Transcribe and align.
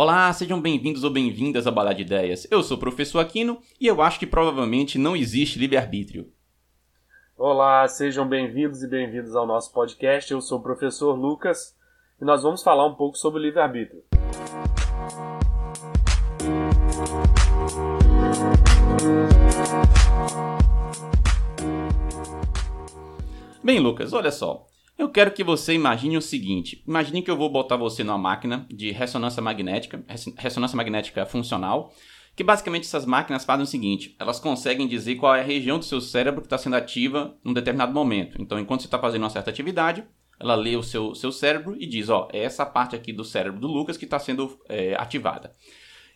Olá, 0.00 0.32
sejam 0.32 0.62
bem-vindos 0.62 1.02
ou 1.02 1.10
bem-vindas 1.10 1.66
a 1.66 1.72
Balada 1.72 1.96
de 1.96 2.02
Ideias. 2.02 2.46
Eu 2.52 2.62
sou 2.62 2.76
o 2.76 2.80
professor 2.80 3.18
Aquino 3.18 3.60
e 3.80 3.88
eu 3.88 4.00
acho 4.00 4.16
que 4.16 4.28
provavelmente 4.28 4.96
não 4.96 5.16
existe 5.16 5.58
livre-arbítrio. 5.58 6.32
Olá, 7.36 7.88
sejam 7.88 8.24
bem-vindos 8.24 8.80
e 8.84 8.86
bem-vindas 8.86 9.34
ao 9.34 9.44
nosso 9.44 9.72
podcast. 9.72 10.30
Eu 10.30 10.40
sou 10.40 10.60
o 10.60 10.62
professor 10.62 11.14
Lucas 11.14 11.76
e 12.22 12.24
nós 12.24 12.44
vamos 12.44 12.62
falar 12.62 12.86
um 12.86 12.94
pouco 12.94 13.18
sobre 13.18 13.40
o 13.40 13.42
livre-arbítrio. 13.42 14.04
Bem, 23.64 23.80
Lucas, 23.80 24.12
olha 24.12 24.30
só. 24.30 24.67
Eu 24.98 25.08
quero 25.08 25.30
que 25.30 25.44
você 25.44 25.74
imagine 25.74 26.16
o 26.16 26.20
seguinte: 26.20 26.82
imagine 26.84 27.22
que 27.22 27.30
eu 27.30 27.36
vou 27.36 27.48
botar 27.48 27.76
você 27.76 28.02
numa 28.02 28.18
máquina 28.18 28.66
de 28.68 28.90
ressonância 28.90 29.40
magnética, 29.40 30.04
ressonância 30.36 30.76
magnética 30.76 31.24
funcional, 31.24 31.94
que 32.34 32.42
basicamente 32.42 32.82
essas 32.82 33.06
máquinas 33.06 33.44
fazem 33.44 33.62
o 33.62 33.66
seguinte: 33.66 34.16
elas 34.18 34.40
conseguem 34.40 34.88
dizer 34.88 35.14
qual 35.14 35.36
é 35.36 35.40
a 35.40 35.44
região 35.44 35.78
do 35.78 35.84
seu 35.84 36.00
cérebro 36.00 36.40
que 36.40 36.46
está 36.46 36.58
sendo 36.58 36.74
ativa 36.74 37.38
num 37.44 37.52
determinado 37.52 37.94
momento. 37.94 38.42
Então, 38.42 38.58
enquanto 38.58 38.80
você 38.80 38.88
está 38.88 38.98
fazendo 38.98 39.22
uma 39.22 39.30
certa 39.30 39.50
atividade, 39.50 40.04
ela 40.40 40.56
lê 40.56 40.74
o 40.74 40.82
seu, 40.82 41.14
seu 41.14 41.30
cérebro 41.30 41.76
e 41.78 41.86
diz: 41.86 42.08
ó, 42.08 42.28
é 42.32 42.42
essa 42.42 42.66
parte 42.66 42.96
aqui 42.96 43.12
do 43.12 43.24
cérebro 43.24 43.60
do 43.60 43.68
Lucas 43.68 43.96
que 43.96 44.04
está 44.04 44.18
sendo 44.18 44.58
é, 44.68 44.96
ativada. 44.96 45.52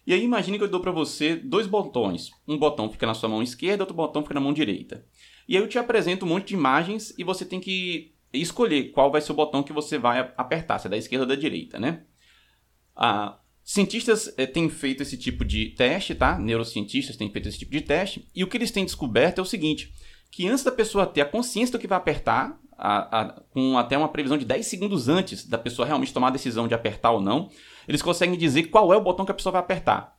E 0.04 0.12
aí 0.12 0.24
imagine 0.24 0.58
que 0.58 0.64
eu 0.64 0.68
dou 0.68 0.80
para 0.80 0.90
você 0.90 1.36
dois 1.36 1.68
botões. 1.68 2.32
Um 2.48 2.58
botão 2.58 2.90
fica 2.90 3.06
na 3.06 3.14
sua 3.14 3.28
mão 3.28 3.44
esquerda, 3.44 3.84
outro 3.84 3.94
botão 3.94 4.22
fica 4.22 4.34
na 4.34 4.40
mão 4.40 4.52
direita. 4.52 5.06
E 5.48 5.56
aí 5.56 5.62
eu 5.62 5.68
te 5.68 5.78
apresento 5.78 6.24
um 6.24 6.28
monte 6.28 6.48
de 6.48 6.54
imagens 6.54 7.14
e 7.16 7.22
você 7.22 7.44
tem 7.44 7.60
que 7.60 8.11
escolher 8.40 8.90
qual 8.92 9.10
vai 9.10 9.20
ser 9.20 9.32
o 9.32 9.34
botão 9.34 9.62
que 9.62 9.72
você 9.72 9.98
vai 9.98 10.32
apertar, 10.36 10.78
se 10.78 10.86
é 10.86 10.90
da 10.90 10.96
esquerda 10.96 11.24
ou 11.24 11.28
da 11.28 11.34
direita, 11.34 11.78
né? 11.78 12.04
Ah, 12.94 13.38
cientistas 13.62 14.32
eh, 14.36 14.46
têm 14.46 14.68
feito 14.68 15.02
esse 15.02 15.16
tipo 15.16 15.44
de 15.44 15.70
teste, 15.70 16.14
tá? 16.14 16.38
Neurocientistas 16.38 17.16
têm 17.16 17.30
feito 17.30 17.48
esse 17.48 17.58
tipo 17.58 17.72
de 17.72 17.80
teste. 17.80 18.28
E 18.34 18.42
o 18.42 18.46
que 18.46 18.56
eles 18.56 18.70
têm 18.70 18.84
descoberto 18.84 19.38
é 19.38 19.42
o 19.42 19.46
seguinte, 19.46 19.92
que 20.30 20.48
antes 20.48 20.64
da 20.64 20.72
pessoa 20.72 21.06
ter 21.06 21.20
a 21.20 21.26
consciência 21.26 21.72
do 21.72 21.78
que 21.78 21.86
vai 21.86 21.98
apertar, 21.98 22.58
a, 22.76 23.20
a, 23.20 23.40
com 23.50 23.78
até 23.78 23.96
uma 23.96 24.08
previsão 24.08 24.36
de 24.36 24.44
10 24.44 24.66
segundos 24.66 25.08
antes 25.08 25.46
da 25.46 25.58
pessoa 25.58 25.86
realmente 25.86 26.12
tomar 26.12 26.28
a 26.28 26.32
decisão 26.32 26.66
de 26.66 26.74
apertar 26.74 27.12
ou 27.12 27.20
não, 27.20 27.50
eles 27.86 28.02
conseguem 28.02 28.36
dizer 28.36 28.64
qual 28.64 28.92
é 28.92 28.96
o 28.96 29.02
botão 29.02 29.24
que 29.24 29.30
a 29.30 29.34
pessoa 29.34 29.52
vai 29.52 29.60
apertar. 29.60 30.16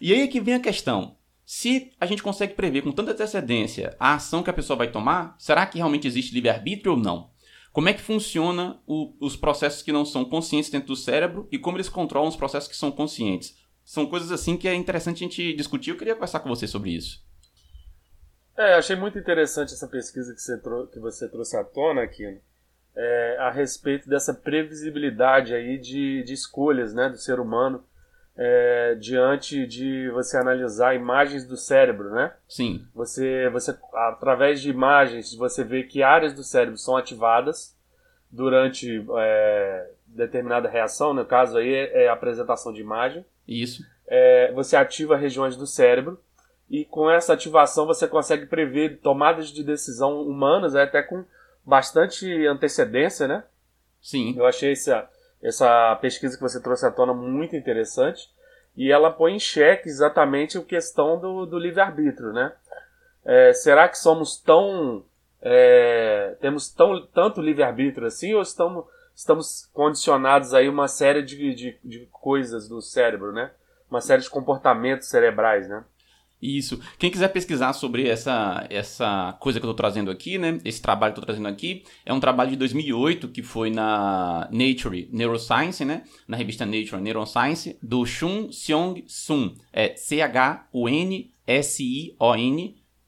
E 0.00 0.12
aí 0.12 0.20
é 0.20 0.26
que 0.26 0.40
vem 0.40 0.54
a 0.54 0.60
questão. 0.60 1.16
Se 1.44 1.92
a 2.00 2.06
gente 2.06 2.22
consegue 2.22 2.54
prever 2.54 2.82
com 2.82 2.92
tanta 2.92 3.12
antecedência 3.12 3.96
a 3.98 4.14
ação 4.14 4.42
que 4.42 4.50
a 4.50 4.52
pessoa 4.52 4.76
vai 4.76 4.90
tomar, 4.90 5.34
será 5.38 5.66
que 5.66 5.78
realmente 5.78 6.06
existe 6.06 6.34
livre-arbítrio 6.34 6.92
ou 6.92 6.98
não? 6.98 7.31
Como 7.72 7.88
é 7.88 7.94
que 7.94 8.02
funciona 8.02 8.78
o, 8.86 9.14
os 9.18 9.34
processos 9.34 9.82
que 9.82 9.92
não 9.92 10.04
são 10.04 10.24
conscientes 10.24 10.70
dentro 10.70 10.88
do 10.88 10.96
cérebro 10.96 11.48
e 11.50 11.58
como 11.58 11.78
eles 11.78 11.88
controlam 11.88 12.28
os 12.28 12.36
processos 12.36 12.68
que 12.68 12.76
são 12.76 12.92
conscientes? 12.92 13.56
São 13.84 14.06
coisas 14.06 14.30
assim 14.30 14.56
que 14.56 14.68
é 14.68 14.74
interessante 14.74 15.24
a 15.24 15.26
gente 15.26 15.54
discutir. 15.54 15.90
Eu 15.90 15.96
queria 15.96 16.14
conversar 16.14 16.40
com 16.40 16.50
você 16.50 16.66
sobre 16.66 16.90
isso. 16.90 17.24
É, 18.56 18.74
achei 18.74 18.94
muito 18.94 19.18
interessante 19.18 19.72
essa 19.72 19.88
pesquisa 19.88 20.34
que 20.34 20.40
você, 20.40 20.60
que 20.92 21.00
você 21.00 21.28
trouxe 21.28 21.56
à 21.56 21.64
tona 21.64 22.02
aqui, 22.02 22.38
é, 22.94 23.36
a 23.40 23.50
respeito 23.50 24.06
dessa 24.06 24.34
previsibilidade 24.34 25.54
aí 25.54 25.78
de, 25.78 26.22
de 26.22 26.34
escolhas 26.34 26.92
né, 26.92 27.08
do 27.08 27.16
ser 27.16 27.40
humano 27.40 27.82
é, 28.36 28.94
diante 28.98 29.66
de 29.66 30.08
você 30.10 30.36
analisar 30.36 30.94
imagens 30.94 31.46
do 31.46 31.56
cérebro, 31.56 32.10
né? 32.10 32.32
Sim. 32.48 32.86
Você, 32.94 33.48
você, 33.50 33.76
através 33.94 34.60
de 34.60 34.70
imagens, 34.70 35.34
você 35.34 35.62
vê 35.62 35.82
que 35.82 36.02
áreas 36.02 36.32
do 36.32 36.42
cérebro 36.42 36.78
são 36.78 36.96
ativadas 36.96 37.76
durante 38.30 39.04
é, 39.18 39.90
determinada 40.06 40.68
reação, 40.68 41.12
no 41.12 41.24
caso 41.24 41.58
aí 41.58 41.72
é, 41.72 42.04
é 42.04 42.08
a 42.08 42.14
apresentação 42.14 42.72
de 42.72 42.80
imagem. 42.80 43.24
Isso. 43.46 43.84
É, 44.06 44.50
você 44.52 44.76
ativa 44.76 45.16
regiões 45.16 45.56
do 45.56 45.66
cérebro 45.66 46.18
e 46.70 46.84
com 46.84 47.10
essa 47.10 47.34
ativação 47.34 47.86
você 47.86 48.08
consegue 48.08 48.46
prever 48.46 49.00
tomadas 49.00 49.48
de 49.48 49.62
decisão 49.62 50.22
humanas, 50.22 50.74
é, 50.74 50.82
até 50.82 51.02
com 51.02 51.24
bastante 51.64 52.46
antecedência, 52.46 53.28
né? 53.28 53.44
Sim. 54.00 54.34
Eu 54.36 54.46
achei 54.46 54.72
essa, 54.72 55.08
essa 55.42 55.96
pesquisa 56.00 56.36
que 56.36 56.42
você 56.42 56.60
trouxe 56.60 56.86
à 56.86 56.90
tona 56.90 57.12
muito 57.12 57.56
interessante 57.56 58.30
e 58.76 58.90
ela 58.90 59.10
põe 59.10 59.34
em 59.34 59.40
xeque 59.40 59.88
exatamente 59.88 60.56
a 60.56 60.62
questão 60.62 61.18
do, 61.18 61.44
do 61.44 61.58
livre-arbítrio, 61.58 62.32
né? 62.32 62.52
É, 63.24 63.52
será 63.52 63.88
que 63.88 63.98
somos 63.98 64.40
tão... 64.40 65.04
É, 65.44 66.36
temos 66.40 66.72
tão, 66.72 67.04
tanto 67.06 67.40
livre-arbítrio 67.40 68.06
assim 68.06 68.32
ou 68.32 68.42
estamos, 68.42 68.84
estamos 69.14 69.68
condicionados 69.72 70.54
aí 70.54 70.68
uma 70.68 70.86
série 70.86 71.20
de, 71.20 71.52
de, 71.52 71.78
de 71.82 72.08
coisas 72.12 72.68
do 72.68 72.80
cérebro, 72.80 73.32
né? 73.32 73.50
Uma 73.90 74.00
série 74.00 74.22
de 74.22 74.30
comportamentos 74.30 75.08
cerebrais, 75.08 75.68
né? 75.68 75.84
Isso. 76.42 76.80
Quem 76.98 77.08
quiser 77.08 77.28
pesquisar 77.28 77.72
sobre 77.72 78.08
essa, 78.08 78.66
essa 78.68 79.36
coisa 79.38 79.60
que 79.60 79.64
eu 79.64 79.70
estou 79.70 79.80
trazendo 79.80 80.10
aqui, 80.10 80.38
né? 80.38 80.58
Esse 80.64 80.82
trabalho 80.82 81.12
que 81.12 81.20
eu 81.20 81.22
estou 81.22 81.32
trazendo 81.32 81.46
aqui, 81.46 81.84
é 82.04 82.12
um 82.12 82.18
trabalho 82.18 82.50
de 82.50 82.56
2008 82.56 83.28
que 83.28 83.44
foi 83.44 83.70
na 83.70 84.48
Nature 84.50 85.08
Neuroscience, 85.12 85.84
né? 85.84 86.02
Na 86.26 86.36
revista 86.36 86.66
Nature 86.66 87.00
Neuroscience, 87.00 87.78
do 87.80 88.04
Shun 88.04 88.50
Seong 88.50 89.04
Sun. 89.06 89.54
É 89.72 89.94
C-H-U-N-S-I-O-N 89.94 90.32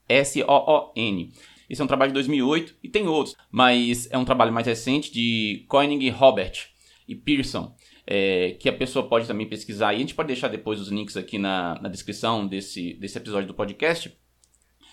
S-O-O-N. 0.09 1.33
Esse 1.69 1.81
é 1.81 1.85
um 1.85 1.89
trabalho 1.89 2.11
de 2.11 2.15
2008 2.15 2.77
e 2.83 2.89
tem 2.89 3.09
outros, 3.09 3.35
mas 3.51 4.09
é 4.13 4.19
um 4.19 4.25
trabalho 4.25 4.53
mais 4.53 4.67
recente 4.67 5.13
de 5.13 5.65
Koenig 5.67 6.09
Robert 6.11 6.69
e 7.09 7.15
Pearson 7.15 7.75
é, 8.07 8.57
que 8.61 8.69
a 8.69 8.73
pessoa 8.73 9.09
pode 9.09 9.27
também 9.27 9.49
pesquisar. 9.49 9.93
E 9.93 9.97
a 9.97 9.99
gente 9.99 10.15
pode 10.15 10.29
deixar 10.29 10.49
depois 10.49 10.81
os 10.81 10.89
links 10.89 11.17
aqui 11.17 11.39
na, 11.39 11.81
na 11.81 11.89
descrição 11.89 12.47
desse, 12.47 12.95
desse 12.95 13.19
episódio 13.19 13.49
do 13.49 13.55
podcast. 13.55 14.17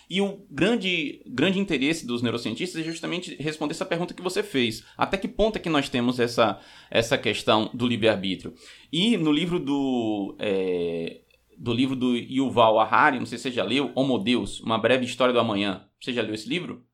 E 0.08 0.20
o 0.20 0.44
grande, 0.50 1.22
grande 1.26 1.58
interesse 1.58 2.06
dos 2.06 2.20
neurocientistas 2.20 2.80
é 2.80 2.84
justamente 2.84 3.34
responder 3.36 3.72
essa 3.72 3.86
pergunta 3.86 4.12
que 4.12 4.22
você 4.22 4.42
fez. 4.42 4.84
Até 4.96 5.16
que 5.16 5.28
ponto 5.28 5.56
é 5.56 5.58
que 5.58 5.70
nós 5.70 5.88
temos 5.88 6.20
essa, 6.20 6.60
essa 6.90 7.16
questão 7.16 7.70
do 7.72 7.86
livre-arbítrio? 7.86 8.52
E 8.92 9.16
no 9.16 9.32
livro 9.32 9.58
do, 9.58 10.36
é, 10.38 11.22
do 11.56 11.72
livro 11.72 11.96
do 11.96 12.14
Yuval 12.14 12.78
Harari, 12.78 13.18
não 13.18 13.26
sei 13.26 13.38
se 13.38 13.44
você 13.44 13.50
já 13.52 13.64
leu, 13.64 13.90
Homo 13.94 14.18
Deus, 14.18 14.60
Uma 14.60 14.76
Breve 14.76 15.06
História 15.06 15.32
do 15.32 15.40
Amanhã. 15.40 15.86
Você 15.98 16.12
já 16.12 16.20
leu 16.20 16.34
esse 16.34 16.48
livro? 16.48 16.84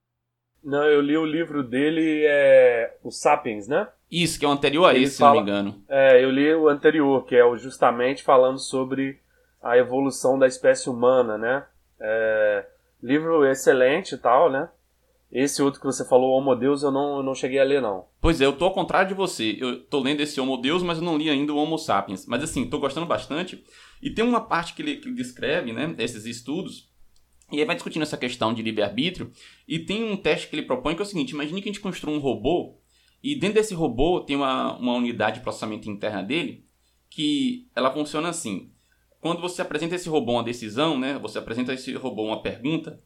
Não, 0.62 0.84
eu 0.84 1.00
li 1.00 1.16
o 1.16 1.24
livro 1.24 1.62
dele, 1.62 2.24
é 2.24 2.98
o 3.02 3.10
Sapiens, 3.10 3.66
né? 3.66 3.88
Isso, 4.10 4.38
que 4.38 4.44
é 4.44 4.48
o 4.48 4.52
anterior 4.52 4.86
a 4.86 4.94
Ele 4.94 5.04
esse, 5.04 5.18
fala, 5.18 5.32
se 5.32 5.36
não 5.36 5.44
me 5.44 5.50
engano. 5.50 5.84
É, 5.88 6.24
eu 6.24 6.30
li 6.30 6.54
o 6.54 6.68
anterior, 6.68 7.24
que 7.24 7.36
é 7.36 7.56
justamente 7.56 8.22
falando 8.22 8.58
sobre 8.58 9.20
a 9.62 9.76
evolução 9.76 10.38
da 10.38 10.46
espécie 10.46 10.88
humana, 10.88 11.36
né? 11.36 11.66
É, 12.00 12.66
livro 13.02 13.44
excelente 13.44 14.14
e 14.14 14.18
tal, 14.18 14.50
né? 14.50 14.68
Esse 15.30 15.62
outro 15.62 15.78
que 15.78 15.86
você 15.86 16.08
falou, 16.08 16.30
Homo 16.30 16.56
Deus, 16.56 16.82
eu 16.82 16.90
não, 16.90 17.18
eu 17.18 17.22
não 17.22 17.34
cheguei 17.34 17.58
a 17.58 17.64
ler, 17.64 17.82
não. 17.82 18.06
Pois 18.18 18.40
é, 18.40 18.46
eu 18.46 18.56
tô 18.56 18.64
ao 18.64 18.72
contrário 18.72 19.08
de 19.08 19.14
você. 19.14 19.58
Eu 19.60 19.84
tô 19.84 20.00
lendo 20.00 20.20
esse 20.20 20.40
Homo 20.40 20.56
Deus, 20.56 20.82
mas 20.82 20.98
eu 20.98 21.04
não 21.04 21.18
li 21.18 21.28
ainda 21.28 21.52
o 21.52 21.58
Homo 21.58 21.76
Sapiens. 21.76 22.24
Mas 22.26 22.42
assim, 22.42 22.68
tô 22.68 22.78
gostando 22.78 23.06
bastante. 23.06 23.62
E 24.02 24.08
tem 24.08 24.24
uma 24.24 24.40
parte 24.40 24.72
que 24.72 24.80
ele, 24.80 24.96
que 24.96 25.08
ele 25.08 25.16
descreve, 25.16 25.72
né? 25.72 25.94
Esses 25.98 26.24
estudos. 26.24 26.90
E 27.52 27.58
aí 27.58 27.64
vai 27.66 27.74
discutindo 27.74 28.02
essa 28.02 28.16
questão 28.16 28.54
de 28.54 28.62
livre-arbítrio. 28.62 29.30
E 29.66 29.78
tem 29.78 30.02
um 30.02 30.16
teste 30.16 30.48
que 30.48 30.56
ele 30.56 30.66
propõe 30.66 30.94
que 30.94 31.02
é 31.02 31.04
o 31.04 31.06
seguinte: 31.06 31.32
imagine 31.32 31.60
que 31.60 31.68
a 31.68 31.72
gente 31.72 31.82
construa 31.82 32.16
um 32.16 32.20
robô 32.20 32.78
e 33.22 33.34
dentro 33.34 33.56
desse 33.56 33.74
robô 33.74 34.20
tem 34.20 34.36
uma, 34.36 34.76
uma 34.76 34.94
unidade 34.94 35.38
de 35.38 35.42
processamento 35.42 35.90
interna 35.90 36.22
dele 36.22 36.64
que 37.10 37.68
ela 37.74 37.90
funciona 37.90 38.28
assim. 38.28 38.70
Quando 39.20 39.40
você 39.40 39.62
apresenta 39.62 39.96
esse 39.96 40.08
robô 40.08 40.32
uma 40.32 40.44
decisão, 40.44 40.98
né, 40.98 41.18
você 41.18 41.38
apresenta 41.38 41.72
esse 41.72 41.92
robô 41.94 42.24
uma 42.24 42.40
pergunta, 42.40 43.02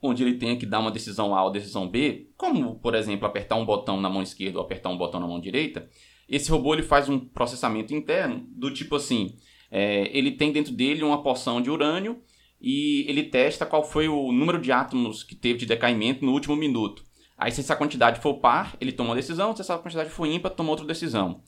onde 0.00 0.22
ele 0.22 0.38
tenha 0.38 0.56
que 0.56 0.64
dar 0.64 0.78
uma 0.78 0.90
decisão 0.90 1.34
A 1.34 1.44
ou 1.44 1.50
decisão 1.50 1.88
B, 1.88 2.30
como, 2.36 2.76
por 2.76 2.94
exemplo, 2.94 3.26
apertar 3.26 3.56
um 3.56 3.66
botão 3.66 4.00
na 4.00 4.08
mão 4.08 4.22
esquerda 4.22 4.58
ou 4.58 4.64
apertar 4.64 4.88
um 4.88 4.96
botão 4.96 5.20
na 5.20 5.26
mão 5.26 5.40
direita, 5.40 5.88
esse 6.28 6.50
robô 6.50 6.74
ele 6.74 6.82
faz 6.82 7.08
um 7.08 7.18
processamento 7.18 7.94
interno 7.94 8.46
do 8.50 8.72
tipo 8.72 8.96
assim, 8.96 9.36
é, 9.70 10.08
ele 10.16 10.32
tem 10.32 10.52
dentro 10.52 10.72
dele 10.72 11.02
uma 11.02 11.22
porção 11.22 11.60
de 11.60 11.70
urânio 11.70 12.22
e 12.60 13.04
ele 13.08 13.24
testa 13.24 13.66
qual 13.66 13.84
foi 13.84 14.08
o 14.08 14.32
número 14.32 14.60
de 14.60 14.72
átomos 14.72 15.22
que 15.22 15.34
teve 15.34 15.58
de 15.58 15.66
decaimento 15.66 16.24
no 16.24 16.32
último 16.32 16.56
minuto. 16.56 17.04
Aí, 17.38 17.52
se 17.52 17.60
essa 17.60 17.76
quantidade 17.76 18.20
for 18.20 18.34
par, 18.34 18.76
ele 18.80 18.90
toma 18.90 19.10
uma 19.10 19.16
decisão, 19.16 19.54
se 19.54 19.62
essa 19.62 19.78
quantidade 19.78 20.10
for 20.10 20.26
ímpar, 20.26 20.50
toma 20.50 20.70
outra 20.70 20.84
decisão. 20.84 21.40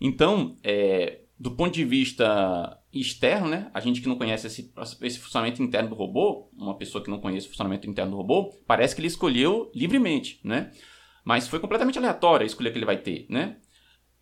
Então, 0.00 0.56
é, 0.64 1.20
do 1.38 1.52
ponto 1.52 1.72
de 1.72 1.84
vista 1.84 2.76
externo, 2.92 3.48
né, 3.48 3.70
a 3.72 3.80
gente 3.80 4.00
que 4.00 4.08
não 4.08 4.16
conhece 4.16 4.46
esse, 4.46 4.72
esse 5.02 5.18
funcionamento 5.18 5.62
interno 5.62 5.90
do 5.90 5.94
robô, 5.94 6.50
uma 6.56 6.76
pessoa 6.76 7.02
que 7.02 7.10
não 7.10 7.20
conhece 7.20 7.46
o 7.46 7.50
funcionamento 7.50 7.88
interno 7.88 8.10
do 8.10 8.16
robô, 8.16 8.50
parece 8.66 8.94
que 8.94 9.00
ele 9.00 9.08
escolheu 9.08 9.70
livremente, 9.74 10.40
né? 10.42 10.72
Mas 11.24 11.46
foi 11.46 11.60
completamente 11.60 11.98
aleatório 11.98 12.44
a 12.44 12.46
escolha 12.46 12.70
que 12.70 12.78
ele 12.78 12.86
vai 12.86 12.96
ter, 12.96 13.26
né? 13.28 13.56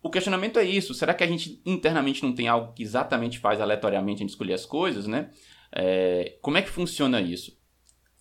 O 0.01 0.09
questionamento 0.09 0.59
é 0.59 0.63
isso: 0.63 0.93
será 0.93 1.13
que 1.13 1.23
a 1.23 1.27
gente 1.27 1.61
internamente 1.65 2.21
não 2.21 2.33
tem 2.33 2.47
algo 2.47 2.73
que 2.73 2.83
exatamente 2.83 3.39
faz 3.39 3.59
aleatoriamente 3.59 4.17
a 4.17 4.23
gente 4.23 4.29
escolher 4.29 4.53
as 4.53 4.65
coisas, 4.65 5.07
né? 5.07 5.31
É, 5.71 6.37
como 6.41 6.57
é 6.57 6.61
que 6.61 6.69
funciona 6.69 7.21
isso? 7.21 7.57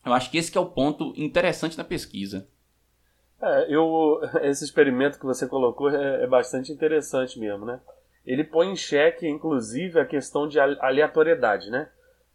Eu 0.04 0.12
acho 0.12 0.30
que 0.30 0.38
esse 0.38 0.50
que 0.50 0.58
é 0.58 0.60
o 0.60 0.70
ponto 0.70 1.12
interessante 1.16 1.76
na 1.76 1.84
pesquisa. 1.84 2.48
É, 3.40 3.66
eu, 3.74 4.20
esse 4.42 4.64
experimento 4.64 5.18
que 5.18 5.26
você 5.26 5.46
colocou 5.46 5.90
é, 5.90 6.24
é, 6.24 6.26
bastante 6.26 6.72
interessante 6.72 7.38
mesmo, 7.38 7.64
né? 7.64 7.80
ele 8.26 8.42
põe 8.42 8.70
em 8.70 8.76
xeque, 8.76 9.28
inclusive, 9.28 10.00
a 10.00 10.06
questão 10.06 10.48
de 10.48 10.58
aleatoriedade, 10.58 11.70
né? 11.70 11.88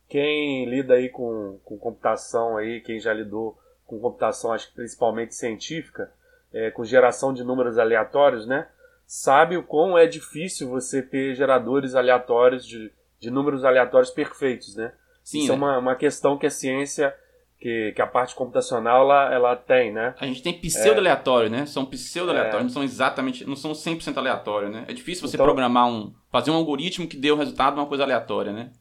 Quem 0.07 0.69
lida 0.69 0.95
aí 0.95 1.09
com, 1.09 1.59
com 1.63 1.77
computação 1.77 2.57
aí, 2.57 2.79
quem 2.81 2.99
já 2.99 3.11
lidou 3.11 3.57
com 3.85 3.99
computação, 3.99 4.53
acho 4.53 4.69
que 4.69 4.75
principalmente 4.75 5.33
científica, 5.33 6.11
é, 6.53 6.69
com 6.69 6.83
geração 6.83 7.33
de 7.33 7.43
números 7.43 7.77
aleatórios, 7.79 8.45
né? 8.45 8.67
Sabe 9.05 9.57
o 9.57 9.63
quão 9.63 9.97
é 9.97 10.05
difícil 10.05 10.69
você 10.69 11.01
ter 11.01 11.33
geradores 11.33 11.95
aleatórios 11.95 12.65
de, 12.65 12.91
de 13.19 13.31
números 13.31 13.65
aleatórios 13.65 14.11
perfeitos, 14.11 14.75
né? 14.75 14.93
Sim, 15.23 15.39
Isso 15.39 15.51
é 15.51 15.55
né? 15.55 15.61
é 15.63 15.65
uma, 15.65 15.77
uma 15.79 15.95
questão 15.95 16.37
que 16.37 16.45
a 16.45 16.51
ciência 16.51 17.15
que, 17.59 17.91
que 17.91 18.01
a 18.01 18.07
parte 18.07 18.33
computacional 18.33 19.03
ela, 19.03 19.33
ela 19.33 19.55
tem, 19.55 19.91
né? 19.91 20.15
A 20.19 20.25
gente 20.25 20.41
tem 20.41 20.53
pseudo-aleatório, 20.53 21.47
é. 21.47 21.49
né? 21.49 21.65
São 21.65 21.85
pseudo-aleatórios, 21.85 22.61
é. 22.61 22.63
não 22.63 22.69
são 22.69 22.83
exatamente, 22.83 23.45
não 23.45 23.55
são 23.55 23.73
100% 23.73 24.17
aleatórios, 24.17 24.71
né? 24.71 24.85
É 24.87 24.93
difícil 24.93 25.27
você 25.27 25.35
então, 25.35 25.45
programar 25.45 25.87
um, 25.87 26.13
fazer 26.31 26.51
um 26.51 26.55
algoritmo 26.55 27.07
que 27.07 27.17
dê 27.17 27.31
o 27.31 27.35
resultado 27.35 27.73
de 27.73 27.79
uma 27.81 27.85
coisa 27.85 28.03
aleatória, 28.03 28.53
né? 28.53 28.71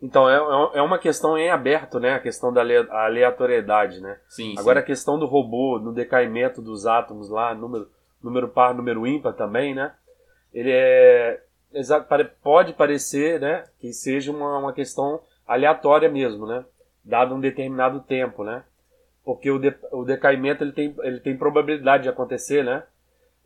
Então, 0.00 0.28
é, 0.28 0.36
é, 0.36 0.78
é 0.78 0.82
uma 0.82 0.98
questão 0.98 1.36
em 1.38 1.50
aberto, 1.50 1.98
né? 1.98 2.14
A 2.14 2.20
questão 2.20 2.52
da 2.52 2.60
aleatoriedade, 2.60 4.00
né? 4.00 4.18
Sim, 4.28 4.54
Agora, 4.58 4.80
sim. 4.80 4.84
a 4.84 4.86
questão 4.86 5.18
do 5.18 5.26
robô, 5.26 5.78
no 5.78 5.92
decaimento 5.92 6.60
dos 6.60 6.86
átomos 6.86 7.30
lá, 7.30 7.54
número, 7.54 7.88
número 8.22 8.48
par, 8.48 8.74
número 8.74 9.06
ímpar 9.06 9.32
também, 9.32 9.74
né? 9.74 9.92
Ele 10.52 10.70
é... 10.70 11.42
Pode 12.42 12.72
parecer, 12.74 13.40
né? 13.40 13.64
Que 13.80 13.92
seja 13.92 14.30
uma, 14.30 14.58
uma 14.58 14.72
questão 14.72 15.20
aleatória 15.46 16.08
mesmo, 16.08 16.46
né? 16.46 16.64
Dado 17.08 17.34
um 17.34 17.40
determinado 17.40 18.00
tempo, 18.00 18.44
né? 18.44 18.62
Porque 19.24 19.50
o, 19.50 19.58
de, 19.58 19.74
o 19.90 20.04
decaimento 20.04 20.62
ele 20.62 20.72
tem, 20.72 20.94
ele 21.02 21.20
tem 21.20 21.36
probabilidade 21.36 22.04
de 22.04 22.08
acontecer, 22.08 22.62
né? 22.62 22.82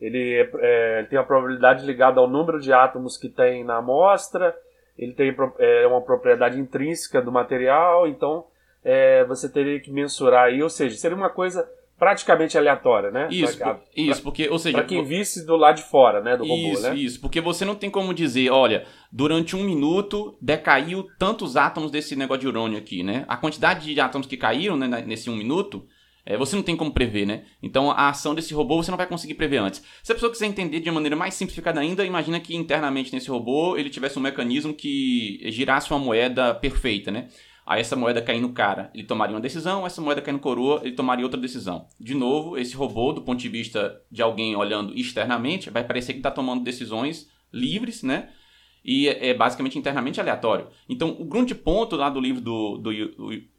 Ele, 0.00 0.50
é, 0.59 0.99
ele 0.99 1.09
tem 1.09 1.19
a 1.19 1.23
probabilidade 1.23 1.87
ligada 1.87 2.20
ao 2.20 2.29
número 2.29 2.61
de 2.61 2.73
átomos 2.73 3.17
que 3.17 3.29
tem 3.29 3.62
na 3.62 3.76
amostra, 3.76 4.55
ele 4.99 5.12
tem 5.12 5.35
é, 5.59 5.87
uma 5.87 6.00
propriedade 6.00 6.59
intrínseca 6.59 7.23
do 7.23 7.31
material, 7.31 8.09
então 8.09 8.44
é, 8.85 9.25
você 9.25 9.49
teria 9.49 9.79
que 9.81 9.93
mensurar 9.93 10.47
aí, 10.47 10.61
ou 10.61 10.69
seja, 10.69 10.97
seria 10.97 11.17
uma 11.17 11.31
coisa 11.31 11.69
praticamente 12.03 12.59
aleatória, 12.59 13.13
né? 13.13 13.29
Isso, 13.31 13.57
pra, 13.57 13.79
isso, 13.97 14.15
pra, 14.15 14.23
porque, 14.25 14.49
ou 14.49 14.59
seja, 14.59 14.77
para 14.77 14.87
quem 14.89 15.05
visse 15.05 15.47
do 15.47 15.55
lado 15.55 15.77
de 15.77 15.85
fora, 15.85 16.21
né, 16.21 16.37
do 16.37 16.43
robô, 16.43 16.73
isso, 16.73 16.83
né? 16.83 16.97
Isso, 16.97 17.21
porque 17.21 17.41
você 17.41 17.65
não 17.65 17.77
tem 17.77 17.89
como 17.89 18.13
dizer, 18.13 18.51
olha, 18.51 18.85
durante 19.13 19.55
um 19.55 19.63
minuto 19.63 20.37
decaiu 20.43 21.07
tantos 21.17 21.57
átomos 21.57 21.93
desse 21.93 22.17
negócio 22.17 22.41
de 22.41 22.49
urânio 22.49 22.77
aqui, 22.77 23.05
né? 23.05 23.25
A 23.29 23.37
quantidade 23.37 23.95
de 23.95 24.01
átomos 24.01 24.27
que 24.27 24.37
caíram 24.37 24.77
né, 24.77 24.89
nesse 25.07 25.31
um 25.31 25.37
minuto, 25.37 25.87
é, 26.27 26.37
você 26.37 26.57
não 26.57 26.65
tem 26.65 26.77
como 26.77 26.93
prever, 26.93 27.25
né? 27.25 27.45
Então 27.63 27.89
a 27.93 28.09
ação 28.09 28.35
desse 28.35 28.53
robô 28.53 28.83
você 28.83 28.91
não 28.91 28.99
vai 28.99 29.07
conseguir 29.07 29.35
prever 29.35 29.59
antes. 29.59 29.81
Se 30.03 30.11
a 30.11 30.15
pessoa 30.17 30.33
quiser 30.33 30.47
entender 30.47 30.81
de 30.81 30.91
uma 30.91 30.95
maneira 30.95 31.15
mais 31.15 31.35
simplificada 31.35 31.79
ainda, 31.79 32.05
imagina 32.05 32.41
que 32.41 32.57
internamente 32.57 33.13
nesse 33.13 33.31
robô 33.31 33.77
ele 33.77 33.89
tivesse 33.89 34.19
um 34.19 34.23
mecanismo 34.23 34.75
que 34.75 35.39
girasse 35.53 35.89
uma 35.93 36.01
moeda 36.01 36.53
perfeita, 36.53 37.13
né? 37.13 37.29
Aí 37.64 37.81
essa 37.81 37.94
moeda 37.94 38.20
cair 38.20 38.41
no 38.41 38.53
cara, 38.53 38.91
ele 38.93 39.05
tomaria 39.05 39.35
uma 39.35 39.41
decisão, 39.41 39.87
essa 39.87 40.00
moeda 40.00 40.20
cair 40.20 40.35
no 40.35 40.41
coroa, 40.41 40.81
ele 40.82 40.97
tomaria 40.97 41.25
outra 41.25 41.41
decisão. 41.41 41.87
De 41.99 42.14
novo, 42.14 42.59
esse 42.59 42.75
robô, 42.75 43.12
do 43.12 43.23
ponto 43.23 43.38
de 43.38 43.49
vista 43.49 44.03
de 44.11 44.20
alguém 44.20 44.56
olhando 44.56 44.93
externamente, 44.99 45.70
vai 45.70 45.85
parecer 45.85 46.12
que 46.12 46.19
está 46.19 46.31
tomando 46.31 46.64
decisões 46.64 47.31
livres, 47.53 48.03
né? 48.03 48.31
E 48.85 49.09
é, 49.09 49.29
é 49.29 49.35
basicamente 49.35 49.79
internamente 49.79 50.20
aleatório. 50.20 50.67
Então, 50.88 51.17
o 51.19 51.25
grande 51.25 51.55
ponto 51.55 51.94
lá 51.94 52.11
do 52.11 52.19
livro 52.19 52.41
do, 52.41 52.79
do, 52.79 52.91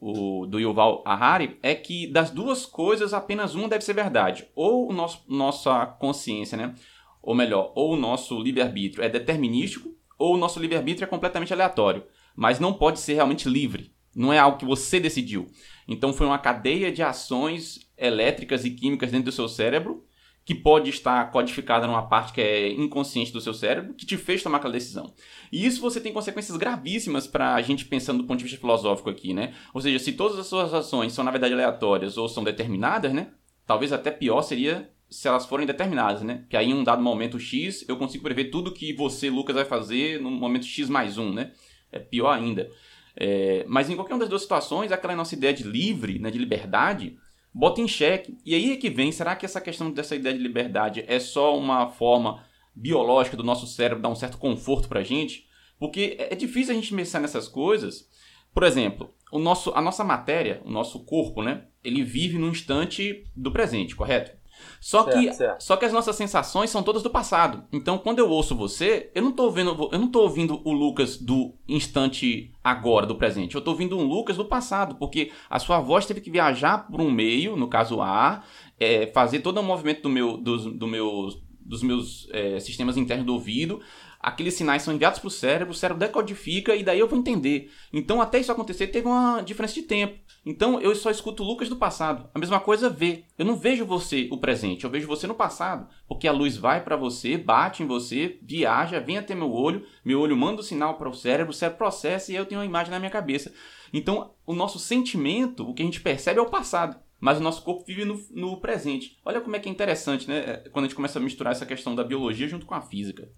do, 0.01 0.45
do 0.47 0.59
Yuval 0.59 1.01
Harari 1.05 1.57
é 1.63 1.73
que 1.73 2.07
das 2.07 2.29
duas 2.29 2.65
coisas, 2.65 3.13
apenas 3.13 3.55
uma 3.55 3.69
deve 3.69 3.85
ser 3.85 3.93
verdade. 3.93 4.45
Ou 4.53 4.91
nosso, 4.91 5.23
nossa 5.29 5.85
consciência, 5.85 6.57
né? 6.57 6.75
Ou 7.21 7.33
melhor, 7.33 7.71
ou 7.73 7.93
o 7.93 7.97
nosso 7.97 8.37
livre-arbítrio 8.37 9.01
é 9.01 9.07
determinístico, 9.07 9.95
ou 10.19 10.35
o 10.35 10.37
nosso 10.37 10.59
livre-arbítrio 10.59 11.05
é 11.05 11.09
completamente 11.09 11.53
aleatório. 11.53 12.03
Mas 12.35 12.59
não 12.59 12.73
pode 12.73 12.99
ser 12.99 13.13
realmente 13.13 13.47
livre. 13.47 13.92
Não 14.15 14.31
é 14.31 14.37
algo 14.37 14.57
que 14.57 14.65
você 14.65 14.99
decidiu. 14.99 15.47
Então 15.87 16.13
foi 16.13 16.27
uma 16.27 16.37
cadeia 16.37 16.91
de 16.91 17.01
ações 17.01 17.87
elétricas 17.97 18.65
e 18.65 18.71
químicas 18.71 19.11
dentro 19.11 19.25
do 19.25 19.31
seu 19.31 19.47
cérebro 19.47 20.03
que 20.45 20.53
pode 20.53 20.89
estar 20.89 21.31
codificada 21.31 21.87
numa 21.87 22.07
parte 22.07 22.33
que 22.33 22.41
é 22.41 22.71
inconsciente 22.73 23.31
do 23.31 23.39
seu 23.39 23.53
cérebro, 23.53 23.93
que 23.93 24.05
te 24.05 24.17
fez 24.17 24.43
tomar 24.43 24.57
aquela 24.57 24.73
decisão. 24.73 25.13
E 25.51 25.65
isso 25.65 25.79
você 25.79 26.01
tem 26.01 26.11
consequências 26.11 26.57
gravíssimas 26.57 27.25
para 27.25 27.55
a 27.55 27.61
gente 27.61 27.85
pensando 27.85 28.17
do 28.19 28.27
ponto 28.27 28.39
de 28.39 28.43
vista 28.43 28.59
filosófico 28.59 29.09
aqui, 29.09 29.33
né? 29.33 29.53
Ou 29.73 29.81
seja, 29.81 29.99
se 29.99 30.11
todas 30.11 30.37
as 30.37 30.47
suas 30.47 30.73
ações 30.73 31.13
são 31.13 31.23
na 31.23 31.31
verdade 31.31 31.53
aleatórias 31.53 32.17
ou 32.17 32.27
são 32.27 32.43
determinadas, 32.43 33.13
né? 33.13 33.31
Talvez 33.65 33.93
até 33.93 34.11
pior 34.11 34.41
seria 34.41 34.89
se 35.09 35.27
elas 35.27 35.45
forem 35.45 35.65
determinadas, 35.65 36.21
né? 36.23 36.45
Que 36.49 36.57
aí 36.57 36.71
em 36.71 36.73
um 36.73 36.83
dado 36.83 37.01
momento 37.01 37.39
X 37.39 37.85
eu 37.87 37.95
consigo 37.95 38.23
prever 38.23 38.45
tudo 38.45 38.73
que 38.73 38.93
você, 38.93 39.29
Lucas, 39.29 39.55
vai 39.55 39.65
fazer 39.65 40.19
no 40.19 40.29
momento 40.29 40.65
X 40.65 40.89
mais 40.89 41.17
um, 41.17 41.31
né? 41.31 41.53
É 41.89 41.99
pior 41.99 42.31
ainda. 42.31 42.69
É, 43.15 43.63
mas 43.67 43.89
em 43.89 43.95
qualquer 43.95 44.13
uma 44.13 44.19
das 44.19 44.29
duas 44.29 44.41
situações, 44.41 44.91
aquela 44.91 45.15
nossa 45.15 45.35
ideia 45.35 45.53
de 45.53 45.63
livre, 45.63 46.19
né, 46.19 46.31
de 46.31 46.37
liberdade, 46.37 47.17
bota 47.53 47.81
em 47.81 47.87
xeque. 47.87 48.37
E 48.45 48.55
aí 48.55 48.71
é 48.71 48.77
que 48.77 48.89
vem, 48.89 49.11
será 49.11 49.35
que 49.35 49.45
essa 49.45 49.61
questão 49.61 49.91
dessa 49.91 50.15
ideia 50.15 50.35
de 50.35 50.41
liberdade 50.41 51.03
é 51.07 51.19
só 51.19 51.57
uma 51.57 51.89
forma 51.89 52.43
biológica 52.75 53.37
do 53.37 53.43
nosso 53.43 53.67
cérebro 53.67 54.01
dar 54.01 54.09
um 54.09 54.15
certo 54.15 54.37
conforto 54.37 54.89
pra 54.89 55.03
gente? 55.03 55.47
Porque 55.79 56.15
é, 56.19 56.33
é 56.33 56.35
difícil 56.35 56.73
a 56.73 56.75
gente 56.75 56.93
pensar 56.93 57.19
nessas 57.19 57.47
coisas. 57.47 58.09
Por 58.53 58.63
exemplo, 58.63 59.13
o 59.31 59.39
nosso, 59.39 59.71
a 59.75 59.81
nossa 59.81 60.03
matéria, 60.03 60.61
o 60.65 60.71
nosso 60.71 61.03
corpo, 61.05 61.41
né, 61.41 61.65
ele 61.83 62.03
vive 62.03 62.37
no 62.37 62.49
instante 62.49 63.25
do 63.35 63.51
presente, 63.51 63.95
correto? 63.95 64.42
Só 64.79 65.03
certo, 65.03 65.19
que, 65.19 65.33
certo. 65.33 65.61
só 65.61 65.77
que 65.77 65.85
as 65.85 65.93
nossas 65.93 66.15
sensações 66.15 66.69
são 66.69 66.83
todas 66.83 67.01
do 67.01 67.09
passado. 67.09 67.63
Então, 67.71 67.97
quando 67.97 68.19
eu 68.19 68.29
ouço 68.29 68.55
você, 68.55 69.11
eu 69.15 69.21
não 69.21 69.31
tô 69.31 69.49
vendo, 69.49 69.89
eu 69.91 69.99
não 69.99 70.07
tô 70.07 70.21
ouvindo 70.21 70.61
o 70.63 70.71
Lucas 70.71 71.17
do 71.17 71.53
instante 71.67 72.51
agora, 72.63 73.05
do 73.05 73.15
presente. 73.15 73.55
Eu 73.55 73.61
tô 73.61 73.71
ouvindo 73.71 73.97
um 73.97 74.03
Lucas 74.03 74.37
do 74.37 74.45
passado, 74.45 74.95
porque 74.95 75.31
a 75.49 75.59
sua 75.59 75.79
voz 75.79 76.05
teve 76.05 76.21
que 76.21 76.31
viajar 76.31 76.87
por 76.87 77.01
um 77.01 77.11
meio, 77.11 77.55
no 77.55 77.67
caso 77.67 78.01
ar, 78.01 78.45
é, 78.79 79.07
fazer 79.07 79.39
todo 79.39 79.59
o 79.59 79.63
movimento 79.63 80.03
do 80.03 80.09
meu, 80.09 80.37
dos, 80.37 80.65
do 80.65 80.87
meus, 80.87 81.41
dos 81.59 81.81
meus 81.81 82.27
é, 82.31 82.59
sistemas 82.59 82.97
internos 82.97 83.25
do 83.25 83.33
ouvido, 83.33 83.81
aqueles 84.23 84.53
sinais 84.53 84.81
são 84.81 84.93
enviados 84.93 85.19
para 85.19 85.27
o 85.27 85.31
cérebro, 85.31 85.73
o 85.73 85.75
cérebro 85.75 85.99
decodifica 85.99 86.73
e 86.73 86.81
daí 86.81 86.97
eu 86.97 87.09
vou 87.09 87.19
entender. 87.19 87.69
Então, 87.91 88.21
até 88.21 88.39
isso 88.39 88.51
acontecer, 88.51 88.87
teve 88.87 89.05
uma 89.05 89.41
diferença 89.41 89.73
de 89.73 89.81
tempo. 89.83 90.17
Então, 90.45 90.79
eu 90.79 90.95
só 90.95 91.11
escuto 91.11 91.43
Lucas 91.43 91.67
do 91.67 91.75
passado. 91.75 92.29
A 92.33 92.39
mesma 92.39 92.59
coisa 92.59 92.89
vê. 92.89 93.25
Eu 93.37 93.45
não 93.45 93.57
vejo 93.57 93.85
você 93.85 94.29
o 94.31 94.37
presente, 94.37 94.85
eu 94.85 94.89
vejo 94.89 95.07
você 95.07 95.27
no 95.27 95.35
passado. 95.35 95.89
Porque 96.07 96.27
a 96.27 96.31
luz 96.31 96.55
vai 96.55 96.81
para 96.81 96.95
você, 96.95 97.37
bate 97.37 97.83
em 97.83 97.85
você, 97.85 98.39
viaja, 98.41 98.99
vem 99.01 99.17
até 99.17 99.35
meu 99.35 99.51
olho, 99.51 99.85
meu 100.05 100.21
olho 100.21 100.37
manda 100.37 100.61
o 100.61 100.63
sinal 100.63 100.97
para 100.97 101.09
o 101.09 101.13
cérebro, 101.13 101.51
o 101.51 101.55
cérebro 101.55 101.79
processa 101.79 102.31
e 102.31 102.35
eu 102.35 102.45
tenho 102.45 102.61
uma 102.61 102.65
imagem 102.65 102.91
na 102.91 102.99
minha 102.99 103.11
cabeça. 103.11 103.53
Então, 103.91 104.31
o 104.45 104.53
nosso 104.53 104.79
sentimento, 104.79 105.69
o 105.69 105.73
que 105.73 105.81
a 105.81 105.85
gente 105.85 106.01
percebe 106.01 106.39
é 106.39 106.41
o 106.41 106.49
passado 106.49 106.97
mas 107.23 107.37
o 107.37 107.41
nosso 107.41 107.63
corpo 107.63 107.85
vive 107.85 108.03
no, 108.03 108.21
no, 108.31 108.59
presente. 108.59 109.17
Olha 109.23 109.39
como 109.39 109.55
é 109.55 109.59
que 109.59 109.69
é 109.69 109.71
interessante, 109.71 110.27
né? 110.27 110.57
Quando 110.73 110.83
a 110.83 110.87
gente 110.89 110.95
começa 110.95 111.19
a 111.19 111.21
misturar 111.21 111.53
essa 111.53 111.65
questão 111.65 111.95
da 111.95 112.03
biologia 112.03 112.49
junto 112.49 112.65
com 112.65 112.75
a 112.75 112.81
física. 112.81 113.31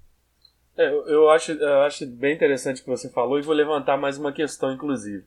É, 0.78 0.90
eu, 0.90 1.30
acho, 1.30 1.54
eu 1.54 1.82
acho 1.82 2.06
bem 2.06 2.36
interessante 2.36 2.82
o 2.82 2.84
que 2.84 2.90
você 2.90 3.10
falou 3.10 3.40
e 3.40 3.42
vou 3.42 3.56
levantar 3.56 3.98
mais 3.98 4.18
uma 4.18 4.32
questão, 4.32 4.72
inclusive. 4.72 5.24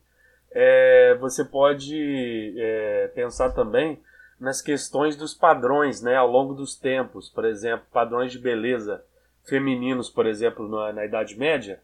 É, 0.50 1.16
você 1.20 1.44
pode 1.44 2.54
é, 2.58 3.10
pensar 3.14 3.50
também 3.50 3.98
nas 4.38 4.62
questões 4.62 5.16
dos 5.16 5.34
padrões 5.34 6.02
né, 6.02 6.16
ao 6.16 6.30
longo 6.30 6.54
dos 6.54 6.76
tempos. 6.76 7.28
Por 7.28 7.44
exemplo, 7.44 7.86
padrões 7.92 8.30
de 8.32 8.38
beleza 8.38 9.02
femininos, 9.44 10.10
por 10.10 10.26
exemplo, 10.26 10.68
na, 10.68 10.92
na 10.92 11.04
Idade 11.04 11.36
Média. 11.36 11.80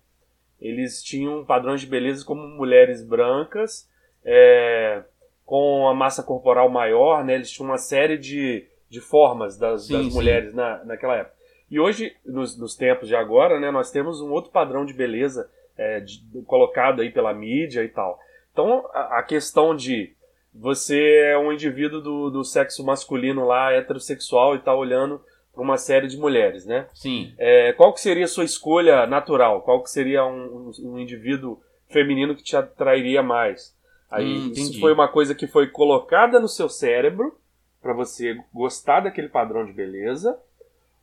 Eles 0.61 1.03
tinham 1.03 1.45
padrões 1.45 1.81
de 1.81 1.87
beleza 1.87 2.25
como 2.25 2.47
mulheres 2.47 3.03
brancas, 3.03 3.89
é, 4.25 5.03
com 5.45 5.89
a 5.89 5.95
massa 5.95 6.23
corporal 6.23 6.69
maior, 6.71 7.25
né, 7.25 7.35
eles 7.35 7.51
tinham 7.51 7.69
uma 7.69 7.77
série 7.77 8.17
de, 8.17 8.67
de 8.89 9.01
formas 9.01 9.59
das, 9.59 9.87
sim, 9.87 9.93
das 9.93 10.15
mulheres 10.15 10.55
na, 10.55 10.83
naquela 10.85 11.17
época. 11.17 11.34
E 11.71 11.81
hoje, 11.81 12.15
nos, 12.25 12.59
nos, 12.59 12.77
tempos 12.77 13.09
de 13.09 13.17
agora, 13.17 13.59
né, 13.59 13.71
nós 13.71 13.91
temos 13.91 14.21
um 14.21 14.31
outro 14.31 14.51
padrão 14.51 14.85
de 14.85 14.93
beleza 14.93 15.51
é, 15.77 16.01
de, 16.01 16.23
colocado 16.47 17.01
aí 17.01 17.11
pela 17.11 17.33
mídia 17.33 17.83
e 17.83 17.89
tal. 17.89 18.19
Então, 18.53 18.89
a, 18.93 19.19
a 19.19 19.23
questão 19.23 19.75
de 19.75 20.15
você 20.55 21.33
é 21.33 21.39
um 21.39 21.53
indivíduo 21.53 22.01
do, 22.01 22.31
do 22.31 22.45
sexo 22.45 22.85
masculino 22.85 23.45
lá, 23.45 23.73
heterossexual, 23.73 24.55
e 24.55 24.61
tá 24.61 24.75
olhando 24.75 25.21
para 25.53 25.63
uma 25.63 25.77
série 25.77 26.07
de 26.07 26.17
mulheres, 26.17 26.65
né? 26.67 26.89
Sim. 26.93 27.33
É, 27.39 27.73
qual 27.73 27.93
que 27.93 28.01
seria 28.01 28.25
a 28.25 28.29
sua 28.29 28.45
escolha 28.45 29.07
natural? 29.07 29.63
Qual 29.63 29.83
que 29.83 29.91
seria 29.91 30.25
um, 30.25 30.71
um, 30.81 30.99
indivíduo 30.99 31.61
feminino 31.89 32.35
que 32.35 32.43
te 32.43 32.57
atrairia 32.57 33.23
mais? 33.23 33.75
Aí, 34.11 34.27
hum, 34.27 34.53
isso 34.53 34.79
foi 34.81 34.93
uma 34.93 35.09
coisa 35.09 35.35
que 35.35 35.47
foi 35.47 35.69
colocada 35.69 36.39
no 36.39 36.49
seu 36.49 36.69
cérebro 36.69 37.37
para 37.81 37.93
você 37.93 38.37
gostar 38.53 39.01
daquele 39.01 39.29
padrão 39.29 39.65
de 39.65 39.73
beleza 39.73 40.39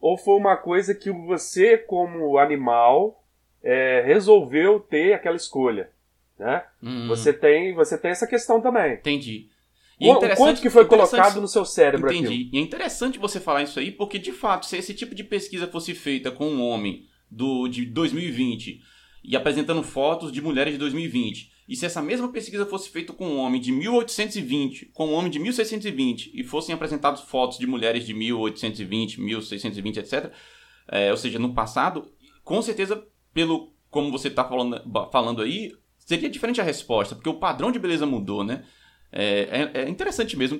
ou 0.01 0.17
foi 0.17 0.35
uma 0.35 0.57
coisa 0.57 0.95
que 0.95 1.11
você, 1.11 1.77
como 1.77 2.39
animal, 2.39 3.23
é, 3.63 4.01
resolveu 4.05 4.79
ter 4.79 5.13
aquela 5.13 5.35
escolha? 5.35 5.91
Né? 6.37 6.63
Hum. 6.81 7.07
Você, 7.07 7.31
tem, 7.31 7.75
você 7.75 7.95
tem 7.97 8.09
essa 8.09 8.25
questão 8.25 8.59
também. 8.59 8.95
Entendi. 8.95 9.47
E 9.99 10.09
o 10.09 10.25
é 10.25 10.35
quanto 10.35 10.59
que 10.59 10.71
foi 10.71 10.85
colocado 10.85 11.39
no 11.39 11.47
seu 11.47 11.63
cérebro 11.63 12.11
Entendi. 12.11 12.25
Aquilo? 12.25 12.49
E 12.53 12.57
é 12.57 12.61
interessante 12.61 13.19
você 13.19 13.39
falar 13.39 13.61
isso 13.61 13.79
aí, 13.79 13.91
porque 13.91 14.17
de 14.17 14.31
fato, 14.31 14.65
se 14.65 14.75
esse 14.75 14.95
tipo 14.95 15.13
de 15.13 15.23
pesquisa 15.23 15.67
fosse 15.67 15.93
feita 15.93 16.31
com 16.31 16.47
um 16.47 16.63
homem 16.67 17.05
do, 17.29 17.67
de 17.67 17.85
2020 17.85 18.81
e 19.23 19.35
apresentando 19.35 19.83
fotos 19.83 20.31
de 20.31 20.41
mulheres 20.41 20.73
de 20.73 20.79
2020, 20.79 21.51
e 21.71 21.75
se 21.77 21.85
essa 21.85 22.01
mesma 22.01 22.27
pesquisa 22.27 22.65
fosse 22.65 22.89
feita 22.89 23.13
com 23.13 23.25
um 23.25 23.37
homem 23.37 23.61
de 23.61 23.71
1820, 23.71 24.87
com 24.87 25.07
um 25.07 25.13
homem 25.13 25.31
de 25.31 25.39
1620, 25.39 26.29
e 26.33 26.43
fossem 26.43 26.75
apresentadas 26.75 27.21
fotos 27.21 27.57
de 27.57 27.65
mulheres 27.65 28.05
de 28.05 28.13
1820, 28.13 29.21
1620, 29.21 29.99
etc., 29.99 30.33
é, 30.85 31.11
ou 31.11 31.15
seja, 31.15 31.39
no 31.39 31.53
passado, 31.53 32.11
com 32.43 32.61
certeza, 32.61 33.01
pelo 33.33 33.73
como 33.89 34.11
você 34.11 34.27
está 34.27 34.43
falando, 34.43 34.81
falando 35.13 35.41
aí, 35.41 35.71
seria 35.97 36.29
diferente 36.29 36.59
a 36.59 36.63
resposta, 36.65 37.15
porque 37.15 37.29
o 37.29 37.39
padrão 37.39 37.71
de 37.71 37.79
beleza 37.79 38.05
mudou, 38.05 38.43
né? 38.43 38.65
É, 39.09 39.71
é, 39.73 39.81
é, 39.83 39.89
interessante 39.89 40.35
mesmo. 40.35 40.59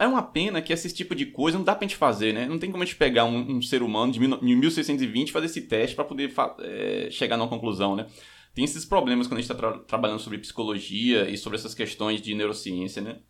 É 0.00 0.06
uma 0.06 0.22
pena 0.22 0.60
que 0.60 0.72
esse 0.72 0.92
tipo 0.92 1.14
de 1.14 1.26
coisa 1.26 1.58
não 1.58 1.64
dá 1.64 1.76
pra 1.76 1.86
gente 1.86 1.96
fazer, 1.96 2.32
né? 2.32 2.46
Não 2.46 2.58
tem 2.58 2.72
como 2.72 2.82
a 2.82 2.86
gente 2.86 2.96
pegar 2.96 3.24
um, 3.24 3.58
um 3.58 3.62
ser 3.62 3.84
humano 3.84 4.10
de 4.10 4.18
1620 4.18 5.28
e 5.28 5.32
fazer 5.32 5.46
esse 5.46 5.62
teste 5.62 5.94
para 5.94 6.04
poder 6.04 6.32
é, 6.58 7.08
chegar 7.08 7.36
numa 7.36 7.48
conclusão, 7.48 7.94
né? 7.94 8.06
Tem 8.54 8.64
esses 8.64 8.84
problemas 8.84 9.26
quando 9.26 9.38
a 9.38 9.40
gente 9.40 9.50
está 9.50 9.54
tra 9.54 9.78
trabalhando 9.80 10.18
sobre 10.18 10.38
psicologia 10.38 11.28
e 11.28 11.36
sobre 11.36 11.58
essas 11.58 11.74
questões 11.74 12.20
de 12.20 12.34
neurociência, 12.34 13.00
né? 13.00 13.20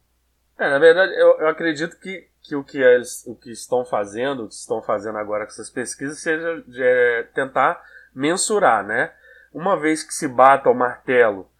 É, 0.58 0.68
na 0.68 0.78
verdade, 0.78 1.12
eu, 1.14 1.38
eu 1.38 1.48
acredito 1.48 1.98
que, 1.98 2.28
que, 2.42 2.54
o 2.54 2.62
que 2.62 2.78
eles 2.78 3.24
o 3.26 3.34
que 3.34 3.50
estão 3.50 3.84
fazendo, 3.84 4.44
o 4.44 4.48
que 4.48 4.54
estão 4.54 4.82
fazendo 4.82 5.16
agora 5.18 5.44
com 5.44 5.52
essas 5.52 5.70
pesquisas, 5.70 6.20
seja 6.20 6.62
é, 6.76 7.22
tentar 7.34 7.82
mensurar, 8.14 8.84
né? 8.84 9.12
Uma 9.52 9.78
vez 9.78 10.02
que 10.02 10.12
se 10.12 10.28
bata 10.28 10.68
o 10.68 10.74
martelo 10.74 11.50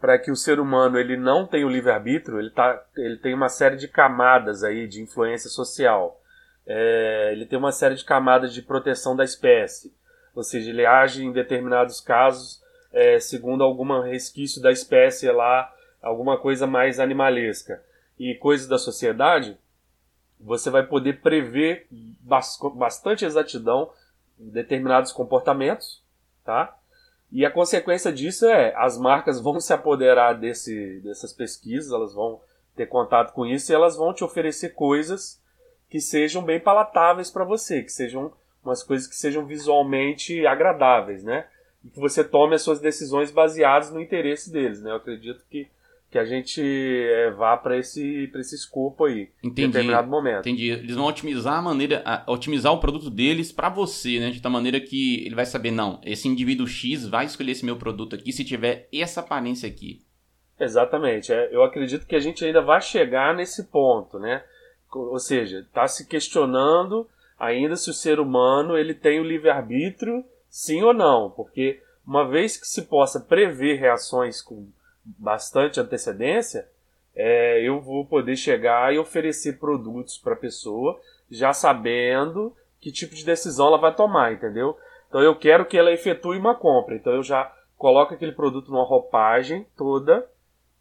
para 0.00 0.18
que 0.18 0.30
o 0.30 0.36
ser 0.36 0.60
humano 0.60 0.98
ele 0.98 1.16
não 1.16 1.46
tenha 1.46 1.66
o 1.66 1.70
livre-arbítrio, 1.70 2.38
ele, 2.38 2.50
tá, 2.50 2.84
ele 2.96 3.16
tem 3.16 3.34
uma 3.34 3.48
série 3.48 3.76
de 3.76 3.88
camadas 3.88 4.62
aí 4.62 4.86
de 4.86 5.02
influência 5.02 5.50
social. 5.50 6.20
É, 6.66 7.30
ele 7.32 7.46
tem 7.46 7.58
uma 7.58 7.72
série 7.72 7.94
de 7.94 8.04
camadas 8.04 8.52
de 8.52 8.62
proteção 8.62 9.16
da 9.16 9.24
espécie. 9.24 9.92
Ou 10.34 10.42
seja, 10.42 10.70
ele 10.70 10.86
age 10.86 11.24
em 11.24 11.32
determinados 11.32 12.00
casos 12.00 12.62
é, 12.92 13.20
segundo 13.20 13.62
algum 13.62 14.00
resquício 14.00 14.60
da 14.60 14.72
espécie 14.72 15.30
lá, 15.30 15.72
alguma 16.02 16.38
coisa 16.38 16.66
mais 16.66 16.98
animalesca. 17.00 17.82
E 18.18 18.34
coisas 18.34 18.66
da 18.66 18.78
sociedade, 18.78 19.56
você 20.40 20.70
vai 20.70 20.86
poder 20.86 21.20
prever 21.20 21.86
bastante 21.90 23.24
exatidão 23.24 23.90
determinados 24.38 25.12
comportamentos, 25.12 26.02
tá? 26.44 26.76
E 27.30 27.44
a 27.44 27.50
consequência 27.50 28.12
disso 28.12 28.46
é 28.46 28.74
as 28.76 28.96
marcas 28.96 29.40
vão 29.40 29.60
se 29.60 29.72
apoderar 29.72 30.38
desse, 30.38 31.00
dessas 31.00 31.32
pesquisas, 31.32 31.92
elas 31.92 32.14
vão 32.14 32.40
ter 32.74 32.86
contato 32.86 33.32
com 33.32 33.44
isso 33.44 33.70
e 33.70 33.74
elas 33.74 33.96
vão 33.96 34.14
te 34.14 34.24
oferecer 34.24 34.70
coisas 34.70 35.42
que 35.90 36.00
sejam 36.00 36.42
bem 36.42 36.60
palatáveis 36.60 37.30
para 37.30 37.44
você, 37.44 37.82
que 37.82 37.92
sejam 37.92 38.32
umas 38.64 38.82
coisas 38.82 39.06
que 39.06 39.16
sejam 39.16 39.44
visualmente 39.44 40.46
agradáveis, 40.46 41.22
né? 41.22 41.46
E 41.84 41.90
que 41.90 42.00
você 42.00 42.24
tome 42.24 42.54
as 42.54 42.62
suas 42.62 42.80
decisões 42.80 43.30
baseadas 43.30 43.92
no 43.92 44.00
interesse 44.00 44.52
deles, 44.52 44.82
né? 44.82 44.90
Eu 44.90 44.96
acredito 44.96 45.44
que 45.50 45.68
que 46.10 46.18
a 46.18 46.24
gente 46.24 46.62
é, 46.62 47.30
vá 47.32 47.56
para 47.56 47.76
esse, 47.76 48.30
esse 48.34 48.54
escopo 48.54 49.04
aí 49.04 49.28
entendi, 49.42 49.62
em 49.62 49.70
determinado 49.70 50.08
momento. 50.08 50.40
Entendi. 50.40 50.70
Eles 50.70 50.96
vão 50.96 51.04
otimizar 51.04 51.58
a 51.58 51.62
maneira, 51.62 52.02
a, 52.04 52.24
otimizar 52.30 52.72
o 52.72 52.80
produto 52.80 53.10
deles 53.10 53.52
para 53.52 53.68
você, 53.68 54.18
né? 54.18 54.30
De 54.30 54.40
tal 54.40 54.50
maneira 54.50 54.80
que 54.80 55.26
ele 55.26 55.34
vai 55.34 55.44
saber, 55.44 55.70
não, 55.70 56.00
esse 56.02 56.26
indivíduo 56.26 56.66
X 56.66 57.06
vai 57.06 57.26
escolher 57.26 57.52
esse 57.52 57.64
meu 57.64 57.76
produto 57.76 58.14
aqui 58.14 58.32
se 58.32 58.44
tiver 58.44 58.88
essa 58.92 59.20
aparência 59.20 59.68
aqui. 59.68 60.02
Exatamente. 60.58 61.30
É, 61.30 61.54
eu 61.54 61.62
acredito 61.62 62.06
que 62.06 62.16
a 62.16 62.20
gente 62.20 62.42
ainda 62.42 62.62
vai 62.62 62.80
chegar 62.80 63.34
nesse 63.34 63.64
ponto, 63.64 64.18
né? 64.18 64.42
Ou 64.90 65.18
seja, 65.18 65.58
está 65.58 65.86
se 65.86 66.06
questionando 66.06 67.06
ainda 67.38 67.76
se 67.76 67.90
o 67.90 67.94
ser 67.94 68.18
humano 68.18 68.78
ele 68.78 68.94
tem 68.94 69.20
o 69.20 69.24
livre-arbítrio, 69.24 70.24
sim 70.48 70.82
ou 70.82 70.92
não, 70.92 71.30
porque 71.30 71.82
uma 72.06 72.26
vez 72.26 72.56
que 72.56 72.66
se 72.66 72.82
possa 72.82 73.20
prever 73.20 73.78
reações 73.78 74.40
com 74.40 74.68
bastante 75.04 75.80
antecedência, 75.80 76.68
é, 77.14 77.60
eu 77.62 77.80
vou 77.80 78.06
poder 78.06 78.36
chegar 78.36 78.94
e 78.94 78.98
oferecer 78.98 79.58
produtos 79.58 80.16
para 80.18 80.34
a 80.34 80.36
pessoa 80.36 81.00
já 81.30 81.52
sabendo 81.52 82.54
que 82.80 82.92
tipo 82.92 83.14
de 83.14 83.24
decisão 83.24 83.66
ela 83.66 83.78
vai 83.78 83.94
tomar, 83.94 84.32
entendeu? 84.32 84.78
Então 85.08 85.20
eu 85.20 85.34
quero 85.34 85.66
que 85.66 85.76
ela 85.76 85.92
efetue 85.92 86.38
uma 86.38 86.54
compra, 86.54 86.94
então 86.94 87.12
eu 87.12 87.22
já 87.22 87.52
coloco 87.76 88.14
aquele 88.14 88.32
produto 88.32 88.70
numa 88.70 88.84
roupagem 88.84 89.66
toda 89.76 90.26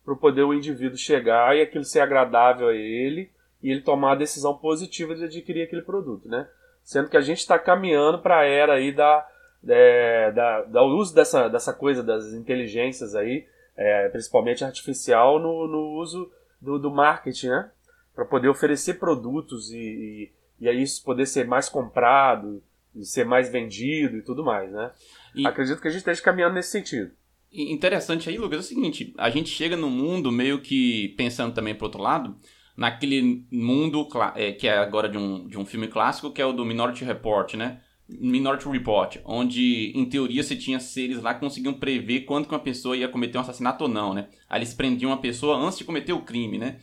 para 0.05 0.15
poder 0.15 0.43
o 0.43 0.53
indivíduo 0.53 0.97
chegar 0.97 1.55
e 1.55 1.61
aquilo 1.61 1.83
ser 1.83 1.99
agradável 1.99 2.69
a 2.69 2.73
ele 2.73 3.31
e 3.61 3.71
ele 3.71 3.81
tomar 3.81 4.13
a 4.13 4.15
decisão 4.15 4.57
positiva 4.57 5.15
de 5.15 5.25
adquirir 5.25 5.63
aquele 5.63 5.81
produto, 5.81 6.27
né? 6.27 6.47
Sendo 6.83 7.09
que 7.09 7.17
a 7.17 7.21
gente 7.21 7.39
está 7.39 7.59
caminhando 7.59 8.19
para 8.19 8.39
a 8.39 8.45
era 8.45 8.75
aí 8.75 8.93
da, 8.93 9.27
é, 9.65 10.31
da, 10.31 10.63
da 10.63 10.83
uso 10.83 11.13
dessa, 11.13 11.47
dessa 11.47 11.73
coisa 11.73 12.03
das 12.03 12.33
inteligências 12.33 13.15
aí 13.15 13.45
é, 13.77 14.09
principalmente 14.09 14.65
artificial, 14.65 15.39
no, 15.39 15.67
no 15.67 16.01
uso 16.01 16.31
do, 16.59 16.79
do 16.79 16.89
marketing, 16.89 17.49
né? 17.49 17.71
Para 18.15 18.25
poder 18.25 18.49
oferecer 18.49 18.95
produtos 18.95 19.71
e, 19.71 19.77
e, 19.77 20.31
e 20.61 20.67
aí 20.67 20.81
isso 20.81 21.03
poder 21.03 21.27
ser 21.27 21.45
mais 21.45 21.69
comprado, 21.69 22.63
e 22.95 23.05
ser 23.05 23.25
mais 23.25 23.51
vendido 23.51 24.17
e 24.17 24.23
tudo 24.23 24.43
mais, 24.43 24.71
né? 24.71 24.91
E... 25.35 25.45
Acredito 25.45 25.79
que 25.79 25.87
a 25.87 25.91
gente 25.91 25.99
esteja 25.99 26.21
caminhando 26.21 26.55
nesse 26.55 26.71
sentido. 26.71 27.11
Interessante 27.51 28.27
aí, 28.27 28.37
Lucas, 28.37 28.57
é 28.57 28.61
o 28.61 28.63
seguinte: 28.63 29.13
a 29.17 29.29
gente 29.29 29.49
chega 29.49 29.77
no 29.77 29.89
mundo 29.89 30.31
meio 30.31 30.59
que 30.59 31.09
pensando 31.09 31.53
também 31.53 31.75
por 31.75 31.85
outro 31.85 32.01
lado, 32.01 32.35
naquele 32.75 33.45
mundo 33.51 34.07
é, 34.35 34.51
que 34.51 34.67
é 34.67 34.77
agora 34.77 35.07
de 35.07 35.17
um, 35.17 35.47
de 35.47 35.57
um 35.57 35.65
filme 35.65 35.87
clássico, 35.87 36.31
que 36.31 36.41
é 36.41 36.45
o 36.45 36.51
do 36.51 36.65
Minority 36.65 37.05
Report, 37.05 37.53
né? 37.53 37.81
Minority 38.09 38.69
Report, 38.69 39.17
onde 39.25 39.91
em 39.93 40.05
teoria 40.05 40.41
você 40.41 40.55
tinha 40.55 40.79
seres 40.79 41.21
lá 41.21 41.33
que 41.33 41.41
conseguiam 41.41 41.73
prever 41.73 42.21
quando 42.21 42.47
que 42.47 42.53
uma 42.53 42.59
pessoa 42.59 42.95
ia 42.95 43.07
cometer 43.07 43.37
um 43.37 43.41
assassinato 43.41 43.83
ou 43.83 43.89
não, 43.89 44.13
né? 44.13 44.29
Aí 44.49 44.59
eles 44.59 44.73
prendiam 44.73 45.11
uma 45.11 45.21
pessoa 45.21 45.57
antes 45.57 45.77
de 45.77 45.83
cometer 45.83 46.13
o 46.13 46.21
crime, 46.21 46.57
né? 46.57 46.79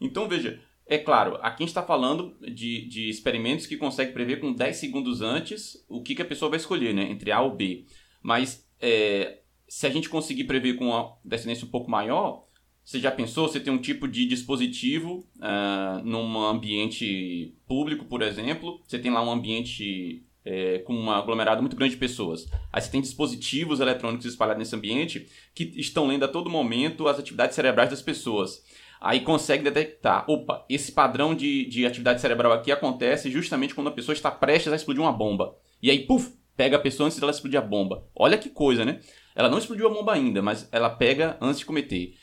Então 0.00 0.28
veja, 0.28 0.60
é 0.86 0.98
claro, 0.98 1.36
aqui 1.36 1.62
a 1.62 1.66
gente 1.66 1.68
está 1.68 1.82
falando 1.82 2.36
de, 2.40 2.86
de 2.88 3.08
experimentos 3.08 3.66
que 3.66 3.76
conseguem 3.76 4.12
prever 4.12 4.38
com 4.38 4.52
10 4.52 4.76
segundos 4.76 5.22
antes 5.22 5.84
o 5.88 6.02
que, 6.02 6.14
que 6.14 6.22
a 6.22 6.26
pessoa 6.26 6.50
vai 6.50 6.58
escolher, 6.58 6.94
né? 6.94 7.10
Entre 7.10 7.32
A 7.32 7.40
ou 7.40 7.54
B. 7.54 7.86
Mas 8.22 8.68
é, 8.80 9.40
se 9.68 9.86
a 9.86 9.90
gente 9.90 10.08
conseguir 10.08 10.44
prever 10.44 10.74
com 10.74 10.88
uma 10.88 11.16
descendência 11.24 11.66
um 11.66 11.70
pouco 11.70 11.90
maior, 11.90 12.46
você 12.84 13.00
já 13.00 13.10
pensou? 13.10 13.48
Você 13.48 13.58
tem 13.58 13.72
um 13.72 13.80
tipo 13.80 14.06
de 14.06 14.26
dispositivo 14.26 15.26
uh, 15.38 16.04
num 16.04 16.38
ambiente 16.38 17.52
público, 17.66 18.04
por 18.04 18.22
exemplo. 18.22 18.80
Você 18.86 18.96
tem 18.96 19.10
lá 19.10 19.20
um 19.24 19.30
ambiente 19.32 20.24
é, 20.46 20.78
com 20.78 20.94
um 20.94 21.10
aglomerado 21.10 21.60
muito 21.60 21.76
grande 21.76 21.94
de 21.94 22.00
pessoas. 22.00 22.46
Aí 22.72 22.80
você 22.80 22.90
tem 22.90 23.00
dispositivos 23.00 23.80
eletrônicos 23.80 24.24
espalhados 24.24 24.60
nesse 24.60 24.76
ambiente 24.76 25.28
que 25.52 25.72
estão 25.76 26.06
lendo 26.06 26.24
a 26.24 26.28
todo 26.28 26.48
momento 26.48 27.08
as 27.08 27.18
atividades 27.18 27.56
cerebrais 27.56 27.90
das 27.90 28.00
pessoas. 28.00 28.62
Aí 29.00 29.20
consegue 29.20 29.64
detectar, 29.64 30.24
opa, 30.30 30.64
esse 30.70 30.92
padrão 30.92 31.34
de, 31.34 31.66
de 31.66 31.84
atividade 31.84 32.20
cerebral 32.20 32.52
aqui 32.52 32.70
acontece 32.70 33.30
justamente 33.30 33.74
quando 33.74 33.88
a 33.88 33.92
pessoa 33.92 34.14
está 34.14 34.30
prestes 34.30 34.72
a 34.72 34.76
explodir 34.76 35.02
uma 35.02 35.12
bomba. 35.12 35.56
E 35.82 35.90
aí, 35.90 36.06
puf, 36.06 36.32
pega 36.56 36.76
a 36.76 36.80
pessoa 36.80 37.06
antes 37.06 37.18
dela 37.18 37.32
explodir 37.32 37.58
a 37.58 37.62
bomba. 37.62 38.08
Olha 38.14 38.38
que 38.38 38.48
coisa, 38.48 38.84
né? 38.84 39.00
Ela 39.34 39.50
não 39.50 39.58
explodiu 39.58 39.88
a 39.88 39.90
bomba 39.90 40.14
ainda, 40.14 40.40
mas 40.40 40.68
ela 40.72 40.88
pega 40.88 41.36
antes 41.40 41.58
de 41.58 41.66
cometer. 41.66 42.14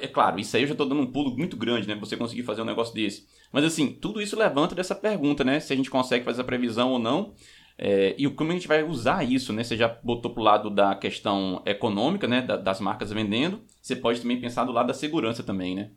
É 0.00 0.06
claro, 0.06 0.38
isso 0.38 0.56
aí 0.56 0.62
eu 0.62 0.68
já 0.68 0.74
estou 0.74 0.88
dando 0.88 1.02
um 1.02 1.10
pulo 1.10 1.36
muito 1.36 1.56
grande, 1.56 1.86
né? 1.86 1.94
Você 1.96 2.16
conseguir 2.16 2.44
fazer 2.44 2.62
um 2.62 2.64
negócio 2.64 2.94
desse. 2.94 3.26
Mas 3.56 3.64
assim, 3.64 3.90
tudo 3.90 4.20
isso 4.20 4.38
levanta 4.38 4.74
dessa 4.74 4.94
pergunta, 4.94 5.42
né? 5.42 5.60
Se 5.60 5.72
a 5.72 5.76
gente 5.76 5.88
consegue 5.88 6.26
fazer 6.26 6.42
a 6.42 6.44
previsão 6.44 6.92
ou 6.92 6.98
não. 6.98 7.32
É, 7.78 8.14
e 8.18 8.28
como 8.28 8.50
a 8.50 8.52
gente 8.52 8.68
vai 8.68 8.82
usar 8.82 9.24
isso, 9.24 9.50
né? 9.50 9.64
Você 9.64 9.78
já 9.78 9.88
botou 9.88 10.30
pro 10.30 10.42
lado 10.42 10.68
da 10.68 10.94
questão 10.94 11.62
econômica, 11.64 12.28
né? 12.28 12.42
das 12.42 12.82
marcas 12.82 13.10
vendendo. 13.10 13.62
Você 13.80 13.96
pode 13.96 14.20
também 14.20 14.38
pensar 14.38 14.64
do 14.64 14.72
lado 14.72 14.88
da 14.88 14.92
segurança 14.92 15.42
também, 15.42 15.74
né? 15.74 15.90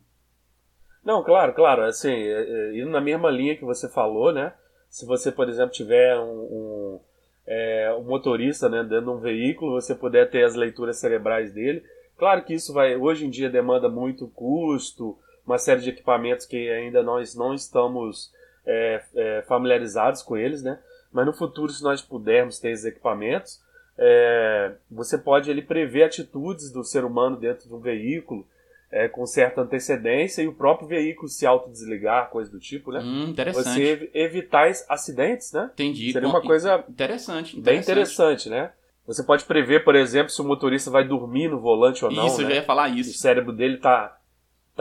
Não, 1.04 1.22
claro, 1.22 1.52
claro. 1.52 1.82
Assim, 1.82 2.08
é, 2.08 2.46
é, 2.48 2.80
indo 2.80 2.88
na 2.88 2.98
mesma 2.98 3.30
linha 3.30 3.54
que 3.54 3.64
você 3.66 3.90
falou, 3.90 4.32
né? 4.32 4.54
Se 4.88 5.04
você, 5.04 5.30
por 5.30 5.46
exemplo, 5.46 5.72
tiver 5.72 6.18
um, 6.18 6.40
um, 6.40 7.00
é, 7.46 7.94
um 8.00 8.04
motorista 8.04 8.70
né, 8.70 8.82
dentro 8.82 9.04
de 9.04 9.10
um 9.10 9.20
veículo, 9.20 9.78
você 9.78 9.94
puder 9.94 10.30
ter 10.30 10.44
as 10.44 10.54
leituras 10.54 10.98
cerebrais 10.98 11.52
dele 11.52 11.82
Claro 12.20 12.44
que 12.44 12.52
isso 12.52 12.74
vai 12.74 12.94
hoje 12.96 13.24
em 13.24 13.30
dia 13.30 13.48
demanda 13.48 13.88
muito 13.88 14.28
custo, 14.28 15.16
uma 15.50 15.58
série 15.58 15.80
de 15.80 15.90
equipamentos 15.90 16.46
que 16.46 16.70
ainda 16.70 17.02
nós 17.02 17.34
não 17.34 17.52
estamos 17.54 18.32
é, 18.66 19.02
é, 19.14 19.42
familiarizados 19.42 20.22
com 20.22 20.36
eles, 20.36 20.62
né? 20.62 20.78
Mas 21.12 21.26
no 21.26 21.32
futuro, 21.32 21.72
se 21.72 21.82
nós 21.82 22.00
pudermos 22.00 22.58
ter 22.58 22.70
esses 22.70 22.84
equipamentos, 22.84 23.60
é, 23.98 24.72
você 24.90 25.18
pode 25.18 25.50
ele 25.50 25.62
prever 25.62 26.04
atitudes 26.04 26.70
do 26.70 26.84
ser 26.84 27.04
humano 27.04 27.36
dentro 27.36 27.68
de 27.68 27.74
um 27.74 27.80
veículo 27.80 28.46
é, 28.92 29.08
com 29.08 29.24
certa 29.26 29.60
antecedência 29.60 30.42
e 30.42 30.48
o 30.48 30.52
próprio 30.52 30.88
veículo 30.88 31.28
se 31.28 31.46
autodesligar, 31.46 32.30
coisa 32.30 32.50
do 32.50 32.58
tipo, 32.58 32.90
né? 32.90 33.00
Hum, 33.00 33.28
interessante. 33.28 33.68
Você 33.68 34.10
evitar 34.14 34.70
acidentes, 34.88 35.52
né? 35.52 35.70
Entendi. 35.74 36.12
Seria 36.12 36.28
uma 36.28 36.42
coisa 36.42 36.84
interessante, 36.88 37.56
interessante. 37.56 37.60
bem 37.60 37.78
interessante, 37.78 38.48
né? 38.48 38.72
Você 39.06 39.24
pode 39.24 39.44
prever, 39.44 39.82
por 39.84 39.96
exemplo, 39.96 40.30
se 40.30 40.40
o 40.40 40.44
motorista 40.44 40.90
vai 40.90 41.06
dormir 41.06 41.48
no 41.48 41.58
volante 41.58 42.04
ou 42.04 42.10
não. 42.10 42.26
Isso, 42.26 42.38
né? 42.38 42.44
eu 42.44 42.48
já 42.48 42.54
ia 42.56 42.62
falar 42.62 42.88
isso. 42.88 43.10
O 43.10 43.14
cérebro 43.14 43.52
dele 43.52 43.78
tá, 43.78 44.16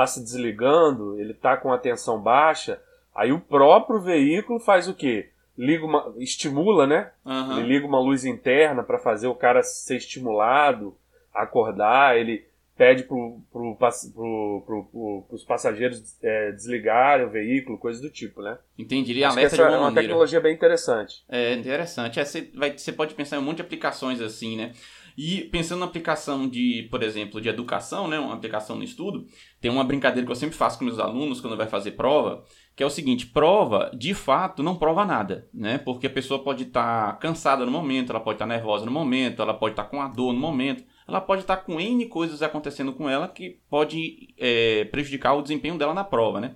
tá 0.03 0.07
se 0.07 0.23
desligando, 0.23 1.19
ele 1.19 1.33
tá 1.33 1.57
com 1.57 1.71
a 1.71 1.77
tensão 1.77 2.19
baixa. 2.21 2.81
Aí 3.15 3.31
o 3.31 3.39
próprio 3.39 4.01
veículo 4.01 4.59
faz 4.59 4.87
o 4.87 4.93
quê? 4.93 5.29
liga 5.59 5.85
uma, 5.85 6.13
estimula, 6.17 6.87
né? 6.87 7.11
Aham. 7.25 7.59
Ele 7.59 7.67
liga 7.67 7.85
uma 7.85 7.99
luz 7.99 8.23
interna 8.23 8.81
para 8.81 8.97
fazer 8.97 9.27
o 9.27 9.35
cara 9.35 9.61
ser 9.61 9.97
estimulado, 9.97 10.95
acordar. 11.33 12.17
Ele 12.17 12.45
pede 12.77 13.03
pro, 13.03 13.41
pro, 13.51 13.75
pro, 13.75 14.63
pro, 14.65 15.25
pros 15.27 15.43
passageiros 15.43 16.15
é, 16.23 16.53
desligarem 16.53 17.25
o 17.25 17.29
veículo, 17.29 17.77
coisa 17.77 18.01
do 18.01 18.09
tipo, 18.09 18.41
né? 18.41 18.57
Entendi. 18.77 19.11
Ele 19.11 19.25
Acho 19.25 19.37
alerta 19.37 19.57
de 19.57 19.61
essa 19.61 19.71
é 19.71 19.75
uma 19.75 19.85
maneira. 19.87 20.01
tecnologia 20.07 20.39
bem 20.39 20.53
interessante. 20.53 21.25
É 21.27 21.53
interessante. 21.55 22.21
É, 22.21 22.23
você, 22.23 22.49
vai, 22.55 22.77
você 22.77 22.93
pode 22.93 23.13
pensar 23.13 23.35
em 23.35 23.39
um 23.39 23.43
monte 23.43 23.57
de 23.57 23.63
aplicações 23.63 24.21
assim, 24.21 24.55
né? 24.55 24.71
E 25.21 25.41
pensando 25.41 25.81
na 25.81 25.85
aplicação 25.85 26.47
de, 26.47 26.87
por 26.89 27.03
exemplo, 27.03 27.41
de 27.41 27.49
educação, 27.49 28.07
né? 28.07 28.17
Uma 28.17 28.35
aplicação 28.35 28.77
no 28.77 28.85
estudo, 28.85 29.27
tem 29.59 29.69
uma 29.69 29.83
brincadeira 29.83 30.25
que 30.25 30.31
eu 30.31 30.35
sempre 30.35 30.55
faço 30.55 30.79
com 30.79 30.85
meus 30.85 30.97
alunos 30.97 31.41
quando 31.41 31.57
vai 31.57 31.67
fazer 31.67 31.91
prova, 31.91 32.45
que 32.73 32.81
é 32.81 32.85
o 32.85 32.89
seguinte: 32.89 33.25
prova, 33.25 33.91
de 33.93 34.13
fato, 34.13 34.63
não 34.63 34.77
prova 34.77 35.03
nada, 35.03 35.45
né? 35.53 35.77
Porque 35.77 36.07
a 36.07 36.09
pessoa 36.09 36.41
pode 36.41 36.63
estar 36.63 37.19
cansada 37.19 37.65
no 37.65 37.71
momento, 37.71 38.11
ela 38.11 38.21
pode 38.21 38.35
estar 38.35 38.45
nervosa 38.45 38.85
no 38.85 38.91
momento, 38.93 39.41
ela 39.41 39.53
pode 39.53 39.73
estar 39.73 39.83
com 39.83 40.01
a 40.01 40.07
dor 40.07 40.31
no 40.31 40.39
momento, 40.39 40.85
ela 41.05 41.19
pode 41.19 41.41
estar 41.41 41.57
com 41.57 41.81
N 41.81 42.05
coisas 42.05 42.41
acontecendo 42.41 42.93
com 42.93 43.09
ela 43.09 43.27
que 43.27 43.59
pode 43.69 44.33
é, 44.37 44.85
prejudicar 44.85 45.33
o 45.33 45.41
desempenho 45.41 45.77
dela 45.77 45.93
na 45.93 46.05
prova, 46.05 46.39
né? 46.39 46.55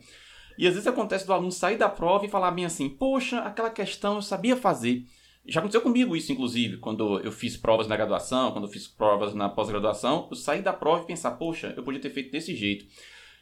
E 0.58 0.66
às 0.66 0.74
vezes 0.74 0.88
acontece 0.88 1.28
do 1.28 1.34
aluno 1.34 1.52
sair 1.52 1.76
da 1.76 1.90
prova 1.90 2.26
e 2.26 2.30
falar 2.30 2.52
bem 2.52 2.64
assim: 2.64 2.88
Poxa, 2.88 3.42
aquela 3.42 3.70
questão 3.70 4.16
eu 4.16 4.22
sabia 4.22 4.56
fazer. 4.56 5.04
Já 5.46 5.60
aconteceu 5.60 5.82
comigo 5.82 6.16
isso, 6.16 6.32
inclusive, 6.32 6.78
quando 6.78 7.20
eu 7.20 7.32
fiz 7.32 7.58
provas 7.58 7.88
na 7.88 7.98
graduação, 7.98 8.52
quando 8.52 8.66
eu 8.66 8.72
fiz 8.72 8.88
provas 8.88 9.34
na 9.34 9.50
pós-graduação, 9.50 10.28
eu 10.32 10.38
saí 10.38 10.62
da 10.62 10.72
prova 10.72 11.04
e 11.04 11.08
pensar, 11.08 11.32
poxa, 11.32 11.74
eu 11.76 11.84
podia 11.84 12.00
ter 12.00 12.12
feito 12.12 12.32
desse 12.32 12.56
jeito. 12.56 12.86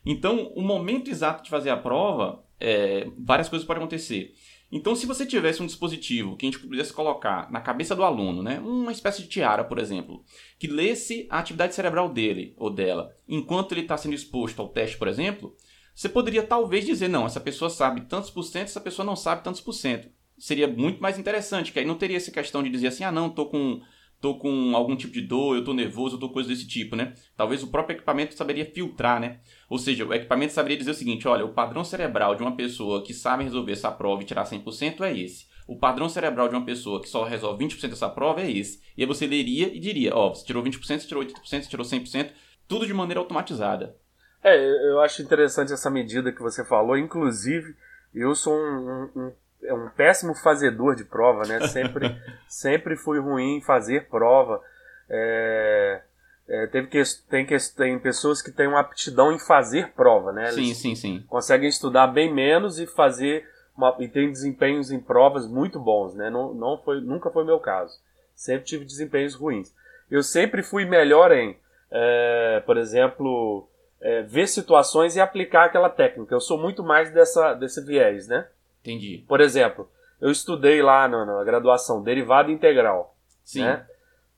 Então, 0.04 0.52
o 0.56 0.62
momento 0.62 1.12
exato 1.12 1.44
de 1.44 1.50
fazer 1.50 1.70
a 1.70 1.78
prova, 1.78 2.44
é, 2.60 3.08
várias 3.20 3.48
coisas 3.48 3.68
podem 3.68 3.84
acontecer. 3.84 4.34
Então, 4.72 4.96
se 4.96 5.06
você 5.06 5.26
tivesse 5.26 5.62
um 5.62 5.66
dispositivo 5.66 6.38
que 6.38 6.46
a 6.46 6.50
gente 6.50 6.66
pudesse 6.66 6.94
colocar 6.94 7.52
na 7.52 7.60
cabeça 7.60 7.96
do 7.96 8.04
aluno, 8.04 8.42
né, 8.42 8.60
uma 8.60 8.92
espécie 8.92 9.22
de 9.22 9.28
tiara, 9.28 9.64
por 9.64 9.78
exemplo, 9.78 10.24
que 10.58 10.66
lesse 10.66 11.28
a 11.30 11.40
atividade 11.40 11.76
cerebral 11.76 12.08
dele 12.10 12.56
ou 12.58 12.70
dela, 12.70 13.14
enquanto 13.28 13.74
ele 13.74 13.82
está 13.82 13.98
sendo 13.98 14.16
exposto 14.16 14.62
ao 14.62 14.70
teste, 14.70 14.98
por 14.98 15.10
exemplo, 15.10 15.56
você 15.94 16.08
poderia 16.08 16.42
talvez 16.42 16.86
dizer, 16.86 17.10
não, 17.10 17.26
essa 17.26 17.40
pessoa 17.40 17.70
sabe 17.70 18.02
tantos 18.02 18.32
por 18.32 18.44
cento, 18.44 18.70
essa 18.70 18.80
pessoa 18.80 19.06
não 19.06 19.16
sabe 19.16 19.44
tantos 19.44 19.62
por 19.62 19.74
cento. 19.74 20.10
Seria 20.42 20.68
muito 20.68 21.00
mais 21.00 21.20
interessante, 21.20 21.72
que 21.72 21.78
aí 21.78 21.86
não 21.86 21.94
teria 21.94 22.18
essa 22.18 22.32
questão 22.32 22.64
de 22.64 22.70
dizer 22.72 22.88
assim, 22.88 23.04
ah 23.04 23.12
não, 23.12 23.30
tô 23.30 23.46
com, 23.46 23.80
tô 24.20 24.40
com 24.40 24.76
algum 24.76 24.96
tipo 24.96 25.14
de 25.14 25.22
dor, 25.22 25.56
eu 25.56 25.64
tô 25.64 25.72
nervoso, 25.72 26.16
eu 26.16 26.20
tô 26.20 26.30
coisa 26.30 26.50
desse 26.50 26.68
tipo, 26.68 26.96
né? 26.96 27.14
Talvez 27.38 27.62
o 27.62 27.68
próprio 27.68 27.96
equipamento 27.96 28.34
saberia 28.34 28.66
filtrar, 28.66 29.20
né? 29.20 29.40
Ou 29.70 29.78
seja, 29.78 30.04
o 30.04 30.12
equipamento 30.12 30.52
saberia 30.52 30.80
dizer 30.80 30.90
o 30.90 30.96
seguinte, 30.96 31.28
olha, 31.28 31.46
o 31.46 31.54
padrão 31.54 31.84
cerebral 31.84 32.34
de 32.34 32.42
uma 32.42 32.56
pessoa 32.56 33.04
que 33.04 33.14
sabe 33.14 33.44
resolver 33.44 33.74
essa 33.74 33.92
prova 33.92 34.24
e 34.24 34.26
tirar 34.26 34.44
100% 34.44 35.02
é 35.02 35.16
esse. 35.16 35.46
O 35.68 35.78
padrão 35.78 36.10
cerebral 36.10 36.50
de 36.50 36.56
uma 36.56 36.66
pessoa 36.66 37.00
que 37.00 37.08
só 37.08 37.24
resolve 37.24 37.64
20% 37.64 37.90
dessa 37.90 38.10
prova 38.10 38.42
é 38.42 38.50
esse. 38.50 38.82
E 38.98 39.04
aí 39.04 39.08
você 39.08 39.28
leria 39.28 39.68
e 39.68 39.80
diria, 39.80 40.16
ó, 40.16 40.30
você 40.30 40.44
tirou 40.44 40.64
20%, 40.64 40.82
você 40.82 41.08
tirou 41.08 41.24
80%, 41.24 41.36
você 41.44 41.62
tirou 41.62 41.86
100%, 41.86 42.32
tudo 42.68 42.88
de 42.88 42.96
maneira 42.96 43.20
automatizada. 43.20 43.96
É, 44.44 44.58
eu 44.90 45.00
acho 45.02 45.22
interessante 45.22 45.72
essa 45.72 45.92
medida 45.92 46.32
que 46.32 46.42
você 46.42 46.66
falou. 46.66 46.98
Inclusive, 46.98 47.76
eu 48.14 48.36
sou 48.36 48.54
um, 48.54 48.58
um, 48.58 49.22
um, 49.22 49.32
é 49.64 49.74
um 49.74 49.90
péssimo 49.90 50.34
fazedor 50.36 50.96
de 50.96 51.04
prova, 51.04 51.44
né? 51.48 51.68
Sempre, 51.68 52.16
sempre 52.48 52.96
fui 52.96 53.20
ruim 53.20 53.58
em 53.58 53.62
fazer 53.62 54.08
prova. 54.08 54.62
É, 55.10 56.02
é, 56.48 56.68
teve 56.68 56.88
que, 56.88 57.02
tem, 57.30 57.46
que, 57.46 57.56
tem 57.76 58.00
pessoas 58.00 58.42
que 58.42 58.52
têm 58.52 58.68
uma 58.68 58.80
aptidão 58.80 59.32
em 59.32 59.40
fazer 59.40 59.92
prova, 59.94 60.32
né? 60.32 60.52
Sim, 60.52 60.66
Eles 60.66 60.78
sim, 60.78 60.96
sim. 60.96 61.26
conseguem 61.28 61.70
estudar 61.70 62.08
bem 62.08 62.34
menos 62.34 62.80
e 62.80 62.88
fazer 62.88 63.48
uma, 63.76 63.96
e 64.00 64.08
tem 64.08 64.30
desempenhos 64.30 64.92
em 64.92 65.00
provas 65.00 65.48
muito 65.48 65.80
bons, 65.80 66.16
né? 66.16 66.30
Não, 66.30 66.54
não 66.54 66.78
foi, 66.78 67.00
nunca 67.02 67.30
foi 67.30 67.46
meu 67.46 67.60
caso. 67.60 67.94
Sempre 68.36 68.66
tive 68.66 68.86
desempenhos 68.86 69.36
ruins. 69.36 69.74
Eu 70.10 70.24
sempre 70.24 70.62
fui 70.62 70.84
melhor 70.84 71.32
em, 71.32 71.58
é, 71.90 72.62
por 72.66 72.78
exemplo, 72.78 73.68
é, 74.02 74.24
ver 74.24 74.48
situações 74.48 75.16
e 75.16 75.22
aplicar 75.22 75.66
aquela 75.66 75.90
técnica. 75.90 76.34
Eu 76.34 76.42
sou 76.42 76.58
muito 76.58 76.84
mais 76.84 77.14
dessa, 77.14 77.54
desse 77.54 77.84
viés, 77.86 78.28
né? 78.28 78.48
Entendi. 78.82 79.24
Por 79.28 79.42
exemplo, 79.42 79.90
eu 80.20 80.32
estudei 80.32 80.82
lá 80.82 81.08
na, 81.08 81.26
na 81.26 81.44
graduação 81.44 82.02
derivada 82.02 82.52
integral. 82.52 83.16
Sim. 83.44 83.62
Né? 83.62 83.86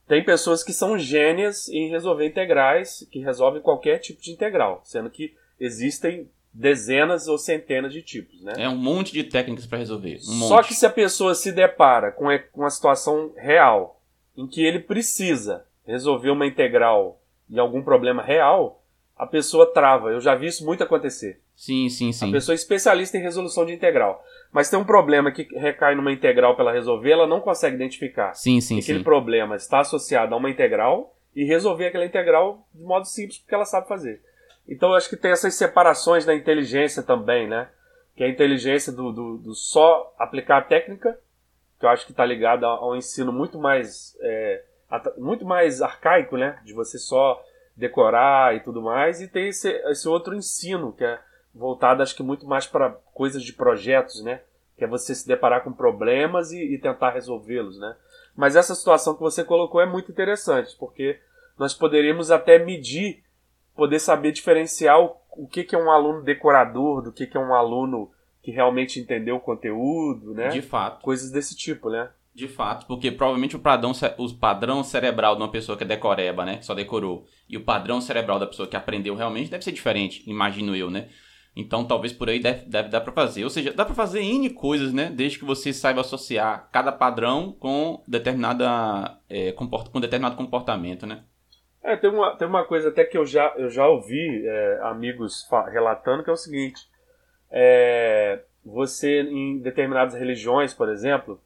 Tem 0.08 0.23
pessoas 0.23 0.63
que 0.63 0.73
são 0.73 0.97
gênias 0.97 1.69
em 1.69 1.89
resolver 1.89 2.25
integrais, 2.25 3.08
que 3.12 3.19
resolvem 3.19 3.62
qualquer 3.62 3.99
tipo 3.99 4.21
de 4.21 4.32
integral, 4.32 4.82
sendo 4.84 5.10
que 5.10 5.34
existem 5.60 6.29
dezenas 6.53 7.27
ou 7.27 7.38
centenas 7.38 7.91
de 7.91 8.03
tipos, 8.03 8.41
né? 8.43 8.53
É 8.58 8.69
um 8.69 8.75
monte 8.75 9.12
de 9.12 9.23
técnicas 9.23 9.65
para 9.65 9.79
resolver. 9.79 10.19
Um 10.27 10.36
monte. 10.36 10.49
Só 10.49 10.62
que 10.62 10.73
se 10.75 10.86
a 10.86 10.89
pessoa 10.89 11.34
se 11.34 11.51
depara 11.51 12.12
com 12.12 12.25
com 12.51 12.62
uma 12.62 12.69
situação 12.69 13.34
real, 13.36 13.99
em 14.38 14.45
que 14.45 14.63
ele 14.63 14.79
precisa 14.79 15.65
resolver 15.86 16.29
uma 16.29 16.45
integral 16.45 17.19
e 17.49 17.60
algum 17.60 17.82
problema 17.82 18.21
real, 18.21 18.83
a 19.17 19.26
pessoa 19.26 19.71
trava. 19.71 20.10
Eu 20.10 20.19
já 20.19 20.36
vi 20.36 20.47
isso 20.47 20.65
muito 20.65 20.84
acontecer. 20.84 21.39
Sim, 21.56 21.88
sim, 21.89 22.10
A 22.10 22.13
sim. 22.13 22.32
pessoa 22.32 22.54
é 22.54 22.58
especialista 22.58 23.17
em 23.17 23.21
resolução 23.21 23.65
de 23.65 23.73
integral. 23.73 24.23
Mas 24.52 24.69
tem 24.69 24.78
um 24.78 24.84
problema 24.84 25.32
que 25.32 25.43
recai 25.56 25.95
numa 25.95 26.12
integral 26.12 26.56
para 26.56 26.65
ela 26.65 26.73
resolver, 26.73 27.12
ela 27.12 27.28
não 27.28 27.41
consegue 27.41 27.76
identificar. 27.76 28.34
Sim, 28.34 28.60
sim, 28.60 28.76
que 28.76 28.82
aquele 28.82 28.99
sim. 28.99 29.04
problema 29.04 29.56
está 29.56 29.80
associado 29.80 30.34
a 30.34 30.38
uma 30.38 30.49
integral 30.49 31.15
e 31.36 31.43
resolver 31.43 31.88
aquela 31.88 32.06
integral 32.06 32.67
de 32.73 32.84
modo 32.84 33.06
simples 33.06 33.39
porque 33.39 33.56
ela 33.56 33.65
sabe 33.65 33.88
fazer. 33.88 34.21
Então 34.67 34.89
eu 34.89 34.95
acho 34.95 35.10
que 35.10 35.17
tem 35.17 35.32
essas 35.32 35.56
separações 35.56 36.26
da 36.26 36.36
inteligência 36.36 37.04
também, 37.04 37.47
né? 37.47 37.69
Que 38.15 38.23
é 38.23 38.28
a 38.28 38.30
inteligência 38.30 38.91
do, 38.91 39.12
do, 39.12 39.38
do 39.38 39.56
só 39.56 40.13
aplicar 40.17 40.58
a 40.58 40.62
técnica, 40.62 41.19
que 41.80 41.86
eu 41.86 41.89
acho 41.89 42.06
que 42.06 42.12
está 42.12 42.26
ligado 42.26 42.65
ao 42.65 42.95
ensino 42.95 43.32
muito 43.32 43.58
mais 43.60 44.15
é, 44.21 44.63
muito 45.17 45.45
mais 45.45 45.82
arcaico, 45.82 46.38
né? 46.38 46.60
De 46.63 46.73
você 46.73 46.97
só 46.97 47.41
decorar 47.75 48.55
e 48.55 48.59
tudo 48.59 48.81
mais, 48.81 49.21
e 49.21 49.27
tem 49.27 49.49
esse, 49.49 49.69
esse 49.88 50.07
outro 50.07 50.36
ensino 50.36 50.93
que 50.93 51.03
é 51.03 51.19
voltado, 51.53 52.01
acho 52.01 52.15
que 52.15 52.23
muito 52.23 52.47
mais 52.47 52.65
para 52.65 52.91
coisas 53.13 53.43
de 53.43 53.53
projetos, 53.53 54.23
né? 54.23 54.41
Que 54.77 54.83
é 54.83 54.88
você 54.88 55.13
se 55.13 55.27
deparar 55.27 55.63
com 55.63 55.71
problemas 55.71 56.51
e, 56.51 56.73
e 56.73 56.77
tentar 56.77 57.12
resolvê-los, 57.12 57.79
né? 57.79 57.95
Mas 58.36 58.55
essa 58.55 58.73
situação 58.73 59.13
que 59.13 59.21
você 59.21 59.43
colocou 59.43 59.79
é 59.81 59.86
muito 59.86 60.12
interessante, 60.12 60.75
porque 60.77 61.19
nós 61.57 61.73
poderíamos 61.73 62.31
até 62.31 62.57
medir, 62.57 63.23
poder 63.75 63.99
saber 63.99 64.31
diferenciar 64.31 64.99
o, 64.99 65.15
o 65.31 65.47
que, 65.47 65.63
que 65.63 65.75
é 65.75 65.79
um 65.79 65.91
aluno 65.91 66.23
decorador 66.23 67.01
do 67.01 67.12
que, 67.12 67.27
que 67.27 67.38
é 67.38 67.39
um 67.39 67.53
aluno 67.53 68.12
que 68.41 68.51
realmente 68.51 68.99
entendeu 68.99 69.38
o 69.38 69.41
conteúdo, 69.41 70.33
né? 70.33 70.49
De 70.49 70.62
fato. 70.62 71.01
Coisas 71.01 71.31
desse 71.31 71.55
tipo, 71.55 71.89
né? 71.89 72.09
De 72.34 72.48
fato, 72.48 72.88
porque 72.88 73.12
provavelmente 73.12 73.56
o 73.56 73.60
padrão, 73.60 73.91
o 74.17 74.34
padrão 74.34 74.84
cerebral 74.84 75.36
de 75.36 75.41
uma 75.43 75.52
pessoa 75.52 75.78
que 75.78 75.84
é 75.84 75.88
decoreba, 75.88 76.43
né? 76.43 76.60
Só 76.63 76.74
decorou. 76.74 77.28
E 77.48 77.56
o 77.56 77.63
padrão 77.63 78.02
cerebral 78.02 78.39
da 78.39 78.48
pessoa 78.48 78.67
que 78.67 78.76
aprendeu 78.76 79.13
realmente 79.15 79.52
deve 79.52 79.63
ser 79.63 79.72
diferente, 79.72 80.24
imagino 80.28 80.76
eu, 80.76 80.89
né? 80.89 81.10
Então 81.56 81.86
talvez 81.86 82.12
por 82.12 82.30
aí 82.30 82.39
deve, 82.39 82.65
deve 82.65 82.89
dar 82.89 83.02
pra 83.02 83.13
fazer. 83.13 83.43
Ou 83.43 83.52
seja, 83.52 83.72
dá 83.72 83.86
pra 83.86 83.93
fazer 83.93 84.22
N 84.22 84.50
coisas, 84.50 84.91
né? 84.91 85.12
Desde 85.13 85.38
que 85.38 85.46
você 85.46 85.72
saiba 85.72 86.02
associar 86.02 86.69
cada 86.72 86.91
padrão 86.91 87.52
com 87.52 88.02
determinada 88.08 89.15
é, 89.30 89.52
comport- 89.52 89.91
com 89.91 90.02
determinado 90.02 90.36
comportamento, 90.36 91.06
né? 91.06 91.24
É, 91.84 91.96
tem 91.96 92.10
uma, 92.10 92.36
tem 92.36 92.48
uma 92.48 92.65
coisa 92.65 92.89
até 92.89 93.04
que 93.06 93.15
eu 93.15 93.26
já, 93.28 93.54
eu 93.58 93.69
já 93.69 93.88
ouvi 93.88 94.43
é, 94.48 94.80
amigos 94.86 95.48
relatando 95.72 96.24
que 96.24 96.32
é 96.32 96.34
o 96.34 96.38
seguinte: 96.38 96.82
é, 97.52 98.41
você, 98.65 99.22
em 99.22 99.60
determinadas 99.60 100.15
religiões, 100.15 100.74
por 100.74 100.89
exemplo, 100.89 101.39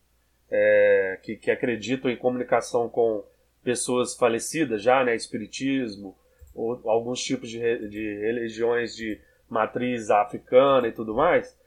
é, 0.49 1.19
que, 1.23 1.35
que 1.35 1.51
acreditam 1.51 2.09
em 2.09 2.17
comunicação 2.17 2.87
com 2.89 3.23
pessoas 3.63 4.15
falecidas 4.15 4.81
já, 4.81 5.03
né, 5.03 5.15
espiritismo, 5.15 6.15
ou 6.55 6.81
alguns 6.85 7.21
tipos 7.21 7.49
de, 7.49 7.59
re- 7.59 7.87
de 7.87 8.15
religiões 8.19 8.95
de 8.95 9.19
matriz 9.49 10.09
africana 10.09 10.87
e 10.87 10.91
tudo 10.91 11.13
mais, 11.13 11.57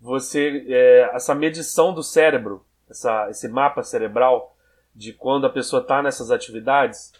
você 0.00 0.64
é, 0.68 1.10
essa 1.12 1.34
medição 1.34 1.92
do 1.92 2.02
cérebro, 2.02 2.64
essa, 2.88 3.28
esse 3.30 3.48
mapa 3.48 3.82
cerebral 3.82 4.56
de 4.94 5.12
quando 5.12 5.46
a 5.46 5.50
pessoa 5.50 5.82
está 5.82 6.02
nessas 6.02 6.30
atividades, 6.30 7.12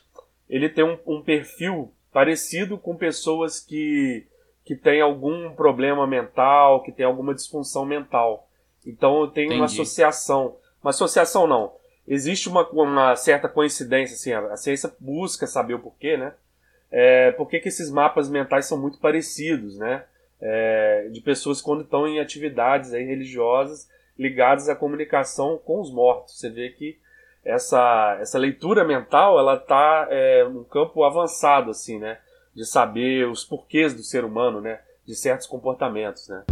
ele 0.48 0.68
tem 0.68 0.84
um, 0.84 0.98
um 1.06 1.22
perfil 1.22 1.92
parecido 2.12 2.78
com 2.78 2.96
pessoas 2.96 3.60
que, 3.60 4.26
que 4.64 4.74
têm 4.74 5.00
algum 5.00 5.52
problema 5.54 6.06
mental, 6.06 6.82
que 6.82 6.90
têm 6.90 7.04
alguma 7.04 7.34
disfunção 7.34 7.84
mental. 7.84 8.48
Então 8.86 9.28
tem 9.28 9.46
uma 9.46 9.64
Entendi. 9.64 9.72
associação. 9.80 10.56
Uma 10.82 10.90
associação 10.90 11.46
não. 11.46 11.72
Existe 12.06 12.48
uma, 12.48 12.66
uma 12.70 13.16
certa 13.16 13.48
coincidência, 13.48 14.14
assim, 14.14 14.32
a, 14.32 14.52
a 14.52 14.56
ciência 14.56 14.92
busca 14.98 15.46
saber 15.46 15.74
o 15.74 15.78
porquê, 15.78 16.16
né? 16.16 16.32
É, 16.90 17.32
por 17.32 17.48
que 17.48 17.56
esses 17.56 17.90
mapas 17.90 18.30
mentais 18.30 18.66
são 18.66 18.78
muito 18.78 18.98
parecidos, 18.98 19.76
né? 19.78 20.04
É, 20.40 21.08
de 21.12 21.20
pessoas 21.20 21.60
quando 21.60 21.82
estão 21.82 22.06
em 22.06 22.20
atividades 22.20 22.94
aí 22.94 23.04
religiosas 23.04 23.88
ligadas 24.18 24.68
à 24.68 24.74
comunicação 24.74 25.58
com 25.58 25.80
os 25.80 25.92
mortos. 25.92 26.38
Você 26.38 26.48
vê 26.48 26.70
que 26.70 26.98
essa, 27.44 28.16
essa 28.20 28.38
leitura 28.38 28.84
mental 28.84 29.38
ela 29.38 29.54
está 29.54 30.06
é, 30.10 30.44
num 30.44 30.64
campo 30.64 31.04
avançado 31.04 31.70
assim, 31.70 31.98
né? 31.98 32.18
De 32.54 32.64
saber 32.64 33.28
os 33.28 33.44
porquês 33.44 33.94
do 33.94 34.02
ser 34.02 34.24
humano, 34.24 34.60
né? 34.60 34.80
De 35.06 35.14
certos 35.14 35.46
comportamentos, 35.46 36.28
né? 36.28 36.44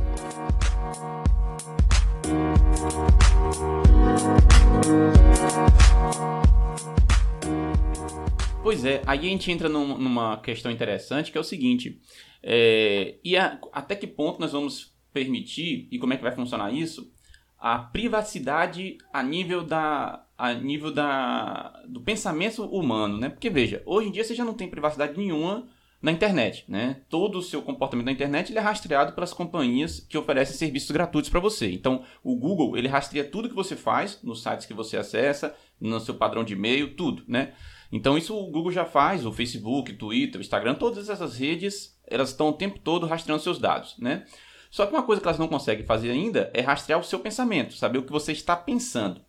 Pois 8.63 8.85
é, 8.85 9.01
aí 9.07 9.21
a 9.21 9.23
gente 9.23 9.51
entra 9.51 9.69
num, 9.69 9.97
numa 9.97 10.39
questão 10.39 10.73
interessante 10.73 11.31
que 11.31 11.39
é 11.39 11.41
o 11.41 11.45
seguinte: 11.45 12.01
é, 12.43 13.17
e 13.25 13.37
a, 13.37 13.59
até 13.73 13.95
que 13.95 14.07
ponto 14.07 14.41
nós 14.41 14.53
vamos 14.53 14.93
permitir, 15.13 15.89
e 15.91 15.99
como 15.99 16.13
é 16.13 16.17
que 16.17 16.23
vai 16.23 16.33
funcionar 16.33 16.73
isso, 16.73 17.11
a 17.59 17.79
privacidade 17.79 18.99
a 19.13 19.23
nível 19.23 19.65
da 19.65 20.27
a 20.37 20.53
nível 20.53 20.93
da 20.93 21.83
do 21.89 22.01
pensamento 22.01 22.65
humano, 22.65 23.19
né? 23.19 23.29
Porque 23.29 23.49
veja, 23.49 23.83
hoje 23.87 24.09
em 24.09 24.13
dia 24.13 24.25
você 24.25 24.35
já 24.35 24.45
não 24.45 24.55
tem 24.55 24.69
privacidade 24.69 25.17
nenhuma 25.17 25.67
na 26.01 26.13
internet, 26.13 26.65
né? 26.69 27.01
Todo 27.09 27.39
o 27.39 27.43
seu 27.43 27.63
comportamento 27.63 28.07
na 28.07 28.13
internet 28.13 28.53
ele 28.53 28.59
é 28.59 28.63
rastreado 28.63 29.13
pelas 29.13 29.33
companhias 29.33 30.01
que 30.01 30.19
oferecem 30.19 30.57
serviços 30.57 30.91
gratuitos 30.91 31.31
para 31.31 31.41
você. 31.41 31.71
Então, 31.71 32.05
o 32.23 32.37
Google 32.37 32.77
ele 32.77 32.89
rastreia 32.89 33.25
tudo 33.25 33.49
que 33.49 33.55
você 33.55 33.75
faz 33.75 34.23
nos 34.23 34.43
sites 34.43 34.67
que 34.67 34.75
você 34.75 34.97
acessa, 34.97 35.55
no 35.81 35.99
seu 35.99 36.15
padrão 36.15 36.45
de 36.45 36.53
e-mail, 36.53 36.95
tudo, 36.95 37.23
né? 37.27 37.53
Então, 37.91 38.19
isso 38.19 38.37
o 38.37 38.51
Google 38.51 38.73
já 38.73 38.85
faz, 38.85 39.25
o 39.25 39.33
Facebook, 39.33 39.93
Twitter, 39.95 40.41
Instagram, 40.41 40.75
todas 40.75 41.09
essas 41.09 41.37
redes, 41.37 41.99
elas 42.07 42.31
estão 42.31 42.49
o 42.49 42.53
tempo 42.53 42.79
todo 42.79 43.07
rastreando 43.07 43.43
seus 43.43 43.59
dados, 43.59 43.97
né? 43.99 44.25
Só 44.71 44.85
que 44.85 44.93
uma 44.93 45.03
coisa 45.03 45.23
que 45.23 45.27
elas 45.27 45.39
não 45.39 45.49
conseguem 45.49 45.87
fazer 45.87 46.11
ainda 46.11 46.51
é 46.53 46.61
rastrear 46.61 47.01
o 47.01 47.05
seu 47.05 47.19
pensamento, 47.19 47.75
saber 47.75 47.99
o 47.99 48.03
que 48.03 48.13
você 48.13 48.33
está 48.33 48.55
pensando. 48.57 49.21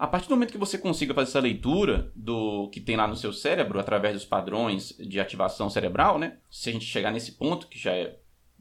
A 0.00 0.06
partir 0.06 0.28
do 0.28 0.34
momento 0.34 0.52
que 0.52 0.56
você 0.56 0.78
consiga 0.78 1.12
fazer 1.12 1.28
essa 1.28 1.40
leitura 1.40 2.10
do 2.16 2.70
que 2.70 2.80
tem 2.80 2.96
lá 2.96 3.06
no 3.06 3.14
seu 3.14 3.34
cérebro, 3.34 3.78
através 3.78 4.14
dos 4.14 4.24
padrões 4.24 4.96
de 4.98 5.20
ativação 5.20 5.68
cerebral, 5.68 6.18
né? 6.18 6.38
Se 6.48 6.70
a 6.70 6.72
gente 6.72 6.86
chegar 6.86 7.12
nesse 7.12 7.32
ponto, 7.32 7.68
que 7.68 7.78
já 7.78 7.92
é, 7.92 8.18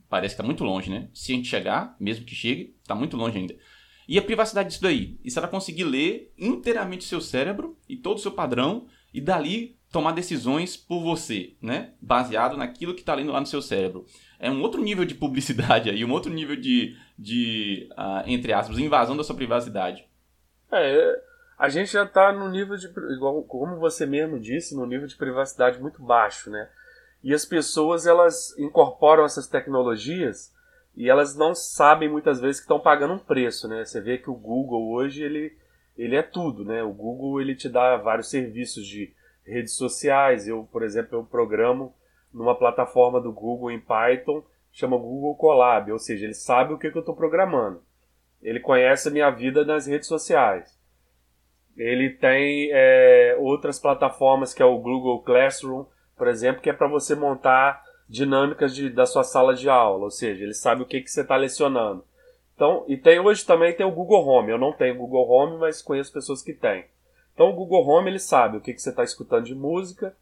parece 0.09 0.35
que 0.35 0.41
está 0.41 0.43
muito 0.43 0.65
longe, 0.65 0.89
né? 0.89 1.07
Se 1.13 1.31
a 1.31 1.35
gente 1.37 1.47
chegar, 1.47 1.95
mesmo 1.97 2.25
que 2.25 2.35
chegue, 2.35 2.75
está 2.81 2.93
muito 2.93 3.15
longe 3.15 3.37
ainda. 3.37 3.55
E 4.05 4.19
a 4.19 4.21
privacidade 4.21 4.67
disso 4.67 4.81
daí? 4.81 5.17
E 5.23 5.31
se 5.31 5.39
ela 5.39 5.47
conseguir 5.47 5.85
ler 5.85 6.33
inteiramente 6.37 7.05
o 7.05 7.07
seu 7.07 7.21
cérebro 7.21 7.79
e 7.87 7.95
todo 7.95 8.17
o 8.17 8.21
seu 8.21 8.33
padrão, 8.33 8.87
e 9.13 9.21
dali 9.21 9.79
tomar 9.89 10.11
decisões 10.11 10.75
por 10.75 11.01
você, 11.01 11.55
né? 11.61 11.93
Baseado 12.01 12.57
naquilo 12.57 12.93
que 12.93 12.99
está 12.99 13.15
lendo 13.15 13.31
lá 13.31 13.39
no 13.39 13.45
seu 13.45 13.61
cérebro 13.61 14.05
é 14.37 14.51
um 14.51 14.61
outro 14.61 14.83
nível 14.83 15.05
de 15.05 15.15
publicidade 15.15 15.89
aí, 15.89 16.03
um 16.03 16.11
outro 16.11 16.33
nível 16.33 16.57
de, 16.57 16.97
de 17.17 17.87
uh, 17.93 18.27
entre 18.27 18.51
aspas, 18.51 18.77
invasão 18.77 19.15
da 19.15 19.23
sua 19.23 19.37
privacidade. 19.37 20.03
É, 20.69 21.28
a 21.59 21.67
gente 21.67 21.91
já 21.91 22.05
está 22.05 22.31
no 22.31 22.47
nível 22.47 22.77
de, 22.77 22.87
igual, 23.13 23.43
como 23.43 23.75
você 23.75 24.05
mesmo 24.05 24.39
disse, 24.39 24.73
no 24.73 24.85
nível 24.85 25.05
de 25.05 25.17
privacidade 25.17 25.77
muito 25.77 26.01
baixo, 26.01 26.49
né? 26.49 26.69
E 27.21 27.33
as 27.33 27.43
pessoas, 27.43 28.07
elas 28.07 28.57
incorporam 28.57 29.25
essas 29.25 29.45
tecnologias 29.45 30.55
e 30.95 31.09
elas 31.09 31.35
não 31.35 31.53
sabem 31.53 32.07
muitas 32.07 32.39
vezes 32.39 32.61
que 32.61 32.63
estão 32.63 32.79
pagando 32.79 33.15
um 33.15 33.19
preço, 33.19 33.67
né? 33.67 33.83
Você 33.83 33.99
vê 33.99 34.17
que 34.17 34.29
o 34.29 34.35
Google 34.35 34.89
hoje, 34.89 35.21
ele, 35.21 35.53
ele 35.97 36.15
é 36.15 36.23
tudo, 36.23 36.63
né? 36.63 36.81
O 36.81 36.93
Google, 36.93 37.41
ele 37.41 37.53
te 37.53 37.67
dá 37.67 37.97
vários 37.97 38.29
serviços 38.29 38.87
de 38.87 39.13
redes 39.43 39.73
sociais. 39.73 40.47
Eu, 40.47 40.65
por 40.71 40.81
exemplo, 40.81 41.19
eu 41.19 41.25
programo 41.25 41.93
numa 42.33 42.57
plataforma 42.57 43.19
do 43.19 43.33
Google 43.33 43.69
em 43.69 43.81
Python, 43.81 44.45
chama 44.71 44.95
Google 44.95 45.35
Colab, 45.35 45.91
ou 45.91 45.99
seja, 45.99 46.23
ele 46.23 46.33
sabe 46.33 46.73
o 46.73 46.77
que, 46.77 46.89
que 46.89 46.97
eu 46.97 47.01
estou 47.01 47.15
programando. 47.15 47.83
Ele 48.41 48.61
conhece 48.61 49.09
a 49.09 49.11
minha 49.11 49.29
vida 49.29 49.65
nas 49.65 49.87
redes 49.87 50.07
sociais. 50.07 50.78
Ele 51.79 52.09
tem 52.09 52.69
é, 52.73 53.37
outras 53.39 53.79
plataformas 53.79 54.53
que 54.53 54.61
é 54.61 54.65
o 54.65 54.77
Google 54.77 55.21
Classroom, 55.21 55.85
por 56.17 56.27
exemplo, 56.27 56.61
que 56.61 56.69
é 56.69 56.73
para 56.73 56.89
você 56.89 57.15
montar 57.15 57.81
dinâmicas 58.07 58.75
de, 58.75 58.89
da 58.89 59.05
sua 59.05 59.23
sala 59.23 59.55
de 59.55 59.69
aula, 59.69 60.03
ou 60.03 60.11
seja, 60.11 60.43
ele 60.43 60.53
sabe 60.53 60.81
o 60.81 60.85
que, 60.85 60.99
que 60.99 61.09
você 61.09 61.21
está 61.21 61.37
lecionando. 61.37 62.03
Então, 62.53 62.83
e 62.89 62.97
tem 62.97 63.17
hoje 63.19 63.45
também 63.45 63.73
tem 63.73 63.85
o 63.85 63.91
Google 63.91 64.27
Home. 64.27 64.51
Eu 64.51 64.57
não 64.57 64.73
tenho 64.73 64.97
Google 64.97 65.29
Home, 65.29 65.57
mas 65.57 65.81
conheço 65.81 66.11
pessoas 66.11 66.41
que 66.41 66.53
têm. 66.53 66.83
Então 67.33 67.51
o 67.51 67.53
Google 67.53 67.87
Home 67.87 68.09
ele 68.09 68.19
sabe 68.19 68.57
o 68.57 68.61
que, 68.61 68.73
que 68.73 68.81
você 68.81 68.89
está 68.89 69.01
escutando 69.01 69.45
de 69.45 69.55
música, 69.55 70.13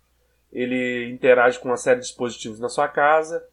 ele 0.54 1.10
interage 1.10 1.58
com 1.58 1.68
uma 1.68 1.78
série 1.78 2.00
de 2.00 2.06
dispositivos 2.06 2.60
na 2.60 2.70
sua 2.70 2.88
casa. 2.88 3.44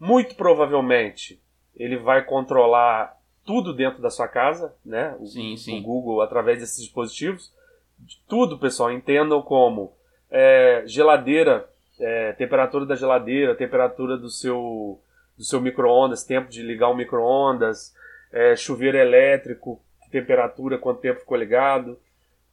Muito 0.00 0.34
provavelmente 0.34 1.40
ele 1.76 1.96
vai 1.96 2.24
controlar 2.24 3.16
tudo 3.44 3.72
dentro 3.72 4.00
da 4.00 4.10
sua 4.10 4.28
casa, 4.28 4.74
né? 4.84 5.16
O, 5.20 5.26
sim, 5.26 5.56
sim. 5.56 5.80
o 5.80 5.82
Google 5.82 6.22
através 6.22 6.60
desses 6.60 6.82
dispositivos. 6.82 7.52
Tudo, 8.28 8.58
pessoal, 8.58 8.92
entendam 8.92 9.40
como 9.42 9.92
é, 10.30 10.82
geladeira, 10.86 11.68
é, 11.98 12.32
temperatura 12.32 12.84
da 12.84 12.96
geladeira, 12.96 13.54
temperatura 13.54 14.16
do 14.16 14.28
seu 14.28 15.00
do 15.36 15.42
seu 15.42 15.60
micro-ondas, 15.60 16.22
tempo 16.22 16.48
de 16.48 16.62
ligar 16.62 16.88
o 16.88 16.96
micro-ondas, 16.96 17.92
é, 18.32 18.54
chuveiro 18.54 18.96
elétrico, 18.96 19.82
temperatura, 20.10 20.78
quanto 20.78 21.00
tempo 21.00 21.20
ficou 21.20 21.36
ligado. 21.36 21.98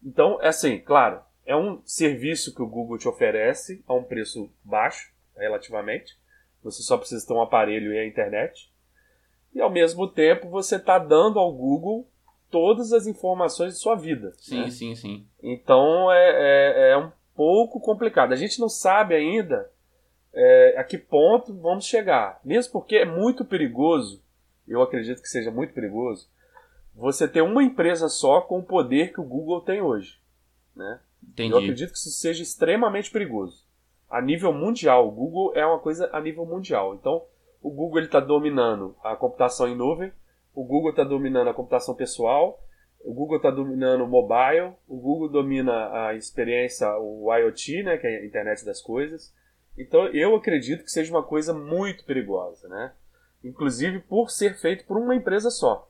Então, 0.04 0.40
é 0.42 0.48
assim, 0.48 0.80
claro, 0.80 1.22
é 1.46 1.56
um 1.56 1.80
serviço 1.86 2.56
que 2.56 2.62
o 2.62 2.68
Google 2.68 2.98
te 2.98 3.08
oferece 3.08 3.84
a 3.88 3.94
um 3.94 4.04
preço 4.04 4.52
baixo, 4.64 5.12
relativamente. 5.38 6.18
Você 6.64 6.82
só 6.82 6.98
precisa 6.98 7.26
ter 7.26 7.34
um 7.34 7.42
aparelho 7.42 7.94
e 7.94 8.00
a 8.00 8.06
internet. 8.06 8.71
E 9.54 9.62
ao 9.62 9.70
mesmo 9.70 10.08
tempo 10.08 10.50
você 10.50 10.78
está 10.78 10.98
dando 10.98 11.40
ao 11.40 11.52
Google 11.52 12.08
todas 12.50 12.92
as 12.92 13.08
informações 13.08 13.74
de 13.74 13.80
sua 13.80 13.96
vida. 13.96 14.34
Sim, 14.38 14.62
né? 14.62 14.70
sim, 14.70 14.96
sim. 14.96 15.26
Então 15.42 16.12
é, 16.12 16.30
é, 16.30 16.92
é, 16.92 16.98
um 16.98 17.12
pouco 17.36 17.80
complicado. 17.80 18.34
A 18.34 18.36
gente 18.36 18.60
não 18.60 18.70
sabe 18.70 19.16
ainda 19.16 19.70
é, 20.34 20.76
a 20.78 20.84
que 20.84 20.98
ponto 20.98 21.54
vamos 21.54 21.86
chegar. 21.86 22.40
Mesmo 22.44 22.74
porque 22.74 22.98
é 22.98 23.06
muito 23.06 23.46
perigoso, 23.46 24.22
eu 24.68 24.82
acredito 24.82 25.22
que 25.22 25.30
seja 25.30 25.50
muito 25.50 25.74
perigoso, 25.74 26.30
você 26.94 27.28
ter 27.28 27.42
uma 27.42 27.64
empresa 27.64 28.10
só 28.10 28.42
com 28.42 28.60
o 28.60 28.64
poder 28.64 29.14
que 29.14 29.22
o 29.22 29.26
Google 29.26 29.62
tem 29.62 29.82
hoje. 29.82 30.20
Né? 30.76 31.00
Entendi. 31.24 31.54
Eu 31.54 31.60
acredito 31.60 31.92
que 31.92 31.98
isso 31.98 32.10
seja 32.12 32.44
extremamente 32.44 33.10
perigoso. 33.10 33.66
A 34.10 34.22
nível 34.22 34.52
mundial, 34.52 35.08
o 35.08 35.12
Google 35.12 35.54
é 35.56 35.66
uma 35.66 35.80
coisa 35.80 36.10
a 36.12 36.20
nível 36.20 36.46
mundial. 36.46 36.96
Então, 36.96 37.24
o 37.62 37.70
Google 37.70 38.02
está 38.02 38.20
dominando 38.20 38.96
a 39.04 39.16
computação 39.16 39.68
em 39.68 39.76
nuvem, 39.76 40.12
o 40.54 40.64
Google 40.64 40.90
está 40.90 41.04
dominando 41.04 41.50
a 41.50 41.54
computação 41.54 41.96
pessoal, 41.96 42.60
o 43.04 43.14
Google 43.14 43.38
está 43.38 43.50
dominando 43.50 44.04
o 44.04 44.08
mobile, 44.08 44.74
o 44.88 44.98
Google 44.98 45.30
domina 45.30 46.08
a 46.08 46.16
experiência, 46.16 46.88
o 46.98 47.34
IoT, 47.34 47.84
né, 47.84 47.98
que 47.98 48.08
é 48.08 48.18
a 48.18 48.26
internet 48.26 48.66
das 48.66 48.82
coisas. 48.82 49.34
Então, 49.78 50.08
eu 50.08 50.36
acredito 50.36 50.84
que 50.84 50.92
seja 50.92 51.12
uma 51.12 51.24
coisa 51.24 51.54
muito 51.54 52.04
perigosa, 52.04 52.68
né? 52.68 52.92
Inclusive 53.44 54.00
por 54.00 54.30
ser 54.30 54.56
feito 54.60 54.86
por 54.86 54.98
uma 54.98 55.16
empresa 55.16 55.50
só, 55.50 55.90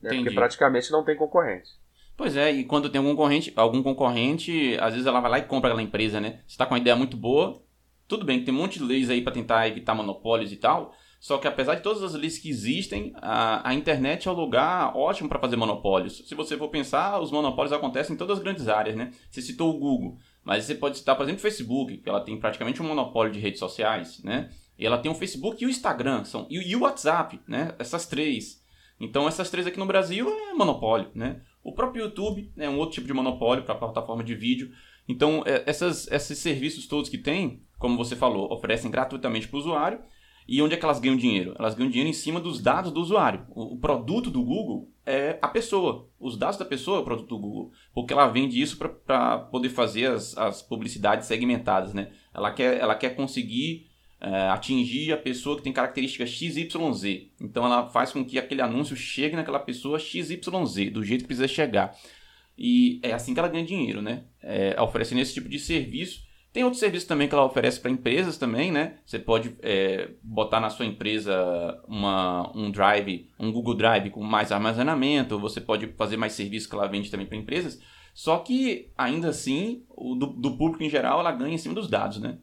né? 0.00 0.10
porque 0.14 0.30
praticamente 0.34 0.92
não 0.92 1.04
tem 1.04 1.16
concorrente. 1.16 1.70
Pois 2.16 2.36
é, 2.36 2.52
e 2.52 2.64
quando 2.64 2.90
tem 2.90 2.98
algum 2.98 3.12
concorrente, 3.12 3.52
algum 3.56 3.82
concorrente, 3.82 4.76
às 4.78 4.92
vezes 4.92 5.06
ela 5.06 5.20
vai 5.20 5.30
lá 5.30 5.38
e 5.38 5.46
compra 5.46 5.70
aquela 5.70 5.82
empresa, 5.82 6.20
né? 6.20 6.40
Você 6.46 6.56
tá 6.56 6.66
com 6.66 6.74
uma 6.74 6.80
ideia 6.80 6.94
muito 6.94 7.16
boa, 7.16 7.62
tudo 8.06 8.24
bem, 8.24 8.44
tem 8.44 8.54
um 8.54 8.58
monte 8.58 8.78
de 8.78 8.84
leis 8.84 9.08
aí 9.08 9.22
para 9.22 9.32
tentar 9.32 9.66
evitar 9.66 9.94
monopólios 9.94 10.52
e 10.52 10.56
tal, 10.56 10.94
só 11.22 11.38
que 11.38 11.46
apesar 11.46 11.76
de 11.76 11.82
todas 11.82 12.02
as 12.02 12.14
leis 12.14 12.36
que 12.36 12.50
existem, 12.50 13.12
a, 13.22 13.68
a 13.68 13.72
internet 13.72 14.26
é 14.26 14.30
um 14.32 14.34
lugar 14.34 14.92
ótimo 14.96 15.28
para 15.28 15.38
fazer 15.38 15.54
monopólios. 15.54 16.20
Se 16.26 16.34
você 16.34 16.56
for 16.56 16.68
pensar, 16.68 17.20
os 17.20 17.30
monopólios 17.30 17.72
acontecem 17.72 18.16
em 18.16 18.18
todas 18.18 18.38
as 18.38 18.42
grandes 18.42 18.66
áreas, 18.66 18.96
né? 18.96 19.12
Você 19.30 19.40
citou 19.40 19.70
o 19.70 19.78
Google, 19.78 20.18
mas 20.42 20.64
você 20.64 20.74
pode 20.74 20.98
citar, 20.98 21.14
por 21.14 21.22
exemplo, 21.22 21.38
o 21.38 21.42
Facebook, 21.42 21.98
que 21.98 22.08
ela 22.08 22.20
tem 22.22 22.36
praticamente 22.40 22.82
um 22.82 22.88
monopólio 22.88 23.32
de 23.32 23.38
redes 23.38 23.60
sociais, 23.60 24.20
né? 24.24 24.50
E 24.76 24.84
ela 24.84 24.98
tem 24.98 25.12
o 25.12 25.14
Facebook 25.14 25.62
e 25.62 25.66
o 25.66 25.70
Instagram, 25.70 26.24
são, 26.24 26.44
e, 26.50 26.56
e 26.56 26.74
o 26.74 26.80
WhatsApp, 26.80 27.38
né? 27.46 27.72
Essas 27.78 28.04
três. 28.04 28.60
Então 28.98 29.28
essas 29.28 29.48
três 29.48 29.64
aqui 29.64 29.78
no 29.78 29.86
Brasil 29.86 30.28
é 30.28 30.54
monopólio, 30.54 31.08
né? 31.14 31.40
O 31.62 31.72
próprio 31.72 32.02
YouTube 32.02 32.52
é 32.56 32.68
um 32.68 32.78
outro 32.78 32.94
tipo 32.94 33.06
de 33.06 33.14
monopólio 33.14 33.62
para 33.62 33.76
a 33.76 33.78
plataforma 33.78 34.24
de 34.24 34.34
vídeo. 34.34 34.72
Então, 35.08 35.44
é, 35.46 35.62
essas, 35.66 36.10
esses 36.10 36.36
serviços 36.38 36.88
todos 36.88 37.08
que 37.08 37.18
tem, 37.18 37.62
como 37.78 37.96
você 37.96 38.16
falou, 38.16 38.52
oferecem 38.52 38.90
gratuitamente 38.90 39.46
para 39.46 39.56
o 39.56 39.60
usuário. 39.60 40.00
E 40.46 40.60
onde 40.60 40.74
é 40.74 40.76
que 40.76 40.84
elas 40.84 41.00
ganham 41.00 41.16
dinheiro? 41.16 41.54
Elas 41.58 41.74
ganham 41.74 41.90
dinheiro 41.90 42.10
em 42.10 42.14
cima 42.14 42.40
dos 42.40 42.60
dados 42.60 42.92
do 42.92 43.00
usuário. 43.00 43.46
O, 43.50 43.78
produto 43.78 44.30
do 44.30 44.42
Google 44.42 44.90
é 45.06 45.38
a 45.40 45.48
pessoa. 45.48 46.08
Os 46.18 46.36
dados 46.36 46.58
da 46.58 46.64
pessoa 46.64 46.98
é 46.98 47.00
o 47.00 47.04
produto 47.04 47.28
do 47.28 47.38
Google. 47.38 47.72
Porque 47.94 48.12
ela 48.12 48.28
vende 48.28 48.60
isso 48.60 48.76
para 48.76 49.38
poder 49.38 49.68
fazer 49.68 50.06
as, 50.06 50.36
as 50.36 50.62
publicidades 50.62 51.26
segmentadas. 51.26 51.94
Né? 51.94 52.10
Ela, 52.34 52.52
quer, 52.52 52.78
ela 52.78 52.94
quer 52.94 53.14
conseguir 53.14 53.86
é, 54.20 54.48
atingir 54.48 55.12
a 55.12 55.16
pessoa 55.16 55.56
que 55.56 55.62
tem 55.62 55.72
características 55.72 56.30
XYZ. 56.30 57.28
Então 57.40 57.64
ela 57.64 57.88
faz 57.88 58.12
com 58.12 58.24
que 58.24 58.38
aquele 58.38 58.62
anúncio 58.62 58.96
chegue 58.96 59.36
naquela 59.36 59.58
pessoa 59.58 59.98
XYZ, 59.98 60.92
do 60.92 61.04
jeito 61.04 61.22
que 61.22 61.28
precisa 61.28 61.48
chegar. 61.48 61.96
E 62.56 63.00
é 63.02 63.12
assim 63.12 63.34
que 63.34 63.40
ela 63.40 63.48
ganha 63.48 63.64
dinheiro, 63.64 64.00
né? 64.00 64.24
É, 64.42 64.80
oferecendo 64.80 65.20
esse 65.20 65.34
tipo 65.34 65.48
de 65.48 65.58
serviço. 65.58 66.22
Tem 66.52 66.64
outros 66.64 66.80
serviços 66.80 67.08
também 67.08 67.28
que 67.28 67.34
ela 67.34 67.46
oferece 67.46 67.80
para 67.80 67.90
empresas 67.90 68.36
também, 68.36 68.70
né? 68.70 68.98
Você 69.06 69.18
pode 69.18 69.56
é, 69.62 70.10
botar 70.22 70.60
na 70.60 70.68
sua 70.68 70.84
empresa 70.84 71.34
uma, 71.88 72.52
um 72.54 72.70
Drive, 72.70 73.30
um 73.40 73.50
Google 73.50 73.74
Drive 73.74 74.10
com 74.10 74.22
mais 74.22 74.52
armazenamento, 74.52 75.38
você 75.38 75.60
pode 75.60 75.86
fazer 75.94 76.18
mais 76.18 76.34
serviços 76.34 76.68
que 76.68 76.74
ela 76.74 76.86
vende 76.86 77.10
também 77.10 77.26
para 77.26 77.38
empresas. 77.38 77.80
Só 78.12 78.38
que, 78.38 78.92
ainda 78.96 79.28
assim, 79.28 79.86
o, 79.88 80.14
do, 80.14 80.26
do 80.26 80.58
público 80.58 80.82
em 80.82 80.90
geral, 80.90 81.20
ela 81.20 81.32
ganha 81.32 81.54
em 81.54 81.58
cima 81.58 81.74
dos 81.74 81.88
dados, 81.88 82.20
né? 82.20 82.38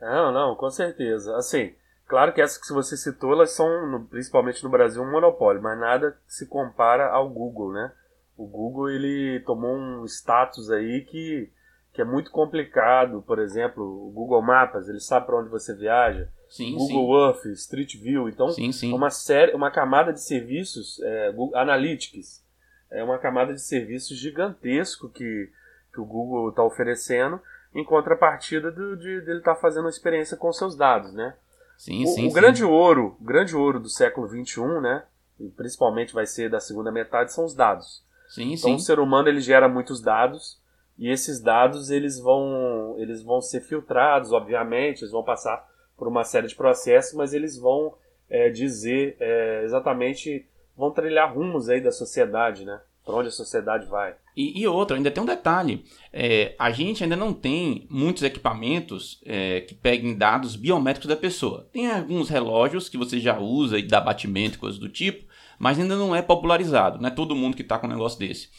Não, 0.00 0.32
não, 0.32 0.56
com 0.56 0.70
certeza. 0.70 1.36
Assim, 1.36 1.74
claro 2.06 2.32
que 2.32 2.40
essas 2.40 2.56
que 2.56 2.72
você 2.72 2.96
citou, 2.96 3.32
elas 3.32 3.50
são, 3.50 4.06
principalmente 4.08 4.64
no 4.64 4.70
Brasil, 4.70 5.02
um 5.02 5.10
monopólio, 5.10 5.62
mas 5.62 5.78
nada 5.78 6.18
se 6.26 6.48
compara 6.48 7.10
ao 7.10 7.28
Google, 7.28 7.72
né? 7.72 7.92
O 8.34 8.46
Google 8.46 8.88
ele 8.88 9.40
tomou 9.44 9.76
um 9.76 10.06
status 10.06 10.70
aí 10.70 11.02
que, 11.02 11.52
que 11.92 12.00
é 12.00 12.04
muito 12.04 12.30
complicado. 12.30 13.22
Por 13.26 13.38
exemplo, 13.38 13.82
o 13.84 14.10
Google 14.10 14.42
Maps, 14.42 14.88
ele 14.88 15.00
sabe 15.00 15.26
para 15.26 15.38
onde 15.38 15.48
você 15.48 15.74
viaja. 15.74 16.28
Sim, 16.48 16.74
Google 16.74 17.34
sim. 17.34 17.48
Earth, 17.48 17.58
Street 17.58 17.96
View. 17.96 18.28
Então, 18.28 18.48
Sim, 18.50 18.72
sim. 18.72 18.92
uma 18.92 19.10
série, 19.10 19.54
uma 19.54 19.70
camada 19.70 20.12
de 20.12 20.20
serviços, 20.20 21.00
é, 21.02 21.30
Google 21.32 21.56
Analytics, 21.56 22.42
é 22.90 23.04
uma 23.04 23.18
camada 23.18 23.52
de 23.54 23.60
serviços 23.60 24.16
gigantesco 24.18 25.08
que, 25.08 25.48
que 25.92 26.00
o 26.00 26.04
Google 26.04 26.50
está 26.50 26.64
oferecendo, 26.64 27.40
em 27.72 27.84
contrapartida 27.84 28.70
do, 28.72 28.96
de 28.96 29.20
dele 29.20 29.38
estar 29.38 29.54
fazendo 29.54 29.84
uma 29.84 29.90
experiência 29.90 30.36
com 30.36 30.52
seus 30.52 30.74
dados, 30.76 31.12
né? 31.12 31.34
Sim, 31.78 32.02
o, 32.04 32.08
sim, 32.08 32.28
o 32.28 32.32
grande 32.32 32.64
ouro, 32.64 33.16
o 33.20 33.24
grande 33.24 33.54
ouro 33.54 33.78
do 33.78 33.88
século 33.88 34.28
XXI, 34.28 34.80
né? 34.82 35.04
E 35.38 35.48
principalmente 35.50 36.12
vai 36.12 36.26
ser 36.26 36.50
da 36.50 36.58
segunda 36.58 36.90
metade 36.90 37.32
são 37.32 37.44
os 37.44 37.54
dados. 37.54 38.02
Sim, 38.28 38.52
Então 38.54 38.70
sim. 38.70 38.74
o 38.74 38.78
ser 38.80 38.98
humano 38.98 39.28
ele 39.28 39.40
gera 39.40 39.68
muitos 39.68 40.00
dados 40.02 40.59
e 41.00 41.10
esses 41.10 41.40
dados 41.40 41.90
eles 41.90 42.20
vão 42.20 42.94
eles 42.98 43.22
vão 43.22 43.40
ser 43.40 43.62
filtrados, 43.62 44.32
obviamente, 44.32 45.00
eles 45.00 45.10
vão 45.10 45.24
passar 45.24 45.66
por 45.96 46.06
uma 46.06 46.24
série 46.24 46.46
de 46.46 46.54
processos, 46.54 47.14
mas 47.14 47.32
eles 47.32 47.58
vão 47.58 47.94
é, 48.28 48.50
dizer 48.50 49.16
é, 49.18 49.62
exatamente, 49.64 50.46
vão 50.76 50.90
trilhar 50.90 51.34
rumos 51.34 51.70
aí 51.70 51.80
da 51.80 51.90
sociedade, 51.90 52.66
né? 52.66 52.80
Para 53.02 53.14
onde 53.14 53.28
a 53.28 53.32
sociedade 53.32 53.86
vai. 53.86 54.14
E, 54.36 54.60
e 54.60 54.66
outra, 54.66 54.96
ainda 54.96 55.10
tem 55.10 55.22
um 55.22 55.26
detalhe. 55.26 55.84
É, 56.12 56.54
a 56.58 56.70
gente 56.70 57.02
ainda 57.02 57.16
não 57.16 57.32
tem 57.32 57.86
muitos 57.90 58.22
equipamentos 58.22 59.20
é, 59.24 59.62
que 59.62 59.74
peguem 59.74 60.14
dados 60.14 60.54
biométricos 60.54 61.08
da 61.08 61.16
pessoa. 61.16 61.66
Tem 61.72 61.90
alguns 61.90 62.28
relógios 62.28 62.90
que 62.90 62.98
você 62.98 63.18
já 63.18 63.38
usa 63.38 63.78
e 63.78 63.82
dá 63.82 64.00
batimento 64.00 64.58
coisas 64.58 64.78
do 64.78 64.88
tipo, 64.88 65.24
mas 65.58 65.78
ainda 65.78 65.96
não 65.96 66.14
é 66.14 66.20
popularizado. 66.20 67.00
Não 67.00 67.08
é 67.08 67.10
todo 67.10 67.34
mundo 67.34 67.56
que 67.56 67.62
está 67.62 67.78
com 67.78 67.86
um 67.86 67.90
negócio 67.90 68.18
desse. 68.18 68.50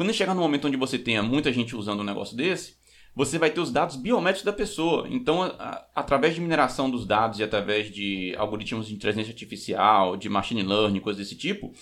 Quando 0.00 0.14
chegar 0.14 0.34
no 0.34 0.40
momento 0.40 0.66
onde 0.66 0.78
você 0.78 0.98
tenha 0.98 1.22
muita 1.22 1.52
gente 1.52 1.76
usando 1.76 2.00
um 2.00 2.04
negócio 2.04 2.34
desse, 2.34 2.76
você 3.14 3.38
vai 3.38 3.50
ter 3.50 3.60
os 3.60 3.70
dados 3.70 3.96
biométricos 3.96 4.46
da 4.46 4.50
pessoa. 4.54 5.06
Então, 5.10 5.42
a- 5.42 5.48
a- 5.58 5.86
através 5.94 6.34
de 6.34 6.40
mineração 6.40 6.90
dos 6.90 7.04
dados 7.04 7.38
e 7.38 7.42
através 7.42 7.92
de 7.92 8.34
algoritmos 8.38 8.88
de 8.88 8.94
inteligência 8.94 9.30
artificial, 9.30 10.16
de 10.16 10.26
machine 10.30 10.62
learning, 10.62 11.00
coisas 11.00 11.22
desse 11.22 11.36
tipo, 11.36 11.74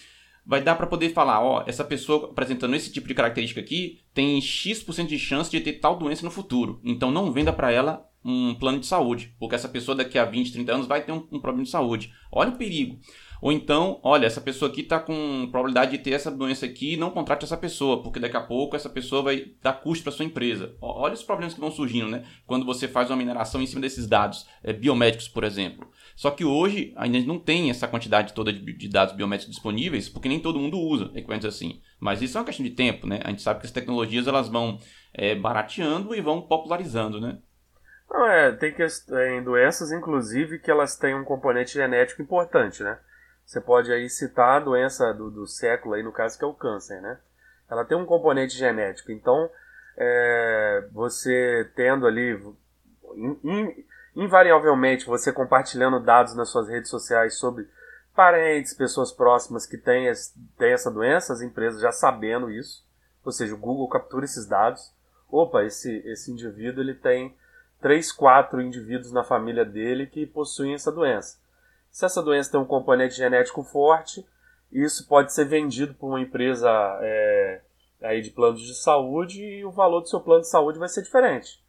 vai 0.45 0.61
dar 0.61 0.75
para 0.75 0.89
poder 0.89 1.11
falar, 1.11 1.41
ó, 1.41 1.63
essa 1.65 1.85
pessoa 1.85 2.31
apresentando 2.33 2.75
esse 2.75 2.93
tipo 2.93 3.07
de 3.07 3.15
característica 3.15 3.61
aqui 3.61 4.01
tem 4.13 4.41
X% 4.41 5.07
de 5.07 5.17
chance 5.17 5.49
de 5.49 5.61
ter 5.61 5.75
tal 5.75 5.97
doença 5.97 6.25
no 6.25 6.31
futuro. 6.33 6.81
Então 6.83 7.13
não 7.13 7.31
venda 7.31 7.53
para 7.53 7.71
ela 7.71 8.05
um 8.25 8.53
plano 8.53 8.81
de 8.81 8.87
saúde, 8.87 9.33
porque 9.39 9.55
essa 9.55 9.69
pessoa 9.69 9.95
daqui 9.95 10.19
a 10.19 10.25
20, 10.25 10.51
30 10.53 10.75
anos 10.75 10.89
vai 10.89 11.03
ter 11.05 11.13
um, 11.13 11.25
um 11.31 11.39
problema 11.39 11.63
de 11.63 11.71
saúde. 11.71 12.13
Olha 12.33 12.51
o 12.51 12.57
perigo. 12.57 12.99
Ou 13.41 13.53
então, 13.53 14.01
olha, 14.03 14.27
essa 14.27 14.41
pessoa 14.41 14.71
aqui 14.71 14.81
está 14.81 14.99
com 14.99 15.49
probabilidade 15.51 15.93
de 15.93 15.99
ter 15.99 16.11
essa 16.11 16.31
doença 16.31 16.67
aqui, 16.67 16.97
não 16.97 17.11
contrate 17.11 17.45
essa 17.45 17.57
pessoa, 17.57 18.03
porque 18.03 18.19
daqui 18.19 18.37
a 18.37 18.41
pouco 18.41 18.75
essa 18.75 18.89
pessoa 18.89 19.23
vai 19.23 19.53
dar 19.63 19.75
custo 19.75 20.03
para 20.03 20.13
sua 20.13 20.25
empresa. 20.25 20.75
Olha 20.81 21.15
os 21.15 21.23
problemas 21.23 21.55
que 21.55 21.61
vão 21.61 21.71
surgindo, 21.71 22.11
né? 22.11 22.25
Quando 22.47 22.67
você 22.67 22.89
faz 22.89 23.11
uma 23.11 23.17
mineração 23.17 23.63
em 23.63 23.67
cima 23.67 23.81
desses 23.81 24.07
dados 24.07 24.47
é, 24.63 24.73
biométricos, 24.73 25.29
por 25.29 25.45
exemplo. 25.45 25.89
Só 26.17 26.33
que 26.33 26.45
hoje 26.45 26.93
ainda 26.97 27.21
não 27.21 27.39
tem 27.39 27.71
essa 27.71 27.87
quantidade 27.87 28.33
toda 28.33 28.53
de, 28.53 28.61
de 28.73 28.89
dados 28.89 29.15
biométricos 29.15 29.55
disponíveis, 29.55 30.09
porque 30.09 30.29
nem 30.29 30.41
todo 30.41 30.59
mundo 30.59 30.79
usa 30.79 31.11
equipamentos 31.15 31.47
assim. 31.47 31.81
Mas 32.01 32.21
isso 32.21 32.37
é 32.37 32.41
uma 32.41 32.47
questão 32.47 32.65
de 32.65 32.73
tempo, 32.73 33.07
né? 33.07 33.21
A 33.23 33.31
gente 33.31 33.43
sabe 33.43 33.61
que 33.61 33.67
as 33.67 33.73
tecnologias 33.73 34.27
elas 34.27 34.49
vão 34.49 34.81
é, 35.15 35.35
barateando 35.35 36.15
e 36.15 36.21
vão 36.21 36.43
popularizando, 36.43 37.21
né? 37.21 37.39
Não, 38.11 38.27
é, 38.27 38.53
tem, 38.53 38.73
que, 38.73 38.85
tem 39.07 39.45
doenças, 39.45 39.93
inclusive, 39.93 40.59
que 40.59 40.71
elas 40.71 40.97
têm 40.97 41.15
um 41.15 41.25
componente 41.25 41.75
genético 41.75 42.23
importante, 42.23 42.83
né? 42.83 42.99
Você 43.49 43.63
pode 43.63 43.91
aí 43.91 44.11
citar 44.11 44.61
a 44.61 44.65
doença 44.65 45.11
do, 45.15 45.31
do 45.31 45.47
século, 45.47 45.95
aí, 45.95 46.03
no 46.03 46.13
caso, 46.13 46.39
que 46.39 46.45
é 46.45 46.47
o 46.47 46.53
câncer, 46.53 47.01
né? 47.01 47.19
Ela 47.71 47.83
tem 47.83 47.97
um 47.97 48.05
componente 48.05 48.55
genético. 48.55 49.11
Então, 49.11 49.49
é, 49.97 50.87
você 50.93 51.67
tendo 51.75 52.07
ali, 52.07 52.39
in- 53.15 53.41
in- 53.43 53.85
invariavelmente, 54.15 55.07
você 55.07 55.33
compartilhando 55.33 55.99
dados 55.99 56.35
nas 56.35 56.51
suas 56.51 56.69
redes 56.69 56.91
sociais 56.91 57.39
sobre 57.39 57.67
parentes, 58.15 58.75
pessoas 58.75 59.11
próximas 59.11 59.65
que 59.65 59.79
têm, 59.79 60.13
têm 60.59 60.73
essa 60.75 60.91
doença, 60.91 61.33
as 61.33 61.41
empresas 61.41 61.81
já 61.81 61.91
sabendo 61.91 62.51
isso, 62.51 62.85
ou 63.25 63.33
seja, 63.33 63.55
o 63.55 63.59
Google 63.59 63.89
captura 63.89 64.27
esses 64.27 64.45
dados. 64.47 64.93
Opa, 65.31 65.65
esse, 65.65 66.03
esse 66.05 66.31
indivíduo 66.31 66.83
ele 66.83 66.95
tem 66.95 67.35
três, 67.81 68.13
quatro 68.13 68.61
indivíduos 68.61 69.11
na 69.11 69.25
família 69.25 69.65
dele 69.65 70.07
que 70.07 70.27
possuem 70.27 70.75
essa 70.75 70.93
doença. 70.93 71.39
Se 71.91 72.05
essa 72.05 72.23
doença 72.23 72.53
tem 72.53 72.61
um 72.61 72.65
componente 72.65 73.15
genético 73.15 73.63
forte, 73.63 74.25
isso 74.71 75.07
pode 75.09 75.33
ser 75.33 75.45
vendido 75.47 75.95
por 75.95 76.09
uma 76.09 76.21
empresa 76.21 76.69
é, 77.01 77.61
aí 78.03 78.21
de 78.21 78.31
planos 78.31 78.61
de 78.61 78.75
saúde 78.75 79.43
e 79.43 79.65
o 79.65 79.71
valor 79.71 80.01
do 80.01 80.09
seu 80.09 80.21
plano 80.21 80.43
de 80.43 80.49
saúde 80.49 80.79
vai 80.79 80.89
ser 80.89 81.03
diferente. 81.03 81.63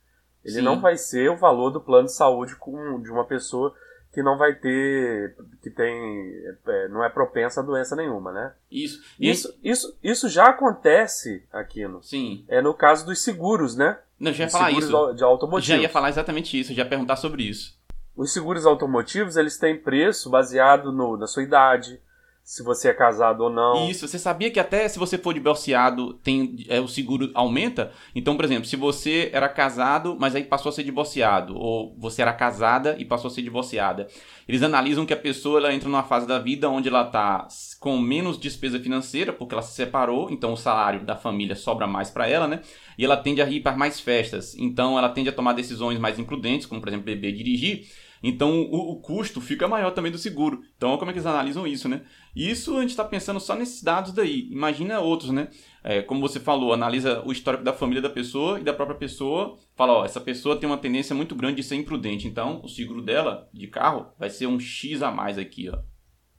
Ele 0.43 0.55
Sim. 0.55 0.61
não 0.61 0.79
vai 0.79 0.97
ser 0.97 1.29
o 1.29 1.37
valor 1.37 1.69
do 1.69 1.81
plano 1.81 2.07
de 2.07 2.13
saúde 2.13 2.55
de 3.01 3.11
uma 3.11 3.25
pessoa 3.25 3.73
que 4.11 4.23
não 4.23 4.37
vai 4.37 4.55
ter, 4.55 5.35
que 5.61 5.69
tem, 5.69 6.33
é, 6.67 6.87
não 6.87 7.03
é 7.03 7.09
propensa 7.09 7.61
a 7.61 7.63
doença 7.63 7.95
nenhuma, 7.95 8.31
né? 8.31 8.53
Isso. 8.71 9.01
Isso, 9.19 9.59
isso, 9.63 9.97
isso 10.03 10.27
já 10.27 10.49
acontece 10.49 11.43
aqui 11.51 11.87
no, 11.87 12.01
Sim. 12.01 12.43
é 12.47 12.61
no 12.61 12.73
caso 12.73 13.05
dos 13.05 13.21
seguros, 13.21 13.75
né? 13.75 13.99
Não, 14.19 14.33
já 14.33 14.45
ia 14.45 14.49
falar 14.49 14.71
isso. 14.71 15.13
de 15.13 15.23
automotivos. 15.23 15.65
Já 15.65 15.77
ia 15.77 15.89
falar 15.89 16.09
exatamente 16.09 16.59
isso, 16.59 16.73
já 16.73 16.83
ia 16.83 16.89
perguntar 16.89 17.17
sobre 17.17 17.43
isso. 17.43 17.78
Os 18.19 18.33
seguros 18.33 18.65
automotivos, 18.65 19.37
eles 19.37 19.57
têm 19.57 19.77
preço 19.77 20.29
baseado 20.29 20.91
no, 20.91 21.15
na 21.15 21.25
sua 21.25 21.41
idade, 21.41 22.01
se 22.43 22.61
você 22.61 22.89
é 22.89 22.93
casado 22.93 23.45
ou 23.45 23.49
não. 23.49 23.89
Isso, 23.89 24.05
você 24.05 24.19
sabia 24.19 24.51
que 24.51 24.59
até 24.59 24.85
se 24.89 24.99
você 24.99 25.17
for 25.17 25.33
divorciado, 25.33 26.15
tem, 26.15 26.65
é, 26.67 26.81
o 26.81 26.87
seguro 26.89 27.31
aumenta? 27.33 27.93
Então, 28.13 28.35
por 28.35 28.43
exemplo, 28.43 28.65
se 28.65 28.75
você 28.75 29.29
era 29.31 29.47
casado, 29.47 30.17
mas 30.19 30.35
aí 30.35 30.43
passou 30.43 30.69
a 30.69 30.73
ser 30.73 30.83
divorciado, 30.83 31.55
ou 31.55 31.95
você 31.97 32.21
era 32.21 32.33
casada 32.33 32.93
e 32.99 33.05
passou 33.05 33.29
a 33.29 33.31
ser 33.33 33.41
divorciada, 33.41 34.09
eles 34.45 34.63
analisam 34.63 35.05
que 35.05 35.13
a 35.13 35.17
pessoa 35.17 35.57
ela 35.57 35.73
entra 35.73 35.87
numa 35.87 36.03
fase 36.03 36.27
da 36.27 36.39
vida 36.39 36.69
onde 36.69 36.89
ela 36.89 37.05
está 37.05 37.47
com 37.79 37.97
menos 37.97 38.37
despesa 38.37 38.81
financeira, 38.81 39.31
porque 39.31 39.55
ela 39.55 39.61
se 39.61 39.73
separou, 39.73 40.29
então 40.29 40.51
o 40.51 40.57
salário 40.57 41.05
da 41.05 41.15
família 41.15 41.55
sobra 41.55 41.87
mais 41.87 42.09
para 42.09 42.27
ela, 42.27 42.49
né? 42.49 42.63
E 42.97 43.05
ela 43.05 43.15
tende 43.15 43.41
a 43.41 43.49
ir 43.49 43.61
para 43.61 43.77
mais 43.77 43.97
festas, 43.97 44.55
então 44.57 44.97
ela 44.97 45.07
tende 45.07 45.29
a 45.29 45.33
tomar 45.33 45.53
decisões 45.53 45.97
mais 45.97 46.19
imprudentes, 46.19 46.65
como 46.65 46.81
por 46.81 46.89
exemplo 46.89 47.05
beber 47.05 47.29
e 47.29 47.37
dirigir. 47.37 48.08
Então 48.21 48.61
o, 48.61 48.91
o 48.91 49.01
custo 49.01 49.39
fica 49.39 49.67
maior 49.67 49.91
também 49.91 50.11
do 50.11 50.17
seguro. 50.17 50.61
Então 50.75 50.97
como 50.97 51.09
é 51.09 51.13
que 51.13 51.19
eles 51.19 51.25
analisam 51.25 51.65
isso, 51.65 51.87
né? 51.87 52.01
Isso 52.35 52.77
a 52.77 52.81
gente 52.81 52.91
está 52.91 53.03
pensando 53.03 53.39
só 53.39 53.55
nesses 53.55 53.83
dados 53.83 54.13
daí. 54.13 54.47
Imagina 54.51 54.99
outros, 54.99 55.31
né? 55.31 55.49
É, 55.83 56.01
como 56.01 56.21
você 56.21 56.39
falou, 56.39 56.73
analisa 56.73 57.21
o 57.25 57.31
histórico 57.31 57.63
da 57.63 57.73
família 57.73 58.01
da 58.01 58.09
pessoa 58.09 58.59
e 58.59 58.63
da 58.63 58.73
própria 58.73 58.97
pessoa. 58.97 59.57
Fala, 59.75 59.93
ó, 59.93 60.05
essa 60.05 60.19
pessoa 60.19 60.59
tem 60.59 60.69
uma 60.69 60.77
tendência 60.77 61.15
muito 61.15 61.35
grande 61.35 61.57
de 61.57 61.63
ser 61.63 61.75
imprudente. 61.75 62.27
Então, 62.27 62.61
o 62.63 62.67
seguro 62.67 63.01
dela, 63.01 63.47
de 63.53 63.67
carro, 63.67 64.11
vai 64.17 64.29
ser 64.29 64.47
um 64.47 64.59
X 64.59 65.01
a 65.01 65.11
mais 65.11 65.37
aqui, 65.37 65.69
ó. 65.69 65.79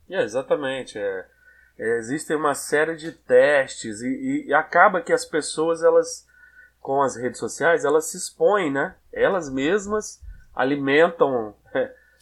É, 0.09 0.23
exatamente. 0.23 0.97
É. 0.97 1.25
É, 1.79 1.97
existem 1.97 2.37
uma 2.37 2.53
série 2.53 2.95
de 2.95 3.11
testes 3.11 4.01
e, 4.01 4.45
e 4.47 4.53
acaba 4.53 5.01
que 5.01 5.11
as 5.11 5.25
pessoas, 5.25 5.81
elas, 5.81 6.27
com 6.79 7.01
as 7.01 7.15
redes 7.15 7.39
sociais, 7.39 7.83
elas 7.83 8.11
se 8.11 8.17
expõem, 8.17 8.71
né? 8.71 8.95
Elas 9.11 9.51
mesmas 9.51 10.21
alimentam 10.53 11.55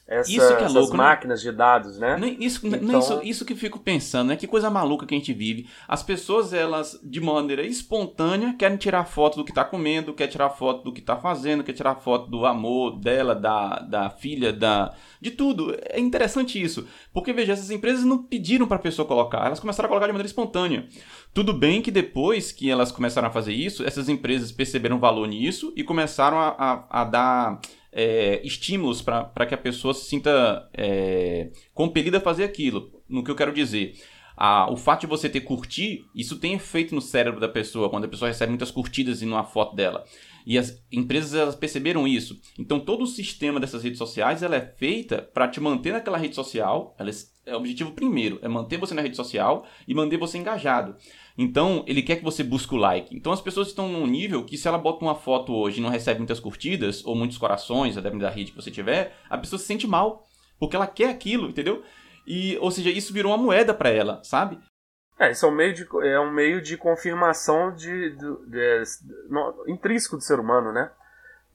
essa, 0.10 0.32
Isso 0.32 0.58
que 0.58 0.64
é 0.64 0.68
louco, 0.68 0.92
né? 0.98 1.04
máquinas 1.04 1.40
de 1.40 1.52
dados, 1.52 2.00
né? 2.00 2.18
Isso, 2.40 2.66
Então- 2.66 3.00
isso, 3.00 3.22
isso 3.24 3.46
que 3.46 3.54
fico 3.54 3.78
pensando, 3.80 4.30
né? 4.30 4.36
Que 4.36 4.48
coisa 4.48 4.68
maluca 4.70 5.06
que 5.06 5.14
a 5.14 5.18
gente 5.18 5.32
vive. 5.32 5.68
As 5.88 6.02
pessoas, 6.02 6.52
elas, 6.52 7.00
de 7.04 7.22
maneira 7.22 7.62
espontânea, 7.64 8.56
querem 8.58 8.76
tirar 8.78 9.06
foto 9.06 9.38
do 9.38 9.46
que 9.46 9.54
tá 9.54 9.64
comendo, 9.64 10.14
quer 10.14 10.26
tirar 10.28 10.50
foto 10.50 10.84
do 10.84 10.92
que 10.92 11.00
tá 11.02 11.16
fazendo, 11.16 11.64
quer 11.64 11.74
tirar 11.74 11.94
foto 11.96 12.28
do 12.30 12.44
amor 12.46 12.98
dela, 13.00 13.36
da, 13.36 13.80
da 13.80 14.10
filha, 14.10 14.52
da 14.52 14.94
de 15.22 15.32
tudo. 15.32 15.78
É 15.90 16.00
interessante 16.00 16.60
isso. 16.62 16.88
Porque, 17.14 17.32
veja, 17.32 17.54
essas 17.54 17.70
empresas 17.70 18.04
não 18.04 18.18
pediram 18.18 18.66
pra 18.68 18.80
pessoa 18.80 19.08
colocar, 19.08 19.46
elas 19.46 19.60
começaram 19.60 19.86
a 19.86 19.90
colocar 19.90 20.08
de 20.08 20.14
maneira 20.14 20.28
espontânea. 20.28 20.88
Tudo 21.34 21.54
bem 21.54 21.82
que 21.82 21.92
depois 21.92 22.52
que 22.52 22.70
elas 22.72 22.92
começaram 22.92 23.28
a 23.28 23.32
fazer 23.32 23.54
isso, 23.54 23.86
essas 23.86 24.10
empresas 24.10 24.52
perceberam 24.52 24.98
valor 24.98 25.28
nisso 25.28 25.72
e 25.76 25.84
começaram 25.84 26.40
a, 26.40 26.56
a, 26.58 27.02
a 27.02 27.04
dar 27.04 27.60
é, 27.92 28.42
estímulos 28.46 29.02
para 29.02 29.46
que 29.46 29.54
a 29.54 29.58
pessoa 29.58 29.94
se 29.94 30.06
sinta 30.06 30.70
é, 30.74 31.50
compelida 31.74 32.18
a 32.18 32.22
fazer 32.22 32.44
aquilo. 32.44 32.92
No 33.08 33.24
que 33.24 33.32
eu 33.32 33.36
quero 33.36 33.54
dizer. 33.54 33.94
a- 34.42 34.72
o 34.72 34.78
fato 34.78 35.02
de 35.02 35.08
você 35.08 35.28
ter 35.28 35.42
curtir, 35.42 36.06
isso 36.16 36.40
tem 36.40 36.54
efeito 36.54 36.96
no 36.96 37.02
cérebro 37.02 37.42
da 37.42 37.50
pessoa, 37.50 37.90
quando 37.90 38.06
a 38.06 38.08
pessoa 38.08 38.30
recebe 38.30 38.50
muitas 38.52 38.72
curtidas 38.72 39.22
em 39.22 39.28
uma 39.28 39.44
foto 39.44 39.76
dela. 39.76 40.06
E 40.46 40.58
as 40.58 40.82
empresas 40.90 41.34
elas 41.34 41.56
perceberam 41.56 42.08
isso. 42.08 42.40
Então 42.58 42.80
todo 42.80 43.04
o 43.04 43.08
sistema 43.08 43.60
dessas 43.60 43.84
redes 43.84 43.98
sociais 43.98 44.42
ela 44.42 44.56
é 44.56 44.62
feita 44.62 45.22
para 45.34 45.46
te 45.50 45.60
manter 45.60 45.92
naquela 45.92 46.18
rede 46.18 46.36
social. 46.36 46.96
Ela 46.98 47.10
é, 47.10 47.14
é 47.48 47.54
o 47.54 47.58
objetivo 47.60 47.92
primeiro 47.92 48.40
é 48.42 48.48
manter 48.48 48.78
você 48.78 48.94
na 48.94 49.02
rede 49.02 49.18
social 49.18 49.66
e 49.86 49.94
manter 49.94 50.16
você 50.18 50.38
engajado. 50.38 50.96
Então 51.42 51.86
ele 51.88 52.02
quer 52.02 52.18
que 52.18 52.24
você 52.24 52.44
busque 52.44 52.76
o 52.76 52.78
like. 52.78 53.16
Então 53.16 53.32
as 53.32 53.40
pessoas 53.40 53.70
estão 53.70 53.88
num 53.88 54.06
nível 54.06 54.44
que 54.44 54.58
se 54.58 54.68
ela 54.68 54.78
bota 54.78 55.06
uma 55.06 55.16
foto 55.16 55.54
hoje 55.56 55.80
e 55.80 55.82
não 55.82 55.90
recebe 55.90 56.20
muitas 56.20 56.38
curtidas 56.38 57.02
ou 57.06 57.16
muitos 57.16 57.38
corações, 57.38 57.96
dependendo 57.96 58.24
da 58.26 58.30
rede 58.30 58.52
que 58.52 58.62
você 58.62 58.70
tiver, 58.70 59.16
a 59.30 59.38
pessoa 59.38 59.58
se 59.58 59.66
sente 59.66 59.88
mal 59.88 60.28
porque 60.60 60.76
ela 60.76 60.86
quer 60.86 61.10
aquilo, 61.10 61.48
entendeu? 61.48 61.82
E, 62.28 62.58
ou 62.58 62.70
seja, 62.70 62.90
isso 62.90 63.14
virou 63.14 63.32
uma 63.32 63.42
moeda 63.42 63.74
para 63.74 63.88
ela, 63.88 64.22
sabe? 64.22 64.60
É, 65.18 65.32
isso 65.32 65.46
é 65.46 65.50
um 65.50 65.56
meio 65.56 65.74
de, 65.74 65.88
é 66.04 66.20
um 66.20 66.30
meio 66.30 66.62
de 66.62 66.76
confirmação 66.76 67.74
de, 67.74 68.10
de, 68.10 68.36
de, 68.48 68.84
no, 69.30 69.64
intrínseco 69.66 70.18
do 70.18 70.24
ser 70.24 70.42
humano, 70.42 70.74
né? 70.74 70.92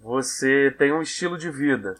Você 0.01 0.75
tem 0.79 0.92
um 0.92 1.03
estilo 1.03 1.37
de 1.37 1.51
vida 1.51 1.97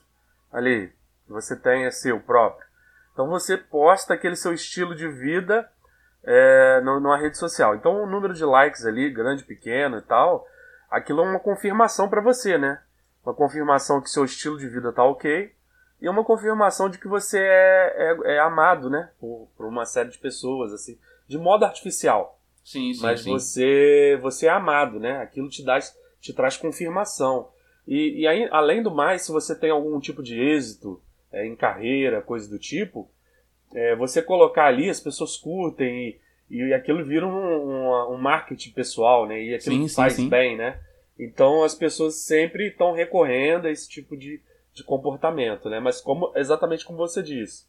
ali, 0.51 0.91
você 1.29 1.55
tem 1.55 1.85
é 1.85 1.91
seu 1.91 2.19
próprio. 2.19 2.67
Então 3.13 3.29
você 3.29 3.59
posta 3.59 4.15
aquele 4.15 4.37
seu 4.37 4.55
estilo 4.55 4.95
de 4.95 5.07
vida 5.07 5.71
é, 6.25 6.81
numa 6.81 7.17
rede 7.17 7.39
social. 7.39 7.75
Então 7.75 8.03
o 8.03 8.07
número 8.07 8.35
de 8.35 8.45
likes 8.45 8.85
ali, 8.85 9.11
grande, 9.11 9.45
pequeno 9.45 9.99
e 9.99 10.03
tal, 10.03 10.47
aquilo 10.91 11.21
é 11.21 11.25
uma 11.25 11.41
confirmação 11.41 12.09
para 12.09 12.21
você, 12.21 12.59
né? 12.59 12.81
Uma 13.25 13.35
confirmação 13.35 14.01
que 14.01 14.11
seu 14.11 14.25
estilo 14.25 14.59
de 14.59 14.69
vida 14.69 14.93
tá 14.93 15.05
ok 15.05 15.53
e 16.01 16.09
uma 16.09 16.25
confirmação 16.25 16.91
de 16.91 16.99
que 16.99 17.09
você 17.09 17.39
é, 17.39 17.95
é, 17.97 18.35
é 18.35 18.39
amado, 18.39 18.91
né? 18.91 19.11
Por, 19.19 19.49
por, 19.57 19.67
uma 19.67 19.87
série 19.87 20.11
de 20.11 20.19
pessoas, 20.19 20.73
assim, 20.73 20.99
de 21.27 21.39
modo 21.39 21.65
artificial. 21.65 22.39
Sim, 22.65 22.93
sim, 22.93 23.03
Mas 23.03 23.23
sim. 23.23 23.31
você 23.31 24.19
você 24.21 24.47
é 24.47 24.51
amado, 24.51 24.99
né? 24.99 25.19
Aquilo 25.19 25.49
te, 25.49 25.65
dá, 25.65 25.79
te 26.21 26.33
traz 26.33 26.57
confirmação. 26.57 27.49
E, 27.87 28.21
e 28.21 28.27
aí, 28.27 28.49
além 28.51 28.83
do 28.83 28.91
mais, 28.91 29.23
se 29.23 29.33
você 29.33 29.55
tem 29.55 29.71
algum 29.71 29.99
tipo 30.01 30.23
de 30.23 30.39
êxito 30.39 31.01
é, 31.31 31.47
em 31.47 31.55
carreira, 31.55 32.23
coisa 32.23 32.49
do 32.49 32.59
tipo, 32.59 33.11
é, 33.75 33.95
você 33.97 34.23
colocar 34.23 34.67
ali, 34.67 34.89
as 34.89 35.01
pessoas 35.01 35.37
curtem 35.37 36.17
e, 36.51 36.57
e 36.57 36.73
aquilo 36.73 37.05
vira 37.05 37.27
um, 37.27 37.31
um, 37.31 38.15
um, 38.15 38.17
marketing 38.19 38.71
pessoal, 38.71 39.27
né? 39.27 39.43
E 39.43 39.55
aquilo 39.55 39.89
sim, 39.89 39.95
faz 39.95 40.15
sim, 40.15 40.23
sim. 40.25 40.29
bem, 40.29 40.57
né? 40.57 40.79
Então 41.19 41.63
as 41.65 41.75
pessoas 41.75 42.15
sempre 42.17 42.69
estão 42.69 42.93
recorrendo 42.93 43.67
a 43.67 43.71
esse 43.71 43.89
tipo 43.89 44.17
de, 44.17 44.41
de 44.73 44.85
comportamento, 44.85 45.69
né? 45.69 45.81
Mas 45.81 46.01
como 46.01 46.33
exatamente 46.35 46.85
como 46.85 46.99
você 46.99 47.23
disse, 47.23 47.65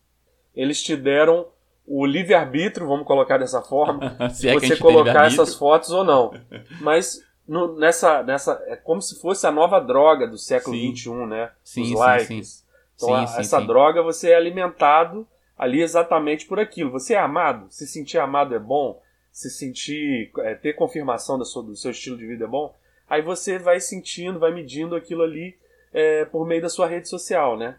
eles 0.56 0.82
te 0.82 0.96
deram 0.96 1.48
o 1.88 2.06
livre-arbítrio, 2.06 2.88
vamos 2.88 3.06
colocar 3.06 3.38
dessa 3.38 3.62
forma, 3.62 4.18
Se 4.34 4.48
é 4.48 4.52
a 4.52 4.60
você 4.60 4.76
colocar 4.78 5.28
essas 5.28 5.56
fotos 5.56 5.92
ou 5.92 6.04
não. 6.04 6.34
Mas 6.80 7.24
no- 7.48 7.76
nessa, 7.78 8.24
nessa. 8.24 8.62
É 8.68 8.76
como 8.76 9.02
se 9.02 9.20
fosse 9.22 9.46
a 9.46 9.52
nova 9.52 9.80
droga 9.80 10.28
do 10.28 10.38
século 10.38 10.76
Sim. 10.76 10.96
XXI, 10.96 11.10
né? 11.28 11.52
Sim, 11.64 11.82
Os 11.84 11.88
sim, 11.90 11.96
likes. 11.96 12.48
sim. 12.50 12.66
Então, 12.96 13.10
Sim, 13.10 13.14
a- 13.16 13.28
sim, 13.28 13.40
essa 13.40 13.60
sim. 13.60 13.68
droga 13.68 14.02
você 14.02 14.32
é 14.32 14.36
alimentado 14.36 15.28
ali 15.58 15.82
exatamente 15.82 16.46
por 16.46 16.60
aquilo. 16.60 16.92
Você 16.92 17.14
é 17.14 17.20
amado? 17.20 17.68
Se 17.70 17.88
sentir 17.88 18.18
amado 18.18 18.54
é 18.56 18.60
bom? 18.60 19.02
Se 19.32 19.50
sentir. 19.50 20.32
é, 20.40 20.56
ter 20.56 20.74
confirmação 20.74 21.38
do 21.38 21.76
seu 21.76 21.92
estilo 21.92 22.18
de 22.18 22.26
vida 22.26 22.46
é 22.46 22.48
bom? 22.48 22.76
Aí 23.10 23.22
você 23.22 23.60
vai 23.60 23.80
sentindo, 23.80 24.40
vai 24.40 24.54
medindo 24.54 24.96
aquilo 24.96 25.22
ali 25.22 25.58
é, 25.94 26.26
por 26.26 26.46
meio 26.48 26.62
da 26.62 26.70
sua 26.70 26.88
rede 26.88 27.08
social, 27.08 27.58
né? 27.58 27.78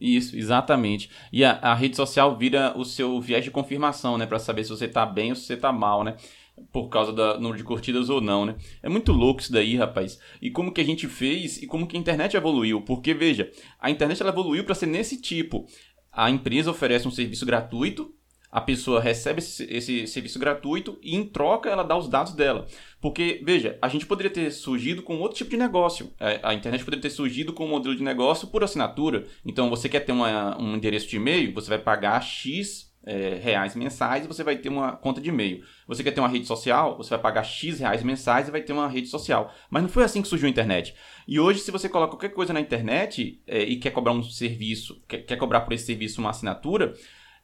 Isso, 0.00 0.36
exatamente. 0.36 1.10
E 1.32 1.44
a, 1.44 1.52
a 1.58 1.74
rede 1.74 1.96
social 1.96 2.36
vira 2.36 2.72
o 2.76 2.84
seu 2.84 3.20
viés 3.20 3.44
de 3.44 3.50
confirmação, 3.50 4.16
né? 4.16 4.26
Pra 4.26 4.38
saber 4.38 4.64
se 4.64 4.70
você 4.70 4.86
tá 4.86 5.04
bem 5.04 5.30
ou 5.30 5.36
se 5.36 5.44
você 5.44 5.56
tá 5.56 5.72
mal, 5.72 6.04
né? 6.04 6.16
Por 6.72 6.88
causa 6.88 7.12
do 7.12 7.34
número 7.34 7.56
de 7.56 7.64
curtidas 7.64 8.08
ou 8.08 8.20
não, 8.20 8.46
né? 8.46 8.56
É 8.82 8.88
muito 8.88 9.12
louco 9.12 9.40
isso 9.40 9.52
daí, 9.52 9.76
rapaz. 9.76 10.20
E 10.40 10.50
como 10.50 10.72
que 10.72 10.80
a 10.80 10.84
gente 10.84 11.08
fez 11.08 11.60
e 11.60 11.66
como 11.66 11.86
que 11.86 11.96
a 11.96 12.00
internet 12.00 12.36
evoluiu. 12.36 12.80
Porque, 12.82 13.12
veja, 13.12 13.50
a 13.80 13.90
internet 13.90 14.20
ela 14.20 14.30
evoluiu 14.30 14.64
para 14.64 14.74
ser 14.74 14.86
nesse 14.86 15.20
tipo. 15.20 15.66
A 16.20 16.28
empresa 16.28 16.68
oferece 16.72 17.06
um 17.06 17.12
serviço 17.12 17.46
gratuito, 17.46 18.12
a 18.50 18.60
pessoa 18.60 19.00
recebe 19.00 19.38
esse, 19.38 19.62
esse 19.70 20.04
serviço 20.08 20.36
gratuito 20.36 20.98
e, 21.00 21.14
em 21.14 21.24
troca, 21.24 21.70
ela 21.70 21.84
dá 21.84 21.96
os 21.96 22.08
dados 22.08 22.32
dela. 22.32 22.66
Porque, 23.00 23.40
veja, 23.44 23.78
a 23.80 23.86
gente 23.86 24.04
poderia 24.04 24.32
ter 24.32 24.50
surgido 24.50 25.00
com 25.00 25.20
outro 25.20 25.38
tipo 25.38 25.50
de 25.50 25.56
negócio. 25.56 26.12
É, 26.18 26.40
A 26.42 26.54
internet 26.54 26.84
poderia 26.84 27.02
ter 27.02 27.10
surgido 27.10 27.52
com 27.52 27.66
um 27.66 27.68
modelo 27.68 27.94
de 27.94 28.02
negócio 28.02 28.48
por 28.48 28.64
assinatura. 28.64 29.28
Então, 29.46 29.70
você 29.70 29.88
quer 29.88 30.00
ter 30.00 30.10
uma- 30.10 30.60
um 30.60 30.74
endereço 30.74 31.06
de 31.06 31.14
e-mail, 31.14 31.54
você 31.54 31.68
vai 31.68 31.78
pagar 31.78 32.20
X 32.20 32.87
é, 33.08 33.40
reais 33.42 33.74
mensais 33.74 34.26
e 34.26 34.28
você 34.28 34.44
vai 34.44 34.56
ter 34.56 34.68
uma 34.68 34.92
conta 34.92 35.18
de 35.18 35.30
e-mail. 35.30 35.64
Você 35.86 36.04
quer 36.04 36.10
ter 36.10 36.20
uma 36.20 36.28
rede 36.28 36.46
social, 36.46 36.94
você 36.98 37.08
vai 37.08 37.18
pagar 37.18 37.42
X 37.42 37.80
reais 37.80 38.02
mensais 38.02 38.48
e 38.48 38.50
vai 38.50 38.60
ter 38.60 38.74
uma 38.74 38.86
rede 38.86 39.08
social. 39.08 39.50
Mas 39.70 39.82
não 39.82 39.88
foi 39.88 40.04
assim 40.04 40.20
que 40.20 40.28
surgiu 40.28 40.46
a 40.46 40.50
internet. 40.50 40.94
E 41.26 41.40
hoje, 41.40 41.60
se 41.60 41.70
você 41.70 41.88
coloca 41.88 42.12
qualquer 42.12 42.34
coisa 42.34 42.52
na 42.52 42.60
internet 42.60 43.40
é, 43.46 43.62
e 43.62 43.76
quer 43.76 43.92
cobrar 43.92 44.12
um 44.12 44.22
serviço, 44.22 45.02
quer, 45.08 45.18
quer 45.18 45.36
cobrar 45.36 45.62
por 45.62 45.72
esse 45.72 45.86
serviço 45.86 46.20
uma 46.20 46.28
assinatura, 46.30 46.94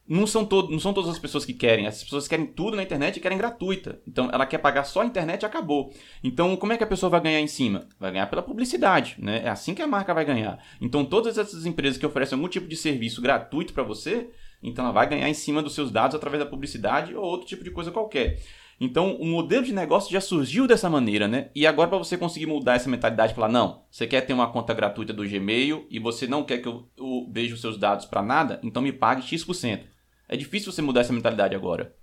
não 0.07 0.27
são, 0.27 0.45
todo, 0.45 0.71
não 0.71 0.79
são 0.79 0.93
todas 0.93 1.09
as 1.09 1.17
pessoas 1.17 1.43
que 1.43 1.53
querem. 1.53 1.87
As 1.87 2.03
pessoas 2.03 2.27
querem 2.27 2.45
tudo 2.45 2.77
na 2.77 2.83
internet 2.83 3.17
e 3.17 3.19
querem 3.19 3.37
gratuita. 3.37 3.99
Então, 4.07 4.29
ela 4.31 4.45
quer 4.45 4.59
pagar 4.59 4.83
só 4.83 5.01
a 5.01 5.05
internet 5.05 5.41
e 5.41 5.45
acabou. 5.47 5.91
Então, 6.23 6.55
como 6.55 6.73
é 6.73 6.77
que 6.77 6.83
a 6.83 6.87
pessoa 6.87 7.09
vai 7.09 7.21
ganhar 7.21 7.41
em 7.41 7.47
cima? 7.47 7.87
Vai 7.99 8.11
ganhar 8.11 8.27
pela 8.27 8.43
publicidade, 8.43 9.15
né? 9.17 9.41
É 9.43 9.49
assim 9.49 9.73
que 9.73 9.81
a 9.81 9.87
marca 9.87 10.13
vai 10.13 10.23
ganhar. 10.23 10.63
Então, 10.79 11.03
todas 11.03 11.39
essas 11.39 11.65
empresas 11.65 11.97
que 11.97 12.05
oferecem 12.05 12.35
algum 12.35 12.47
tipo 12.47 12.67
de 12.67 12.75
serviço 12.75 13.19
gratuito 13.19 13.73
para 13.73 13.81
você, 13.81 14.29
então 14.61 14.85
ela 14.85 14.93
vai 14.93 15.07
ganhar 15.07 15.29
em 15.29 15.33
cima 15.33 15.61
dos 15.61 15.75
seus 15.75 15.91
dados 15.91 16.15
através 16.15 16.43
da 16.43 16.49
publicidade 16.49 17.15
ou 17.15 17.23
outro 17.23 17.47
tipo 17.47 17.63
de 17.63 17.71
coisa 17.71 17.91
qualquer. 17.91 18.39
Então, 18.79 19.15
o 19.15 19.25
modelo 19.25 19.63
de 19.63 19.73
negócio 19.73 20.11
já 20.11 20.19
surgiu 20.19 20.67
dessa 20.67 20.89
maneira, 20.89 21.27
né? 21.27 21.49
E 21.55 21.65
agora, 21.65 21.87
para 21.87 21.97
você 21.97 22.17
conseguir 22.17 22.45
mudar 22.45 22.75
essa 22.75 22.89
mentalidade 22.89 23.31
e 23.31 23.35
falar, 23.35 23.47
não, 23.47 23.85
você 23.89 24.05
quer 24.05 24.21
ter 24.21 24.33
uma 24.33 24.51
conta 24.51 24.73
gratuita 24.73 25.13
do 25.13 25.27
Gmail 25.27 25.87
e 25.89 25.97
você 25.97 26.27
não 26.27 26.43
quer 26.43 26.57
que 26.57 26.67
eu, 26.67 26.85
eu 26.97 27.29
veja 27.31 27.55
os 27.55 27.61
seus 27.61 27.77
dados 27.77 28.05
para 28.05 28.21
nada, 28.21 28.59
então 28.61 28.81
me 28.81 28.91
pague 28.91 29.21
X%. 29.21 29.85
É 30.27 30.35
difícil 30.35 30.71
você 30.71 30.81
mudar 30.81 31.01
essa 31.01 31.13
mentalidade 31.13 31.55
agora. 31.55 31.95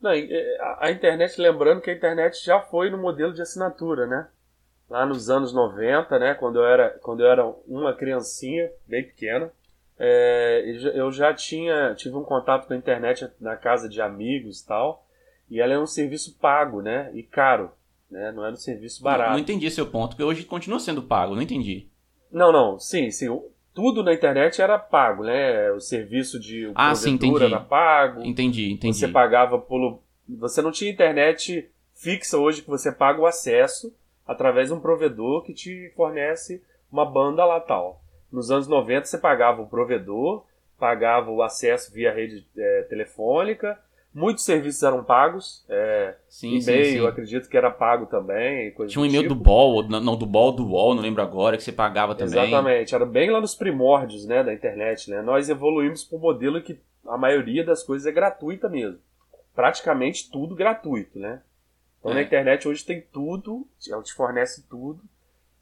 Não, 0.00 0.10
é, 0.10 0.76
a 0.80 0.90
internet, 0.90 1.40
lembrando 1.40 1.80
que 1.80 1.90
a 1.90 1.94
internet 1.94 2.44
já 2.44 2.60
foi 2.60 2.90
no 2.90 2.98
modelo 2.98 3.32
de 3.32 3.40
assinatura, 3.40 4.06
né? 4.06 4.26
Lá 4.90 5.06
nos 5.06 5.30
anos 5.30 5.52
90, 5.52 6.18
né? 6.18 6.34
Quando 6.34 6.58
eu 6.58 6.66
era, 6.66 6.90
quando 7.00 7.20
eu 7.20 7.30
era 7.30 7.46
uma 7.68 7.94
criancinha, 7.94 8.68
bem 8.88 9.04
pequena, 9.04 9.52
é, 9.98 10.62
eu 10.94 11.10
já- 11.12 11.32
tinha 11.34 11.94
tive 11.94 12.16
um 12.16 12.24
contato 12.24 12.66
com 12.66 12.74
a 12.74 12.76
internet 12.76 13.28
na 13.40 13.56
casa 13.56 13.88
de 13.88 14.00
amigos 14.00 14.60
e 14.60 14.66
tal, 14.66 15.06
e 15.50 15.60
ela 15.60 15.72
é 15.74 15.78
um 15.78 15.86
serviço 15.86 16.38
pago, 16.38 16.80
né? 16.80 17.10
E 17.14 17.22
caro, 17.22 17.70
né? 18.10 18.32
Não 18.32 18.44
era 18.44 18.52
um 18.54 18.56
serviço 18.56 19.02
Não, 19.02 19.10
barato. 19.10 19.30
não 19.32 19.38
entendi 19.38 19.70
seu 19.70 19.86
ponto, 19.86 20.10
porque 20.10 20.22
hoje 20.24 20.44
continua 20.44 20.80
sendo 20.80 21.02
pago, 21.02 21.34
não 21.34 21.42
entendi. 21.42 21.88
Não, 22.30 22.50
não, 22.50 22.78
sim, 22.78 23.10
sim. 23.10 23.28
Tudo 23.74 24.02
na 24.02 24.12
internet 24.12 24.60
era 24.60 24.78
pago, 24.78 25.24
né? 25.24 25.70
O 25.72 25.80
serviço 25.80 26.38
de 26.38 26.70
Ah, 26.74 26.94
sim, 26.94 27.12
entendi. 27.12 27.44
era 27.44 27.60
pago. 27.60 28.22
Entendi, 28.22 28.70
entendi. 28.70 28.98
Você 28.98 29.08
pagava 29.08 29.58
pelo. 29.58 30.02
Você 30.28 30.60
não 30.60 30.70
tinha 30.70 30.90
internet 30.90 31.70
fixa 31.94 32.36
hoje 32.38 32.60
que 32.62 32.68
você 32.68 32.92
paga 32.92 33.20
o 33.20 33.26
acesso 33.26 33.94
através 34.26 34.68
de 34.68 34.74
um 34.74 34.80
provedor 34.80 35.42
que 35.42 35.54
te 35.54 35.90
fornece 35.96 36.62
uma 36.90 37.04
banda 37.04 37.44
lá 37.46 37.60
tal. 37.60 38.01
Nos 38.32 38.50
anos 38.50 38.66
90 38.66 39.04
você 39.06 39.18
pagava 39.18 39.60
o 39.62 39.66
provedor, 39.68 40.44
pagava 40.78 41.30
o 41.30 41.42
acesso 41.42 41.92
via 41.92 42.12
rede 42.12 42.46
eh, 42.56 42.86
telefônica. 42.88 43.78
Muitos 44.14 44.44
serviços 44.44 44.82
eram 44.82 45.02
pagos. 45.04 45.64
É, 45.68 46.16
Sim, 46.28 46.60
sim, 46.60 46.70
e-mail, 46.70 46.84
sim. 46.92 46.98
eu 46.98 47.06
acredito 47.06 47.48
que 47.48 47.56
era 47.56 47.70
pago 47.70 48.04
também. 48.06 48.70
Tinha 48.86 49.00
um 49.02 49.06
e-mail 49.06 49.22
tipo. 49.22 49.34
do 49.34 49.40
Ball, 49.40 49.70
ou- 49.72 49.88
não, 49.88 50.16
do 50.16 50.26
Ball, 50.26 50.52
do 50.52 50.66
Wall, 50.70 50.94
não 50.94 51.02
lembro 51.02 51.22
agora, 51.22 51.56
que 51.56 51.62
você 51.62 51.72
pagava 51.72 52.14
também. 52.14 52.42
Exatamente, 52.42 52.94
era 52.94 53.06
bem 53.06 53.30
lá 53.30 53.40
nos 53.40 53.54
primórdios 53.54 54.26
né, 54.26 54.42
da 54.42 54.52
internet. 54.52 55.10
Né? 55.10 55.22
Nós 55.22 55.48
evoluímos 55.48 56.04
para 56.04 56.18
um 56.18 56.20
modelo 56.20 56.60
que 56.60 56.78
a 57.06 57.16
maioria 57.16 57.64
das 57.64 57.82
coisas 57.82 58.06
é 58.06 58.12
gratuita 58.12 58.68
mesmo. 58.68 58.98
Praticamente 59.54 60.30
tudo 60.30 60.54
gratuito, 60.54 61.18
né? 61.18 61.42
Então 62.00 62.12
É. 62.12 62.14
na 62.16 62.22
internet 62.22 62.66
hoje 62.68 62.84
tem 62.84 63.00
tudo, 63.12 63.66
ela 63.90 64.02
te 64.02 64.12
fornece 64.12 64.66
tudo, 64.68 65.00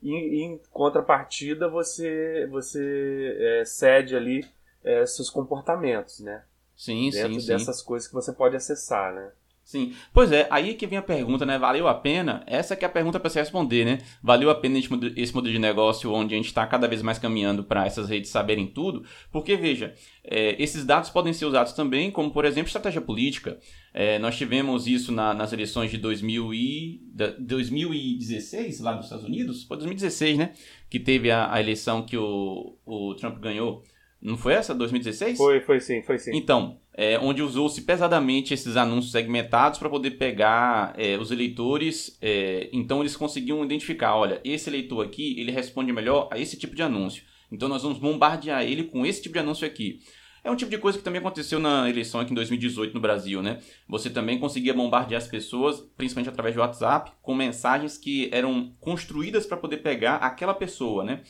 e, 0.03 0.43
em 0.43 0.61
contrapartida 0.71 1.69
você, 1.69 2.47
você 2.51 3.37
é, 3.39 3.65
cede 3.65 4.17
ali 4.17 4.47
é, 4.83 5.05
seus 5.07 5.31
comportamentos, 5.31 6.21
né? 6.21 6.45
Sim, 6.77 7.11
Dentro 7.11 7.35
sim, 7.35 7.41
sim. 7.41 7.47
dessas 7.47 7.83
coisas 7.83 8.09
que 8.09 8.15
você 8.15 8.33
pode 8.33 8.57
acessar, 8.57 9.15
né? 9.15 9.33
Sim. 9.71 9.93
Pois 10.13 10.33
é, 10.33 10.49
aí 10.51 10.75
que 10.75 10.85
vem 10.85 10.99
a 10.99 11.03
pergunta, 11.03 11.47
né? 11.47 11.57
Valeu 11.57 11.87
a 11.87 11.95
pena? 11.95 12.43
Essa 12.45 12.75
que 12.75 12.85
é 12.85 12.89
a 12.89 12.91
pergunta 12.91 13.21
para 13.21 13.31
se 13.31 13.39
responder, 13.39 13.85
né? 13.85 13.99
Valeu 14.21 14.51
a 14.51 14.55
pena 14.57 14.77
esse 14.81 14.91
mode- 14.91 15.13
esse 15.17 15.33
modelo 15.33 15.53
de 15.53 15.61
negócio 15.61 16.13
onde 16.13 16.35
a 16.35 16.37
gente 16.37 16.47
está 16.49 16.67
cada 16.67 16.89
vez 16.89 17.03
mais 17.03 17.21
caminhando 17.21 17.63
para 17.63 17.87
essas 17.87 18.09
redes 18.09 18.31
saberem 18.33 18.67
tudo? 18.67 19.05
Porque, 19.31 19.55
veja, 19.57 19.95
é, 20.25 20.61
esses 20.61 20.85
dados 20.85 21.09
podem 21.11 21.33
ser 21.33 21.45
usados 21.45 21.73
também 21.73 22.11
como, 22.11 22.33
por 22.33 22.45
exemplo, 22.45 22.67
estratégia 22.67 23.01
política. 23.01 23.61
É, 23.95 24.19
nós 24.19 24.37
tivemos 24.37 24.89
isso 24.89 25.13
na- 25.13 25.33
nas 25.35 25.53
eleições 25.53 25.89
de 25.93 25.99
2000 25.99 26.53
e, 26.53 27.01
da- 27.15 27.33
2016, 27.39 28.81
lá 28.81 28.95
nos 28.97 29.05
Estados 29.07 29.25
Unidos. 29.25 29.65
Foi 29.65 29.77
2016, 29.77 30.37
né? 30.37 30.53
Que 30.89 30.99
teve 30.99 31.31
a, 31.31 31.53
a 31.53 31.61
eleição 31.61 32.03
que 32.03 32.17
o, 32.17 32.77
o 32.85 33.15
Trump 33.15 33.39
ganhou. 33.39 33.83
Não 34.21 34.37
foi 34.37 34.53
essa, 34.53 34.75
2016? 34.75 35.39
Foi, 35.39 35.61
foi 35.61 35.81
sim, 35.81 36.03
foi 36.03 36.19
sim. 36.19 36.33
Então, 36.35 36.79
é, 37.01 37.19
onde 37.19 37.43
usou-se 37.43 37.81
pesadamente 37.81 38.53
esses 38.53 38.77
anúncios 38.77 39.11
segmentados 39.11 39.79
para 39.79 39.89
poder 39.89 40.11
pegar 40.13 40.93
é, 40.99 41.17
os 41.17 41.31
eleitores. 41.31 42.19
é, 42.21 42.69
então, 42.75 43.01
eles 43.01 43.17
conseguiam 43.17 43.65
identificar: 43.65 44.15
olha, 44.17 44.39
esse 44.45 44.69
eleitor 44.69 45.07
aqui 45.07 45.41
ele 45.41 45.51
responde 45.51 45.91
melhor 45.95 46.29
a 46.31 46.39
esse 46.39 46.59
tipo 46.59 46.77
de 46.77 46.83
anúncio. 46.83 47.23
Então, 47.51 47.71
nós 47.71 47.83
vamos 47.83 47.99
bombardear 47.99 48.65
ele 48.65 48.85
com 48.85 49.07
esse 49.07 49.23
tipo 49.23 49.33
de 49.33 49.39
anúncio 49.39 49.67
aqui. 49.67 50.01
É 50.45 50.51
um 50.51 50.57
tipo 50.57 50.71
de 50.71 50.77
coisa 50.77 50.99
que 50.99 51.05
também 51.05 51.21
aconteceu 51.21 51.59
na 51.59 51.89
eleição 51.89 52.21
aqui 52.21 52.33
em 52.33 52.35
2018 52.35 52.93
no 52.93 53.01
Brasil, 53.01 53.43
né? 53.43 53.61
Você 53.89 54.11
também 54.11 54.39
conseguia 54.39 54.75
bombardear 54.75 55.23
as 55.23 55.29
pessoas, 55.29 55.81
principalmente 55.97 56.29
através 56.29 56.55
do 56.55 56.61
WhatsApp, 56.61 57.13
com 57.23 57.35
mensagens 57.35 57.97
que 57.97 58.29
eram 58.31 58.75
construídas 58.79 59.47
para 59.47 59.57
poder 59.57 59.79
pegar 59.79 60.17
aquela 60.17 60.53
pessoa, 60.53 61.03
né? 61.03 61.23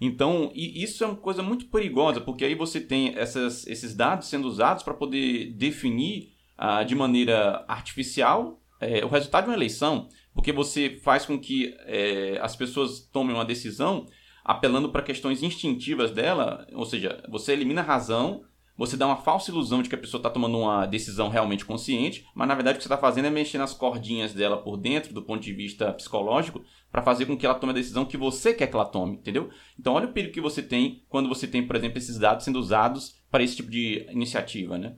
Então, 0.00 0.50
isso 0.54 1.02
é 1.02 1.06
uma 1.06 1.16
coisa 1.16 1.42
muito 1.42 1.66
perigosa, 1.66 2.20
porque 2.20 2.44
aí 2.44 2.54
você 2.54 2.80
tem 2.80 3.14
essas, 3.16 3.66
esses 3.66 3.94
dados 3.94 4.28
sendo 4.28 4.46
usados 4.46 4.82
para 4.82 4.94
poder 4.94 5.52
definir 5.52 6.32
ah, 6.56 6.82
de 6.82 6.94
maneira 6.94 7.64
artificial 7.66 8.60
é, 8.80 9.04
o 9.04 9.08
resultado 9.08 9.44
de 9.44 9.50
uma 9.50 9.56
eleição, 9.56 10.08
porque 10.34 10.52
você 10.52 11.00
faz 11.02 11.24
com 11.24 11.38
que 11.38 11.74
é, 11.86 12.38
as 12.42 12.54
pessoas 12.54 13.00
tomem 13.00 13.34
uma 13.34 13.44
decisão 13.44 14.06
apelando 14.44 14.90
para 14.90 15.02
questões 15.02 15.42
instintivas 15.42 16.10
dela, 16.10 16.66
ou 16.72 16.84
seja, 16.84 17.22
você 17.28 17.52
elimina 17.52 17.80
a 17.80 17.84
razão, 17.84 18.44
você 18.76 18.96
dá 18.96 19.06
uma 19.06 19.16
falsa 19.16 19.50
ilusão 19.50 19.82
de 19.82 19.88
que 19.88 19.94
a 19.94 19.98
pessoa 19.98 20.18
está 20.18 20.28
tomando 20.28 20.58
uma 20.58 20.86
decisão 20.86 21.28
realmente 21.28 21.64
consciente, 21.64 22.26
mas 22.34 22.46
na 22.46 22.54
verdade 22.54 22.76
o 22.76 22.78
que 22.78 22.84
você 22.84 22.92
está 22.92 22.98
fazendo 22.98 23.26
é 23.26 23.30
mexer 23.30 23.58
nas 23.58 23.72
cordinhas 23.72 24.34
dela 24.34 24.58
por 24.58 24.76
dentro, 24.76 25.14
do 25.14 25.22
ponto 25.22 25.42
de 25.42 25.52
vista 25.52 25.92
psicológico, 25.92 26.62
para 26.90 27.02
fazer 27.02 27.26
com 27.26 27.36
que 27.36 27.46
ela 27.46 27.54
tome 27.54 27.72
a 27.72 27.76
decisão 27.76 28.04
que 28.04 28.16
você 28.16 28.52
quer 28.52 28.66
que 28.66 28.74
ela 28.74 28.84
tome, 28.84 29.14
entendeu? 29.14 29.50
Então 29.78 29.94
olha 29.94 30.06
o 30.06 30.12
perigo 30.12 30.34
que 30.34 30.40
você 30.40 30.62
tem 30.62 31.04
quando 31.08 31.28
você 31.28 31.46
tem, 31.46 31.66
por 31.66 31.76
exemplo, 31.76 31.98
esses 31.98 32.18
dados 32.18 32.44
sendo 32.44 32.58
usados 32.58 33.20
para 33.30 33.42
esse 33.42 33.56
tipo 33.56 33.70
de 33.70 34.06
iniciativa, 34.10 34.78
né? 34.78 34.96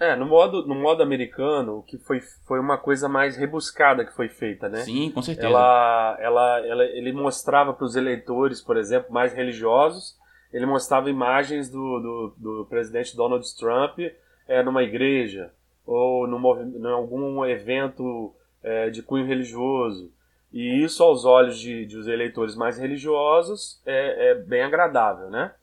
É, 0.00 0.16
no 0.16 0.24
modo, 0.24 0.66
no 0.66 0.74
modo 0.74 1.02
americano, 1.02 1.84
que 1.86 1.98
foi, 1.98 2.20
foi 2.46 2.58
uma 2.58 2.78
coisa 2.78 3.06
mais 3.06 3.36
rebuscada 3.36 4.02
que 4.02 4.16
foi 4.16 4.30
feita, 4.30 4.66
né? 4.66 4.78
Sim, 4.78 5.10
com 5.10 5.20
certeza. 5.20 5.48
Ela, 5.48 6.16
ela, 6.18 6.66
ela 6.66 6.84
ele 6.84 7.12
mostrava 7.12 7.74
para 7.74 7.84
os 7.84 7.94
eleitores, 7.96 8.62
por 8.62 8.78
exemplo, 8.78 9.12
mais 9.12 9.34
religiosos, 9.34 10.18
ele 10.52 10.66
mostrava 10.66 11.10
imagens 11.10 11.70
do, 11.70 12.00
do, 12.00 12.34
do 12.36 12.66
presidente 12.66 13.16
Donald 13.16 13.44
Trump 13.56 13.98
é, 14.48 14.62
numa 14.62 14.82
igreja 14.82 15.52
ou 15.86 16.26
num, 16.26 16.40
em 16.76 16.86
algum 16.86 17.44
evento 17.44 18.34
é, 18.62 18.90
de 18.90 19.02
cunho 19.02 19.26
religioso. 19.26 20.12
E 20.52 20.82
isso, 20.84 21.02
aos 21.02 21.24
olhos 21.24 21.58
de, 21.58 21.86
de 21.86 21.96
os 21.96 22.08
eleitores 22.08 22.56
mais 22.56 22.76
religiosos, 22.78 23.80
é, 23.86 24.30
é 24.30 24.34
bem 24.34 24.62
agradável, 24.62 25.30
né? 25.30 25.54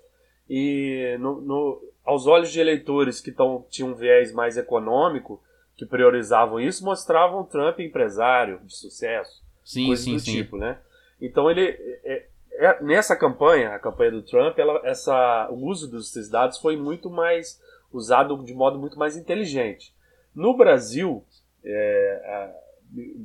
E 0.50 1.18
no, 1.20 1.42
no 1.42 1.82
aos 2.06 2.26
olhos 2.26 2.52
de 2.52 2.60
eleitores 2.62 3.20
que 3.20 3.34
tão, 3.34 3.66
tinham 3.70 3.92
um 3.92 3.96
viés 3.96 4.34
mais 4.34 4.56
econômico, 4.56 5.44
que 5.76 5.86
priorizavam 5.86 6.58
isso, 6.60 6.86
mostravam 6.86 7.44
Trump 7.44 7.80
empresário 7.80 8.60
de 8.64 8.74
sucesso, 8.74 9.44
sim, 9.64 9.88
coisas 9.88 10.06
sim, 10.06 10.14
do 10.14 10.20
sim. 10.22 10.32
tipo, 10.32 10.58
né? 10.58 10.80
Então 11.22 11.52
ele 11.52 11.68
é, 12.06 12.28
é, 12.58 12.84
nessa 12.84 13.16
campanha, 13.16 13.70
a 13.70 13.80
campanha 13.80 14.12
do 14.12 14.22
Trump, 14.22 14.58
ela, 14.58 14.82
essa, 14.84 15.48
o 15.50 15.66
uso 15.66 15.90
desses 15.90 16.30
dados 16.30 16.58
foi 16.58 16.76
muito 16.76 17.10
mais 17.10 17.62
usado 17.92 18.44
de 18.44 18.54
modo 18.54 18.78
muito 18.78 19.00
mais 19.00 19.16
inteligente. 19.16 19.94
No 20.36 20.56
Brasil, 20.56 21.24
é, 21.64 22.52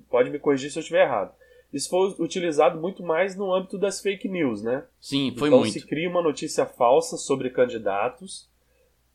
pode 0.09 0.31
me 0.31 0.39
corrigir 0.39 0.71
se 0.71 0.79
eu 0.79 0.81
estiver 0.81 1.05
errado. 1.05 1.33
Isso 1.73 1.89
foi 1.89 2.15
utilizado 2.19 2.81
muito 2.81 3.03
mais 3.03 3.35
no 3.35 3.53
âmbito 3.53 3.79
das 3.79 4.01
fake 4.01 4.29
news, 4.29 4.63
né? 4.63 4.85
Sim, 5.01 5.35
foi 5.37 5.49
então 5.49 5.61
muito. 5.61 5.73
se 5.73 5.87
cria 5.87 6.09
uma 6.09 6.23
notícia 6.23 6.67
falsa 6.67 7.17
sobre 7.17 7.49
candidatos 7.51 8.51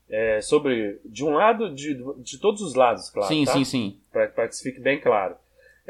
é, 0.08 0.40
sobre, 0.40 1.00
de 1.04 1.24
um 1.24 1.30
lado, 1.34 1.74
de, 1.74 1.94
de 2.18 2.38
todos 2.38 2.62
os 2.62 2.74
lados, 2.74 3.10
claro. 3.10 3.28
Sim, 3.28 3.44
tá? 3.44 3.52
sim, 3.52 3.64
sim. 3.64 4.00
Para 4.10 4.48
que 4.48 4.54
isso 4.54 4.62
fique 4.62 4.80
bem 4.80 5.00
claro. 5.00 5.36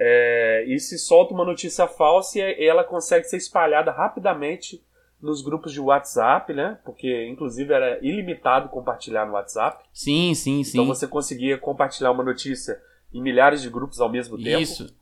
É, 0.00 0.64
e 0.68 0.78
se 0.78 0.96
solta 0.96 1.34
uma 1.34 1.44
notícia 1.44 1.88
falsa 1.88 2.38
e 2.38 2.64
ela 2.64 2.84
consegue 2.84 3.24
ser 3.24 3.36
espalhada 3.36 3.90
rapidamente 3.90 4.80
nos 5.20 5.42
grupos 5.42 5.72
de 5.72 5.80
WhatsApp, 5.80 6.54
né? 6.54 6.78
Porque, 6.84 7.26
inclusive, 7.26 7.72
era 7.74 7.98
ilimitado 8.00 8.68
compartilhar 8.68 9.26
no 9.26 9.32
WhatsApp. 9.32 9.84
Sim, 9.92 10.32
sim, 10.34 10.62
sim. 10.62 10.78
Então 10.78 10.86
você 10.86 11.08
conseguia 11.08 11.58
compartilhar 11.58 12.12
uma 12.12 12.22
notícia 12.22 12.80
em 13.12 13.20
milhares 13.20 13.60
de 13.60 13.68
grupos 13.68 14.00
ao 14.00 14.08
mesmo 14.08 14.36
tempo. 14.36 14.60
Isso. 14.60 14.96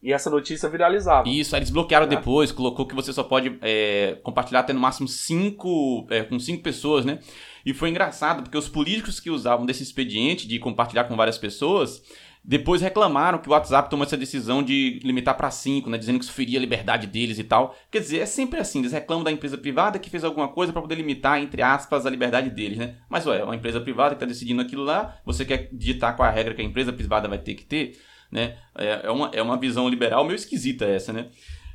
E 0.00 0.12
essa 0.12 0.30
notícia 0.30 0.68
viralizava. 0.68 1.28
Isso, 1.28 1.56
aí 1.56 1.58
eles 1.58 1.70
bloquearam 1.70 2.06
Né? 2.06 2.14
depois, 2.14 2.52
colocou 2.52 2.86
que 2.86 2.94
você 2.94 3.12
só 3.12 3.24
pode 3.24 3.58
é, 3.60 4.16
compartilhar 4.22 4.60
até 4.60 4.72
no 4.72 4.78
máximo 4.78 5.08
cinco, 5.08 6.06
é, 6.08 6.22
com 6.22 6.38
cinco 6.38 6.62
pessoas, 6.62 7.04
né? 7.04 7.18
E 7.64 7.74
foi 7.74 7.90
engraçado, 7.90 8.44
porque 8.44 8.56
os 8.56 8.68
políticos 8.68 9.18
que 9.18 9.30
usavam 9.30 9.66
desse 9.66 9.82
expediente 9.82 10.46
de 10.46 10.60
compartilhar 10.60 11.04
com 11.04 11.16
várias 11.16 11.38
pessoas, 11.38 12.00
depois 12.48 12.80
reclamaram 12.80 13.38
que 13.38 13.48
o 13.48 13.52
WhatsApp 13.52 13.90
tomou 13.90 14.06
essa 14.06 14.16
decisão 14.16 14.62
de 14.62 15.00
limitar 15.02 15.36
para 15.36 15.50
cinco, 15.50 15.90
né? 15.90 15.98
Dizendo 15.98 16.20
que 16.20 16.24
isso 16.24 16.32
feria 16.32 16.58
a 16.58 16.60
liberdade 16.60 17.08
deles 17.08 17.40
e 17.40 17.44
tal. 17.44 17.74
Quer 17.90 17.98
dizer, 17.98 18.20
é 18.20 18.26
sempre 18.26 18.60
assim, 18.60 18.78
eles 18.78 18.92
reclamam 18.92 19.24
da 19.24 19.32
empresa 19.32 19.58
privada 19.58 19.98
que 19.98 20.08
fez 20.08 20.22
alguma 20.22 20.46
coisa 20.46 20.72
para 20.72 20.80
poder 20.80 20.94
limitar, 20.94 21.40
entre 21.40 21.60
aspas, 21.60 22.06
a 22.06 22.10
liberdade 22.10 22.48
deles, 22.50 22.78
né? 22.78 22.98
Mas, 23.10 23.26
ué, 23.26 23.40
é 23.40 23.44
uma 23.44 23.56
empresa 23.56 23.80
privada 23.80 24.10
que 24.10 24.16
está 24.16 24.26
decidindo 24.26 24.62
aquilo 24.62 24.84
lá, 24.84 25.16
você 25.24 25.44
quer 25.44 25.68
digitar 25.72 26.14
qual 26.14 26.28
é 26.28 26.30
a 26.30 26.32
regra 26.32 26.54
que 26.54 26.62
a 26.62 26.64
empresa 26.64 26.92
privada 26.92 27.26
vai 27.26 27.38
ter 27.38 27.54
que 27.54 27.64
ter, 27.64 27.98
né? 28.30 28.56
É, 28.78 29.06
é, 29.06 29.10
uma, 29.10 29.28
é 29.32 29.42
uma 29.42 29.58
visão 29.58 29.88
liberal 29.88 30.24
meio 30.24 30.36
esquisita 30.36 30.84
essa, 30.84 31.12
né? 31.12 31.26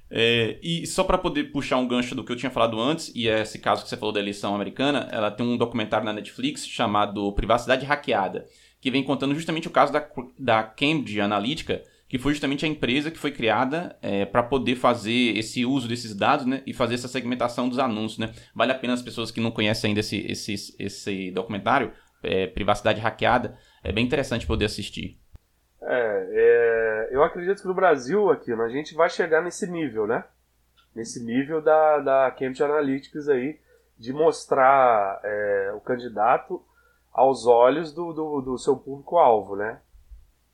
É, 0.10 0.58
e 0.64 0.88
só 0.88 1.04
para 1.04 1.18
poder 1.18 1.52
puxar 1.52 1.78
um 1.78 1.88
gancho 1.88 2.16
do 2.16 2.24
que 2.24 2.32
eu 2.32 2.36
tinha 2.38 2.50
falado 2.50 2.80
antes, 2.80 3.12
e 3.14 3.28
é 3.28 3.42
esse 3.42 3.60
caso 3.60 3.84
que 3.84 3.90
você 3.90 3.98
falou 3.98 4.14
da 4.14 4.22
eleição 4.22 4.56
americana, 4.56 5.10
ela 5.12 5.32
tem 5.32 5.46
um 5.46 5.58
documentário 5.58 6.06
na 6.06 6.14
Netflix 6.14 6.66
chamado 6.66 7.30
Privacidade 7.34 7.86
Hackeada, 7.86 8.46
que 8.82 8.90
vem 8.90 9.04
contando 9.04 9.36
justamente 9.36 9.68
o 9.68 9.72
caso 9.72 9.94
da, 9.94 10.06
da 10.38 10.64
Cambridge 10.64 11.22
Analytica, 11.22 11.84
que 12.10 12.18
foi 12.18 12.34
justamente 12.34 12.66
a 12.66 12.68
empresa 12.68 13.12
que 13.12 13.18
foi 13.18 13.32
criada 13.32 13.96
é, 14.02 14.26
para 14.26 14.44
poder 14.44 14.76
fazer 14.76 15.38
esse 15.38 15.64
uso 15.64 15.88
desses 15.88 16.14
dados 16.14 16.46
né, 16.46 16.62
e 16.66 16.74
fazer 16.74 16.96
essa 16.96 17.08
segmentação 17.08 17.70
dos 17.70 17.80
anúncios. 17.80 18.18
Né? 18.18 18.34
Vale 18.54 18.72
a 18.72 18.76
pena 18.76 18.94
as 18.94 19.02
pessoas 19.02 19.32
que 19.32 19.40
não 19.40 19.52
conhecem 19.52 19.90
ainda 19.90 20.02
esse, 20.02 20.18
esse, 20.30 20.76
esse 20.78 21.32
documentário, 21.32 21.94
é, 22.24 22.48
Privacidade 22.48 23.00
Hackeada, 23.00 23.56
é 23.84 23.92
bem 23.92 24.04
interessante 24.04 24.48
poder 24.48 24.66
assistir. 24.66 25.18
É, 25.82 26.28
é, 26.34 27.16
eu 27.16 27.24
acredito 27.24 27.62
que 27.62 27.68
no 27.68 27.74
Brasil, 27.74 28.30
aqui, 28.30 28.52
a 28.52 28.70
gente 28.70 28.94
vai 28.94 29.10
chegar 29.10 29.42
nesse 29.42 29.70
nível, 29.70 30.06
né? 30.06 30.26
Nesse 30.94 31.24
nível 31.24 31.62
da, 31.62 32.00
da 32.00 32.32
Cambridge 32.32 32.64
Analytics 32.64 33.30
aí, 33.30 33.58
de 33.98 34.12
mostrar 34.12 35.22
é, 35.24 35.72
o 35.76 35.80
candidato 35.80 36.62
aos 37.12 37.46
olhos 37.46 37.94
do, 37.94 38.14
do, 38.14 38.42
do 38.42 38.58
seu 38.58 38.76
público-alvo, 38.76 39.56
né? 39.56 39.80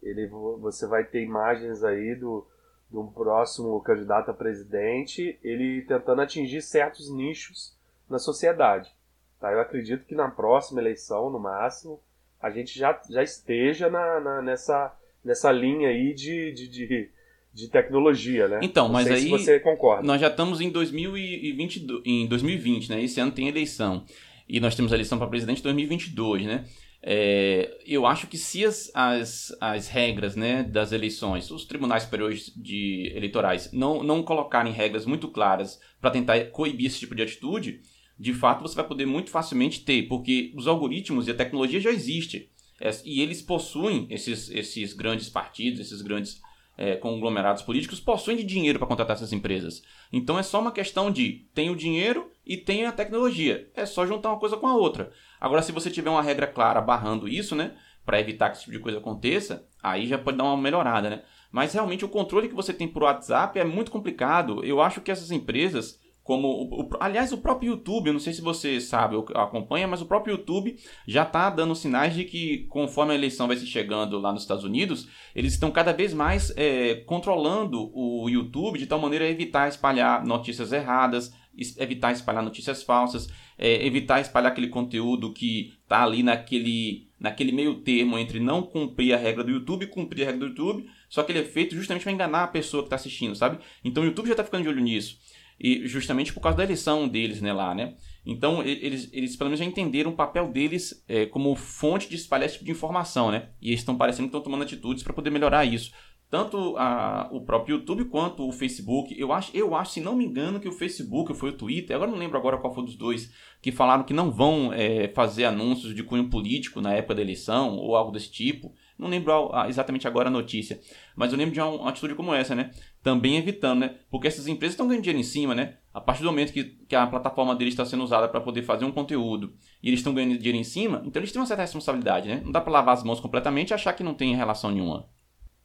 Ele, 0.02 0.28
você 0.28 0.88
vai 0.88 1.04
ter 1.04 1.24
imagens 1.24 1.84
aí 1.84 2.16
do, 2.16 2.46
do 2.90 3.04
próximo 3.06 3.80
candidato 3.82 4.32
a 4.32 4.34
presidente, 4.34 5.38
ele 5.44 5.82
tentando 5.82 6.22
atingir 6.22 6.62
certos 6.62 7.10
nichos 7.10 7.76
na 8.10 8.20
sociedade. 8.20 8.92
Tá? 9.40 9.52
Eu 9.52 9.60
acredito 9.60 10.06
que 10.06 10.16
na 10.16 10.30
próxima 10.30 10.82
eleição, 10.82 11.30
no 11.30 11.40
máximo, 11.40 12.00
a 12.42 12.50
gente 12.50 12.78
já, 12.78 13.00
já 13.10 13.24
esteja 13.24 13.90
na, 13.90 14.20
na 14.20 14.42
nessa, 14.42 14.96
nessa 15.24 15.52
linha 15.52 15.90
aí 15.90 16.14
de, 16.14 16.52
de, 16.54 16.68
de, 16.68 17.10
de 17.54 17.68
tecnologia, 17.68 18.48
né? 18.48 18.60
Então, 18.62 18.86
Não 18.86 18.94
mas 18.94 19.10
aí 19.10 19.22
se 19.22 19.30
você 19.30 19.60
concorda. 19.60 20.04
nós 20.04 20.22
já 20.22 20.28
estamos 20.28 20.62
em 20.62 20.70
2020, 20.70 21.88
em 22.06 22.28
2020, 22.28 22.90
né? 22.90 23.04
Esse 23.04 23.20
ano 23.20 23.32
tem 23.32 23.48
eleição. 23.48 24.06
E 24.48 24.60
nós 24.60 24.76
temos 24.76 24.92
a 24.92 24.96
eleição 24.96 25.18
para 25.18 25.28
presidente 25.28 25.60
em 25.60 25.64
2022, 25.64 26.46
né? 26.46 26.66
É, 27.02 27.78
eu 27.86 28.06
acho 28.06 28.28
que 28.28 28.38
se 28.38 28.66
as, 28.66 28.92
as, 28.94 29.56
as 29.62 29.88
regras 29.88 30.36
né, 30.36 30.64
das 30.64 30.92
eleições, 30.92 31.50
os 31.52 31.64
tribunais 31.66 32.04
superiores 32.04 32.52
de 32.56 33.12
eleitorais, 33.16 33.72
não, 33.72 34.04
não 34.04 34.24
colocarem 34.24 34.74
regras 34.74 35.06
muito 35.06 35.28
claras 35.28 35.80
para 36.02 36.12
tentar 36.12 36.40
coibir 36.52 36.88
esse 36.88 37.00
tipo 37.00 37.16
de 37.16 37.22
atitude, 37.22 37.82
de 38.20 38.34
fato 38.34 38.62
você 38.62 38.76
vai 38.76 38.88
poder 38.88 39.06
muito 39.06 39.30
facilmente 39.30 39.82
ter, 39.82 40.04
porque 40.08 40.52
os 40.56 40.68
algoritmos 40.68 41.28
e 41.28 41.32
a 41.32 41.36
tecnologia 41.36 41.80
já 41.80 41.92
existem. 41.92 42.50
É, 42.80 42.90
e 43.06 43.22
eles 43.22 43.42
possuem, 43.42 44.08
esses, 44.10 44.50
esses 44.50 44.94
grandes 44.94 45.30
partidos, 45.30 45.80
esses 45.80 46.02
grandes 46.02 46.42
é, 46.78 46.96
conglomerados 46.96 47.64
políticos, 47.64 48.00
possuem 48.00 48.38
de 48.38 48.44
dinheiro 48.44 48.78
para 48.78 48.88
contratar 48.88 49.16
essas 49.16 49.34
empresas. 49.34 49.82
Então 50.14 50.38
é 50.38 50.44
só 50.44 50.62
uma 50.62 50.72
questão 50.72 51.12
de 51.12 51.48
tem 51.54 51.70
o 51.70 51.76
dinheiro 51.76 52.32
e 52.46 52.56
tem 52.56 52.86
a 52.86 52.92
tecnologia. 52.92 53.70
É 53.76 53.86
só 53.86 54.06
juntar 54.06 54.30
uma 54.30 54.40
coisa 54.40 54.56
com 54.56 54.68
a 54.68 54.76
outra. 54.76 55.12
Agora, 55.42 55.62
se 55.62 55.72
você 55.72 55.90
tiver 55.90 56.10
uma 56.10 56.22
regra 56.22 56.46
clara 56.46 56.80
barrando 56.80 57.28
isso, 57.28 57.56
né, 57.56 57.76
para 58.06 58.20
evitar 58.20 58.50
que 58.50 58.58
esse 58.58 58.66
tipo 58.66 58.78
de 58.78 58.84
coisa 58.84 59.00
aconteça, 59.00 59.68
aí 59.82 60.08
já 60.08 60.18
pode 60.18 60.38
dar 60.38 60.46
uma 60.46 60.56
melhorada, 60.56 61.10
né? 61.10 61.24
Mas 61.52 61.74
realmente 61.74 62.06
o 62.06 62.10
controle 62.10 62.48
que 62.48 62.56
você 62.56 62.74
tem 62.74 62.88
por 62.88 63.04
WhatsApp 63.04 63.58
é 63.58 63.64
muito 63.64 63.92
complicado. 63.92 64.64
Eu 64.64 64.82
acho 64.82 65.02
que 65.02 65.12
essas 65.12 65.32
empresas 65.32 66.00
como 66.28 66.50
o, 66.50 66.82
o, 66.82 66.90
aliás 67.00 67.32
o 67.32 67.38
próprio 67.38 67.72
YouTube, 67.72 68.08
eu 68.08 68.14
não 68.14 68.20
sei 68.20 68.34
se 68.34 68.42
você 68.42 68.82
sabe 68.82 69.16
ou 69.16 69.26
acompanha, 69.34 69.88
mas 69.88 70.02
o 70.02 70.06
próprio 70.06 70.34
YouTube 70.34 70.76
já 71.08 71.24
está 71.24 71.50
dando 71.50 71.74
sinais 71.74 72.14
de 72.14 72.26
que 72.26 72.66
conforme 72.68 73.14
a 73.14 73.16
eleição 73.16 73.48
vai 73.48 73.56
se 73.56 73.66
chegando 73.66 74.20
lá 74.20 74.34
nos 74.34 74.42
Estados 74.42 74.66
Unidos, 74.66 75.08
eles 75.34 75.54
estão 75.54 75.72
cada 75.72 75.94
vez 75.94 76.14
mais 76.14 76.52
é, 76.58 76.96
controlando 77.06 77.90
o 77.98 78.28
YouTube 78.30 78.78
de 78.78 78.86
tal 78.86 79.00
maneira 79.00 79.24
a 79.24 79.30
evitar 79.30 79.70
espalhar 79.70 80.26
notícias 80.26 80.74
erradas, 80.74 81.34
evitar 81.78 82.12
espalhar 82.12 82.44
notícias 82.44 82.84
falsas, 82.84 83.30
é, 83.58 83.88
evitar 83.88 84.20
espalhar 84.20 84.52
aquele 84.52 84.68
conteúdo 84.68 85.32
que 85.32 85.76
está 85.82 86.04
ali 86.04 86.24
naquele, 86.24 87.08
naquele 87.18 87.54
meio 87.54 87.76
termo 87.76 88.20
entre 88.20 88.42
não 88.42 88.62
cumprir 88.62 89.14
a 89.14 89.18
regra 89.18 89.46
do 89.46 89.52
YouTube 89.52 89.84
e 89.84 89.88
cumprir 89.88 90.24
a 90.24 90.26
regra 90.26 90.42
do 90.42 90.48
YouTube, 90.48 90.90
só 91.08 91.24
que 91.24 91.32
ele 91.32 91.40
é 91.40 91.46
feito 91.46 91.74
justamente 91.74 92.04
para 92.04 92.12
enganar 92.12 92.44
a 92.44 92.48
pessoa 92.48 92.84
que 92.84 92.88
está 92.88 92.98
assistindo, 92.98 93.34
sabe? 93.34 93.60
Então 93.82 94.04
o 94.04 94.06
YouTube 94.06 94.28
já 94.28 94.34
está 94.34 94.44
ficando 94.44 94.64
de 94.64 94.70
olho 94.70 94.82
nisso 94.82 95.18
e 95.60 95.88
justamente 95.88 96.34
por 96.34 96.42
causa 96.42 96.58
da 96.58 96.64
eleição 96.64 97.08
deles 97.08 97.42
né, 97.42 97.52
lá, 97.52 97.74
né? 97.74 97.96
Então 98.26 98.62
eles, 98.62 99.10
eles 99.14 99.36
pelo 99.36 99.50
menos 99.50 99.60
já 99.60 99.66
entenderam 99.66 100.12
o 100.12 100.16
papel 100.16 100.52
deles 100.52 101.04
é, 101.08 101.26
como 101.26 101.56
fonte 101.56 102.10
de 102.10 102.16
espalhar 102.16 102.46
esse 102.46 102.56
tipo 102.56 102.66
de 102.66 102.72
informação, 102.72 103.32
né? 103.32 103.50
E 103.62 103.70
eles 103.70 103.80
estão 103.80 103.98
parecendo 103.98 104.28
que 104.28 104.36
estão 104.36 104.42
tomando 104.42 104.64
atitudes 104.64 105.04
para 105.04 105.14
poder 105.14 105.30
melhorar 105.30 105.66
isso. 105.66 105.92
Tanto 106.30 106.76
a, 106.78 107.30
o 107.32 107.40
próprio 107.40 107.78
YouTube 107.78 108.04
quanto 108.06 108.46
o 108.46 108.52
Facebook. 108.52 109.18
Eu 109.18 109.32
acho, 109.32 109.56
eu 109.56 109.74
acho, 109.74 109.94
se 109.94 110.02
não 110.02 110.14
me 110.14 110.26
engano, 110.26 110.60
que 110.60 110.68
o 110.68 110.74
Facebook 110.74 111.34
foi 111.34 111.52
o 111.52 111.54
Twitter, 111.54 111.96
agora 111.96 112.12
não 112.12 112.18
lembro 112.18 112.38
agora 112.38 112.58
qual 112.58 112.74
foi 112.74 112.84
dos 112.84 112.98
dois, 112.98 113.32
que 113.62 113.72
falaram 113.72 114.04
que 114.04 114.14
não 114.14 114.30
vão 114.30 114.74
é, 114.74 115.08
fazer 115.08 115.46
anúncios 115.46 115.96
de 115.96 116.04
cunho 116.04 116.30
político 116.30 116.82
na 116.82 116.94
época 116.94 117.16
da 117.16 117.22
eleição 117.22 117.78
ou 117.78 117.96
algo 117.96 118.12
desse 118.12 118.30
tipo. 118.30 118.74
Não 119.00 119.08
lembro 119.08 119.32
exatamente 119.70 120.06
agora 120.06 120.28
a 120.28 120.32
notícia, 120.32 120.82
mas 121.16 121.32
eu 121.32 121.38
lembro 121.38 121.54
de 121.54 121.62
uma, 121.62 121.70
uma 121.70 121.90
atitude 121.90 122.16
como 122.16 122.34
essa, 122.34 122.54
né? 122.54 122.72
Também 123.08 123.38
evitando, 123.38 123.80
né? 123.80 123.96
Porque 124.12 124.28
essas 124.28 124.48
empresas 124.48 124.74
estão 124.74 124.86
ganhando 124.86 125.04
dinheiro 125.04 125.22
em 125.22 125.24
cima, 125.24 125.56
né? 125.56 125.78
A 125.94 126.02
partir 126.02 126.24
do 126.24 126.26
momento 126.30 126.52
que, 126.52 126.66
que 126.66 126.94
a 126.94 127.08
plataforma 127.08 127.56
deles 127.56 127.74
está 127.74 127.86
sendo 127.86 128.04
usada 128.04 128.28
para 128.28 128.42
poder 128.42 128.64
fazer 128.64 128.84
um 128.84 128.92
conteúdo 128.92 129.54
e 129.82 129.88
eles 129.88 130.02
estão 130.02 130.14
ganhando 130.14 130.38
dinheiro 130.38 130.58
em 130.58 130.64
cima, 130.66 131.02
então 131.06 131.22
eles 131.22 131.32
têm 131.32 131.40
uma 131.40 131.48
certa 131.48 131.64
responsabilidade, 131.64 132.28
né? 132.28 132.42
Não 132.44 132.52
dá 132.52 132.60
para 132.60 132.74
lavar 132.74 132.94
as 132.96 133.06
mãos 133.06 133.22
completamente 133.22 133.70
e 133.70 133.74
achar 133.74 133.94
que 133.94 134.04
não 134.04 134.14
tem 134.14 134.36
relação 134.36 134.72
nenhuma. 134.72 135.08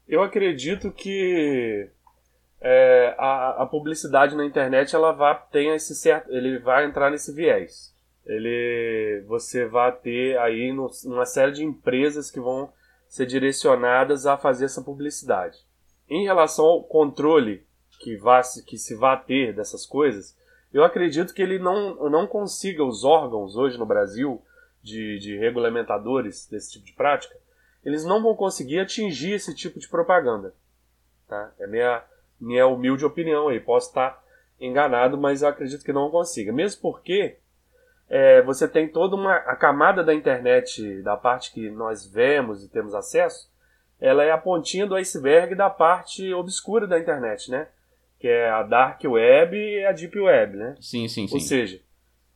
Eu 0.06 0.22
acredito 0.22 0.92
que 0.92 1.90
é, 2.60 3.12
a, 3.18 3.62
a, 3.64 3.66
publicidade 3.66 4.36
na 4.36 4.44
internet 4.44 4.94
ela 4.94 5.10
vai 5.10 5.36
tem 5.50 5.74
esse 5.74 5.96
certo, 5.96 6.30
ele 6.30 6.60
vai 6.60 6.86
entrar 6.86 7.10
nesse 7.10 7.34
viés. 7.34 7.92
Ele, 8.24 9.24
você 9.26 9.66
vai 9.66 9.90
ter 9.90 10.38
aí 10.38 10.72
no, 10.72 10.88
uma 11.06 11.26
série 11.26 11.50
de 11.50 11.64
empresas 11.64 12.30
que 12.30 12.38
vão 12.38 12.72
ser 13.08 13.26
direcionadas 13.26 14.26
a 14.26 14.38
fazer 14.38 14.66
essa 14.66 14.80
publicidade. 14.80 15.58
Em 16.12 16.24
relação 16.24 16.66
ao 16.66 16.84
controle 16.84 17.66
que, 17.98 18.18
vai, 18.18 18.42
que 18.66 18.76
se 18.76 18.94
vai 18.94 19.18
ter 19.24 19.54
dessas 19.54 19.86
coisas, 19.86 20.36
eu 20.70 20.84
acredito 20.84 21.32
que 21.32 21.40
ele 21.40 21.58
não, 21.58 22.10
não 22.10 22.26
consiga 22.26 22.84
os 22.84 23.02
órgãos 23.02 23.56
hoje 23.56 23.78
no 23.78 23.86
Brasil 23.86 24.42
de, 24.82 25.18
de 25.18 25.38
regulamentadores 25.38 26.46
desse 26.46 26.72
tipo 26.72 26.84
de 26.84 26.92
prática, 26.92 27.34
eles 27.82 28.04
não 28.04 28.22
vão 28.22 28.36
conseguir 28.36 28.80
atingir 28.80 29.32
esse 29.32 29.54
tipo 29.54 29.80
de 29.80 29.88
propaganda. 29.88 30.54
Tá? 31.26 31.50
É 31.58 31.66
minha 31.66 32.04
minha 32.38 32.66
humilde 32.66 33.06
opinião 33.06 33.48
aí. 33.48 33.58
Posso 33.58 33.88
estar 33.88 34.22
enganado, 34.60 35.16
mas 35.16 35.40
eu 35.40 35.48
acredito 35.48 35.82
que 35.82 35.94
não 35.94 36.10
consiga. 36.10 36.52
Mesmo 36.52 36.82
porque 36.82 37.38
é, 38.10 38.42
você 38.42 38.68
tem 38.68 38.86
toda 38.86 39.16
uma 39.16 39.36
a 39.36 39.56
camada 39.56 40.04
da 40.04 40.12
internet, 40.12 41.00
da 41.00 41.16
parte 41.16 41.54
que 41.54 41.70
nós 41.70 42.04
vemos 42.06 42.62
e 42.62 42.68
temos 42.68 42.94
acesso, 42.94 43.50
ela 44.02 44.24
é 44.24 44.32
a 44.32 44.36
pontinha 44.36 44.84
do 44.84 44.96
iceberg 44.96 45.54
da 45.54 45.70
parte 45.70 46.34
obscura 46.34 46.88
da 46.88 46.98
internet, 46.98 47.48
né? 47.48 47.68
Que 48.18 48.26
é 48.26 48.50
a 48.50 48.64
dark 48.64 49.00
web 49.04 49.56
e 49.56 49.84
a 49.84 49.92
deep 49.92 50.18
web, 50.18 50.56
né? 50.56 50.74
Sim, 50.80 51.06
sim, 51.06 51.28
sim. 51.28 51.34
Ou 51.34 51.40
seja, 51.40 51.80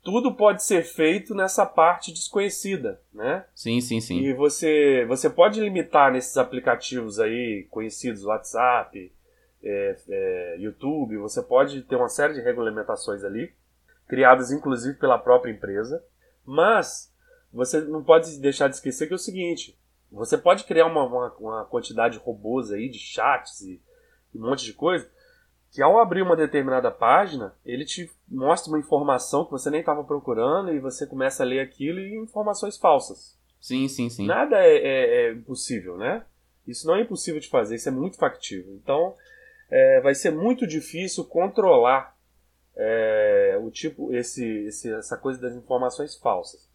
tudo 0.00 0.32
pode 0.32 0.62
ser 0.62 0.84
feito 0.84 1.34
nessa 1.34 1.66
parte 1.66 2.12
desconhecida, 2.12 3.00
né? 3.12 3.44
Sim, 3.52 3.80
sim, 3.80 4.00
sim. 4.00 4.20
E 4.20 4.32
você, 4.32 5.04
você 5.08 5.28
pode 5.28 5.60
limitar 5.60 6.12
nesses 6.12 6.36
aplicativos 6.36 7.18
aí 7.18 7.66
conhecidos, 7.68 8.24
WhatsApp, 8.24 9.12
é, 9.60 9.96
é, 10.08 10.56
YouTube, 10.60 11.16
você 11.16 11.42
pode 11.42 11.82
ter 11.82 11.96
uma 11.96 12.08
série 12.08 12.34
de 12.34 12.42
regulamentações 12.42 13.24
ali, 13.24 13.52
criadas 14.06 14.52
inclusive 14.52 14.96
pela 15.00 15.18
própria 15.18 15.50
empresa, 15.50 16.00
mas 16.44 17.12
você 17.52 17.80
não 17.80 18.04
pode 18.04 18.38
deixar 18.38 18.68
de 18.68 18.76
esquecer 18.76 19.08
que 19.08 19.14
é 19.14 19.16
o 19.16 19.18
seguinte: 19.18 19.76
você 20.16 20.38
pode 20.38 20.64
criar 20.64 20.86
uma, 20.86 21.04
uma, 21.04 21.34
uma 21.38 21.64
quantidade 21.64 22.18
robusta 22.18 22.74
aí 22.74 22.88
de 22.88 22.98
chats 22.98 23.60
e, 23.60 23.80
e 24.34 24.38
um 24.38 24.42
monte 24.48 24.64
de 24.64 24.72
coisa, 24.72 25.08
que 25.70 25.82
ao 25.82 25.98
abrir 25.98 26.22
uma 26.22 26.36
determinada 26.36 26.90
página, 26.90 27.54
ele 27.64 27.84
te 27.84 28.10
mostra 28.28 28.72
uma 28.72 28.78
informação 28.78 29.44
que 29.44 29.50
você 29.50 29.68
nem 29.68 29.80
estava 29.80 30.02
procurando 30.02 30.72
e 30.72 30.80
você 30.80 31.06
começa 31.06 31.42
a 31.42 31.46
ler 31.46 31.60
aquilo 31.60 32.00
e 32.00 32.16
informações 32.16 32.76
falsas. 32.76 33.36
Sim, 33.60 33.88
sim, 33.88 34.08
sim. 34.08 34.26
Nada 34.26 34.56
é, 34.58 34.76
é, 34.76 35.26
é 35.28 35.32
impossível, 35.32 35.96
né? 35.96 36.24
Isso 36.66 36.86
não 36.86 36.96
é 36.96 37.02
impossível 37.02 37.40
de 37.40 37.48
fazer, 37.48 37.76
isso 37.76 37.88
é 37.88 37.92
muito 37.92 38.16
factível. 38.16 38.72
Então, 38.74 39.14
é, 39.70 40.00
vai 40.00 40.14
ser 40.14 40.30
muito 40.30 40.66
difícil 40.66 41.24
controlar 41.24 42.16
é, 42.76 43.58
o 43.60 43.70
tipo 43.70 44.14
esse, 44.14 44.44
esse, 44.66 44.92
essa 44.92 45.16
coisa 45.16 45.40
das 45.40 45.54
informações 45.54 46.16
falsas. 46.16 46.65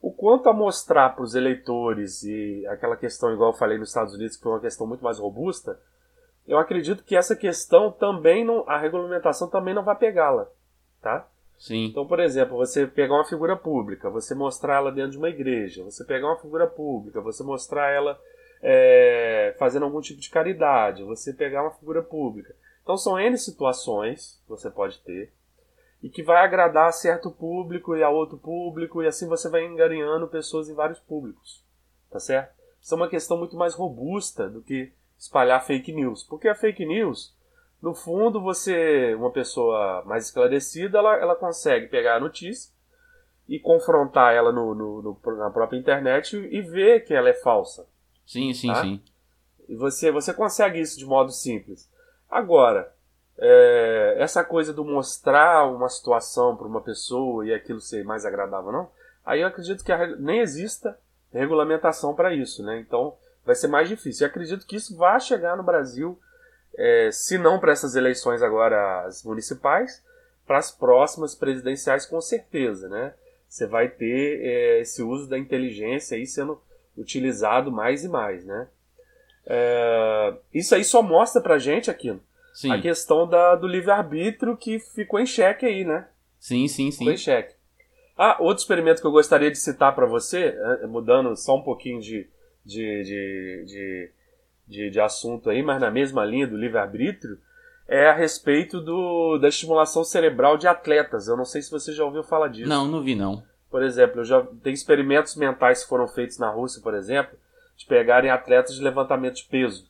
O 0.00 0.12
quanto 0.12 0.48
a 0.48 0.52
mostrar 0.52 1.10
para 1.10 1.24
os 1.24 1.34
eleitores 1.34 2.22
e 2.22 2.64
aquela 2.68 2.96
questão, 2.96 3.32
igual 3.32 3.50
eu 3.50 3.58
falei 3.58 3.78
nos 3.78 3.88
Estados 3.88 4.14
Unidos, 4.14 4.36
que 4.36 4.42
foi 4.42 4.52
uma 4.52 4.60
questão 4.60 4.86
muito 4.86 5.02
mais 5.02 5.18
robusta, 5.18 5.78
eu 6.46 6.56
acredito 6.58 7.04
que 7.04 7.16
essa 7.16 7.34
questão 7.36 7.90
também 7.90 8.44
não, 8.44 8.64
a 8.68 8.78
regulamentação 8.78 9.48
também 9.48 9.74
não 9.74 9.84
vai 9.84 9.96
pegá-la, 9.96 10.48
tá? 11.02 11.28
Sim. 11.58 11.86
Então, 11.86 12.06
por 12.06 12.20
exemplo, 12.20 12.56
você 12.56 12.86
pegar 12.86 13.14
uma 13.14 13.24
figura 13.24 13.56
pública, 13.56 14.08
você 14.08 14.34
mostrar 14.34 14.76
ela 14.76 14.92
dentro 14.92 15.12
de 15.12 15.18
uma 15.18 15.28
igreja, 15.28 15.82
você 15.82 16.04
pegar 16.04 16.28
uma 16.28 16.38
figura 16.38 16.66
pública, 16.66 17.20
você 17.20 17.42
mostrar 17.42 17.90
ela 17.90 18.18
é, 18.62 19.54
fazendo 19.58 19.84
algum 19.84 20.00
tipo 20.00 20.20
de 20.20 20.30
caridade, 20.30 21.02
você 21.02 21.32
pegar 21.32 21.62
uma 21.62 21.72
figura 21.72 22.02
pública. 22.02 22.54
Então 22.82 22.96
são 22.96 23.18
N 23.18 23.36
situações 23.36 24.40
que 24.44 24.50
você 24.50 24.70
pode 24.70 25.00
ter 25.00 25.32
e 26.02 26.08
que 26.08 26.22
vai 26.22 26.44
agradar 26.44 26.88
a 26.88 26.92
certo 26.92 27.30
público 27.30 27.96
e 27.96 28.02
a 28.02 28.08
outro 28.08 28.38
público, 28.38 29.02
e 29.02 29.06
assim 29.06 29.28
você 29.28 29.48
vai 29.48 29.64
engarinhando 29.64 30.28
pessoas 30.28 30.68
em 30.68 30.74
vários 30.74 31.00
públicos. 31.00 31.64
Tá 32.10 32.20
certo? 32.20 32.54
Isso 32.80 32.94
é 32.94 32.96
uma 32.96 33.08
questão 33.08 33.36
muito 33.36 33.56
mais 33.56 33.74
robusta 33.74 34.48
do 34.48 34.62
que 34.62 34.92
espalhar 35.18 35.64
fake 35.64 35.92
news. 35.92 36.22
Porque 36.22 36.48
a 36.48 36.54
fake 36.54 36.86
news, 36.86 37.34
no 37.82 37.94
fundo, 37.94 38.40
você, 38.40 39.14
uma 39.14 39.30
pessoa 39.30 40.02
mais 40.06 40.26
esclarecida, 40.26 40.98
ela, 40.98 41.16
ela 41.16 41.36
consegue 41.36 41.88
pegar 41.88 42.16
a 42.16 42.20
notícia 42.20 42.72
e 43.48 43.58
confrontar 43.58 44.34
ela 44.34 44.52
no, 44.52 44.74
no, 44.74 45.02
no 45.02 45.36
na 45.36 45.50
própria 45.50 45.78
internet 45.78 46.36
e 46.36 46.60
ver 46.60 47.04
que 47.04 47.14
ela 47.14 47.28
é 47.28 47.34
falsa. 47.34 47.86
Sim, 48.26 48.52
sim, 48.52 48.68
tá? 48.68 48.82
sim. 48.82 49.02
E 49.68 49.74
você, 49.74 50.10
você 50.10 50.32
consegue 50.32 50.80
isso 50.80 50.98
de 50.98 51.04
modo 51.04 51.32
simples. 51.32 51.90
Agora, 52.30 52.94
é, 53.40 54.16
essa 54.18 54.42
coisa 54.42 54.72
do 54.72 54.84
mostrar 54.84 55.64
uma 55.70 55.88
situação 55.88 56.56
para 56.56 56.66
uma 56.66 56.80
pessoa 56.80 57.46
e 57.46 57.54
aquilo 57.54 57.80
ser 57.80 58.04
mais 58.04 58.26
agradável, 58.26 58.72
não? 58.72 58.90
Aí 59.24 59.42
eu 59.42 59.46
acredito 59.46 59.84
que 59.84 59.92
a, 59.92 60.06
nem 60.16 60.40
exista 60.40 60.98
regulamentação 61.32 62.14
para 62.14 62.34
isso, 62.34 62.64
né? 62.64 62.80
Então 62.80 63.16
vai 63.44 63.54
ser 63.54 63.68
mais 63.68 63.88
difícil. 63.88 64.26
Eu 64.26 64.30
acredito 64.30 64.66
que 64.66 64.76
isso 64.76 64.96
vai 64.96 65.20
chegar 65.20 65.56
no 65.56 65.62
Brasil, 65.62 66.18
é, 66.76 67.10
se 67.12 67.38
não 67.38 67.60
para 67.60 67.72
essas 67.72 67.94
eleições 67.94 68.42
agora 68.42 69.04
as 69.04 69.22
municipais, 69.22 70.02
para 70.46 70.58
as 70.58 70.72
próximas 70.72 71.34
presidenciais 71.34 72.06
com 72.06 72.20
certeza, 72.20 72.88
né? 72.88 73.14
Você 73.48 73.66
vai 73.66 73.88
ter 73.88 74.40
é, 74.42 74.80
esse 74.80 75.02
uso 75.02 75.28
da 75.28 75.38
inteligência 75.38 76.16
aí 76.16 76.26
sendo 76.26 76.60
utilizado 76.96 77.70
mais 77.70 78.04
e 78.04 78.08
mais, 78.08 78.44
né? 78.44 78.68
É, 79.46 80.34
isso 80.52 80.74
aí 80.74 80.84
só 80.84 81.00
mostra 81.02 81.40
pra 81.40 81.58
gente 81.58 81.90
aqui 81.90 82.18
sim. 82.58 82.72
a 82.72 82.80
questão 82.80 83.26
da, 83.28 83.54
do 83.54 83.68
livre-arbítrio 83.68 84.56
que 84.56 84.80
ficou 84.80 85.20
em 85.20 85.26
xeque 85.26 85.64
aí, 85.64 85.84
né? 85.84 86.08
Sim, 86.40 86.66
sim, 86.66 86.90
sim. 86.90 86.98
Ficou 86.98 87.12
em 87.12 87.16
xeque. 87.16 87.54
Ah, 88.16 88.36
outro 88.40 88.60
experimento 88.60 89.00
que 89.00 89.06
eu 89.06 89.12
gostaria 89.12 89.48
de 89.48 89.58
citar 89.58 89.94
para 89.94 90.06
você, 90.06 90.58
é, 90.82 90.86
mudando 90.88 91.36
só 91.36 91.56
um 91.56 91.62
pouquinho 91.62 92.00
de, 92.00 92.28
de, 92.64 93.02
de, 93.04 93.64
de, 93.64 94.10
de, 94.66 94.90
de 94.90 95.00
assunto 95.00 95.48
aí, 95.48 95.62
mas 95.62 95.80
na 95.80 95.88
mesma 95.88 96.24
linha 96.24 96.48
do 96.48 96.56
livre-arbítrio, 96.56 97.38
é 97.86 98.08
a 98.08 98.12
respeito 98.12 98.80
do, 98.80 99.38
da 99.38 99.48
estimulação 99.48 100.02
cerebral 100.02 100.58
de 100.58 100.66
atletas. 100.66 101.28
Eu 101.28 101.36
não 101.36 101.44
sei 101.44 101.62
se 101.62 101.70
você 101.70 101.92
já 101.92 102.04
ouviu 102.04 102.24
falar 102.24 102.48
disso. 102.48 102.68
Não, 102.68 102.88
não 102.88 103.02
vi 103.02 103.14
não. 103.14 103.40
Por 103.70 103.84
exemplo, 103.84 104.24
já 104.24 104.44
tem 104.64 104.74
experimentos 104.74 105.36
mentais 105.36 105.84
que 105.84 105.88
foram 105.88 106.08
feitos 106.08 106.38
na 106.38 106.50
Rússia, 106.50 106.82
por 106.82 106.94
exemplo, 106.94 107.38
de 107.76 107.86
pegarem 107.86 108.30
atletas 108.30 108.74
de 108.74 108.82
levantamento 108.82 109.36
de 109.36 109.44
peso 109.44 109.88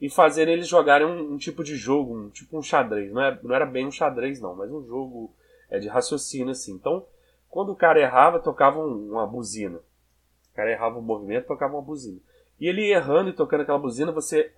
e 0.00 0.10
fazerem 0.10 0.54
eles 0.54 0.68
jogarem 0.68 1.06
um, 1.06 1.34
um 1.34 1.36
tipo 1.38 1.62
de 1.62 1.76
jogo, 1.76 2.16
um 2.16 2.30
tipo 2.30 2.58
um 2.58 2.62
xadrez. 2.62 3.12
Não, 3.12 3.22
é, 3.22 3.38
não 3.42 3.54
era 3.54 3.66
bem 3.66 3.86
um 3.86 3.92
xadrez, 3.92 4.40
não, 4.40 4.54
mas 4.54 4.70
um 4.70 4.84
jogo 4.84 5.32
é, 5.70 5.78
de 5.78 5.88
raciocínio 5.88 6.50
assim. 6.50 6.74
Então, 6.74 7.06
quando 7.48 7.70
o 7.72 7.76
cara 7.76 8.00
errava, 8.00 8.38
tocava 8.38 8.78
um, 8.78 9.12
uma 9.12 9.26
buzina. 9.26 9.78
O 9.78 10.54
cara 10.54 10.70
errava 10.70 10.98
o 10.98 11.02
movimento, 11.02 11.46
tocava 11.46 11.74
uma 11.74 11.82
buzina. 11.82 12.18
E 12.60 12.68
ele 12.68 12.90
errando 12.90 13.30
e 13.30 13.32
tocando 13.32 13.62
aquela 13.62 13.78
buzina, 13.78 14.12
você 14.12 14.52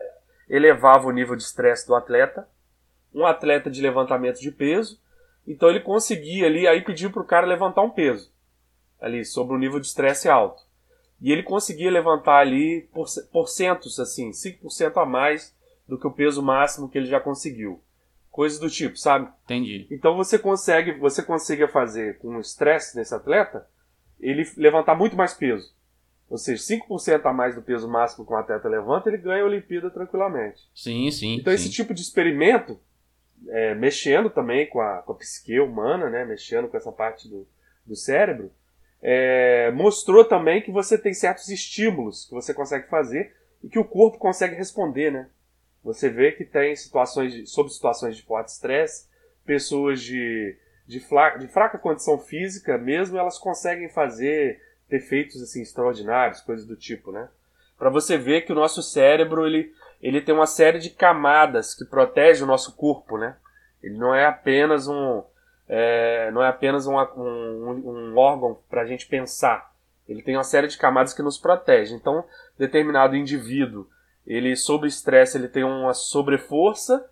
elevava 0.48 1.06
o 1.06 1.12
nível 1.12 1.36
de 1.36 1.42
estresse 1.42 1.86
do 1.86 1.94
atleta. 1.94 2.48
Um 3.14 3.24
atleta 3.24 3.70
de 3.70 3.80
levantamento 3.80 4.40
de 4.40 4.50
peso. 4.50 5.00
Então 5.46 5.70
ele 5.70 5.80
conseguia 5.80 6.46
ali, 6.46 6.66
aí 6.66 6.82
pediu 6.82 7.10
para 7.10 7.22
o 7.22 7.26
cara 7.26 7.46
levantar 7.46 7.82
um 7.82 7.90
peso 7.90 8.34
ali 9.00 9.24
sobre 9.24 9.54
um 9.54 9.58
nível 9.58 9.78
de 9.78 9.86
estresse 9.86 10.28
alto. 10.28 10.62
E 11.20 11.32
ele 11.32 11.42
conseguia 11.42 11.90
levantar 11.90 12.38
ali 12.38 12.82
por, 12.92 13.06
porcentos, 13.32 13.98
assim, 13.98 14.30
5% 14.30 15.00
a 15.00 15.06
mais 15.06 15.54
do 15.88 15.98
que 15.98 16.06
o 16.06 16.12
peso 16.12 16.42
máximo 16.42 16.88
que 16.88 16.98
ele 16.98 17.06
já 17.06 17.20
conseguiu. 17.20 17.80
Coisas 18.30 18.58
do 18.58 18.68
tipo, 18.68 18.98
sabe? 18.98 19.30
Entendi. 19.44 19.86
Então 19.90 20.14
você 20.14 20.38
consegue, 20.38 20.92
você 20.92 21.22
consegue 21.22 21.66
fazer 21.68 22.18
com 22.18 22.36
o 22.36 22.40
estresse 22.40 22.96
nesse 22.96 23.14
atleta, 23.14 23.66
ele 24.20 24.46
levantar 24.56 24.94
muito 24.94 25.16
mais 25.16 25.32
peso. 25.32 25.74
Ou 26.28 26.36
seja, 26.36 26.60
5% 26.60 27.24
a 27.24 27.32
mais 27.32 27.54
do 27.54 27.62
peso 27.62 27.88
máximo 27.88 28.26
que 28.26 28.32
um 28.32 28.36
atleta 28.36 28.68
levanta, 28.68 29.08
ele 29.08 29.18
ganha 29.18 29.42
a 29.42 29.46
Olimpíada 29.46 29.90
tranquilamente. 29.90 30.60
Sim, 30.74 31.10
sim. 31.10 31.36
Então 31.36 31.52
sim. 31.52 31.54
esse 31.54 31.70
tipo 31.70 31.94
de 31.94 32.02
experimento, 32.02 32.78
é, 33.48 33.74
mexendo 33.74 34.28
também 34.28 34.66
com 34.68 34.80
a, 34.80 35.02
com 35.02 35.12
a 35.12 35.16
psique 35.16 35.58
humana, 35.60 36.10
né? 36.10 36.24
mexendo 36.24 36.68
com 36.68 36.76
essa 36.76 36.90
parte 36.90 37.28
do, 37.28 37.46
do 37.86 37.94
cérebro, 37.94 38.50
é, 39.02 39.70
mostrou 39.72 40.24
também 40.24 40.62
que 40.62 40.70
você 40.70 40.96
tem 40.98 41.14
certos 41.14 41.48
estímulos 41.48 42.24
que 42.26 42.34
você 42.34 42.52
consegue 42.52 42.88
fazer 42.88 43.34
e 43.62 43.68
que 43.68 43.78
o 43.78 43.84
corpo 43.84 44.18
consegue 44.18 44.54
responder, 44.54 45.10
né? 45.10 45.28
Você 45.84 46.08
vê 46.08 46.32
que 46.32 46.44
tem 46.44 46.74
situações 46.74 47.32
de, 47.32 47.46
sob 47.46 47.70
situações 47.70 48.16
de 48.16 48.22
forte 48.22 48.48
estresse, 48.48 49.08
pessoas 49.44 50.00
de, 50.00 50.56
de, 50.86 50.98
fla, 51.00 51.36
de 51.36 51.46
fraca 51.46 51.78
condição 51.78 52.18
física 52.18 52.76
mesmo, 52.76 53.16
elas 53.16 53.38
conseguem 53.38 53.88
fazer 53.88 54.60
efeitos 54.90 55.40
assim 55.42 55.62
extraordinários, 55.62 56.40
coisas 56.40 56.66
do 56.66 56.76
tipo, 56.76 57.12
né? 57.12 57.28
para 57.78 57.90
você 57.90 58.16
ver 58.16 58.42
que 58.42 58.52
o 58.52 58.56
nosso 58.56 58.82
cérebro 58.82 59.46
ele, 59.46 59.72
ele 60.00 60.20
tem 60.20 60.34
uma 60.34 60.46
série 60.46 60.78
de 60.78 60.90
camadas 60.90 61.74
que 61.74 61.84
protege 61.84 62.42
o 62.42 62.46
nosso 62.46 62.74
corpo, 62.74 63.18
né? 63.18 63.36
Ele 63.82 63.98
não 63.98 64.14
é 64.14 64.24
apenas 64.24 64.88
um 64.88 65.22
é, 65.68 66.30
não 66.30 66.42
é 66.42 66.48
apenas 66.48 66.86
um, 66.86 66.96
um, 66.96 68.12
um 68.12 68.16
órgão 68.16 68.58
para 68.68 68.82
a 68.82 68.86
gente 68.86 69.06
pensar. 69.06 69.74
Ele 70.08 70.22
tem 70.22 70.36
uma 70.36 70.44
série 70.44 70.68
de 70.68 70.78
camadas 70.78 71.12
que 71.12 71.22
nos 71.22 71.38
protege. 71.38 71.94
Então, 71.94 72.24
determinado 72.58 73.16
indivíduo, 73.16 73.88
ele 74.26 74.54
sob 74.56 74.86
estresse, 74.86 75.36
ele 75.36 75.48
tem 75.48 75.64
uma 75.64 75.94
sobreforça 75.94 77.08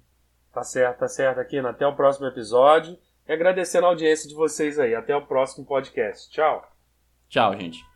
Tá 0.51 0.63
certo, 0.63 1.01
tá 1.01 1.09
certo, 1.09 1.41
Aquino. 1.41 1.69
Até 1.69 1.87
o 1.87 1.95
próximo 1.95 2.27
episódio. 2.27 2.97
E 3.29 3.33
agradecendo 3.33 3.85
a 3.85 3.91
audiência 3.91 4.27
de 4.27 4.35
vocês 4.35 4.79
aí. 4.79 4.95
Até 4.95 5.15
o 5.15 5.27
próximo 5.27 5.67
podcast. 5.67 6.31
Tchau. 6.31 6.67
Tchau, 7.29 7.55
gente. 7.61 7.88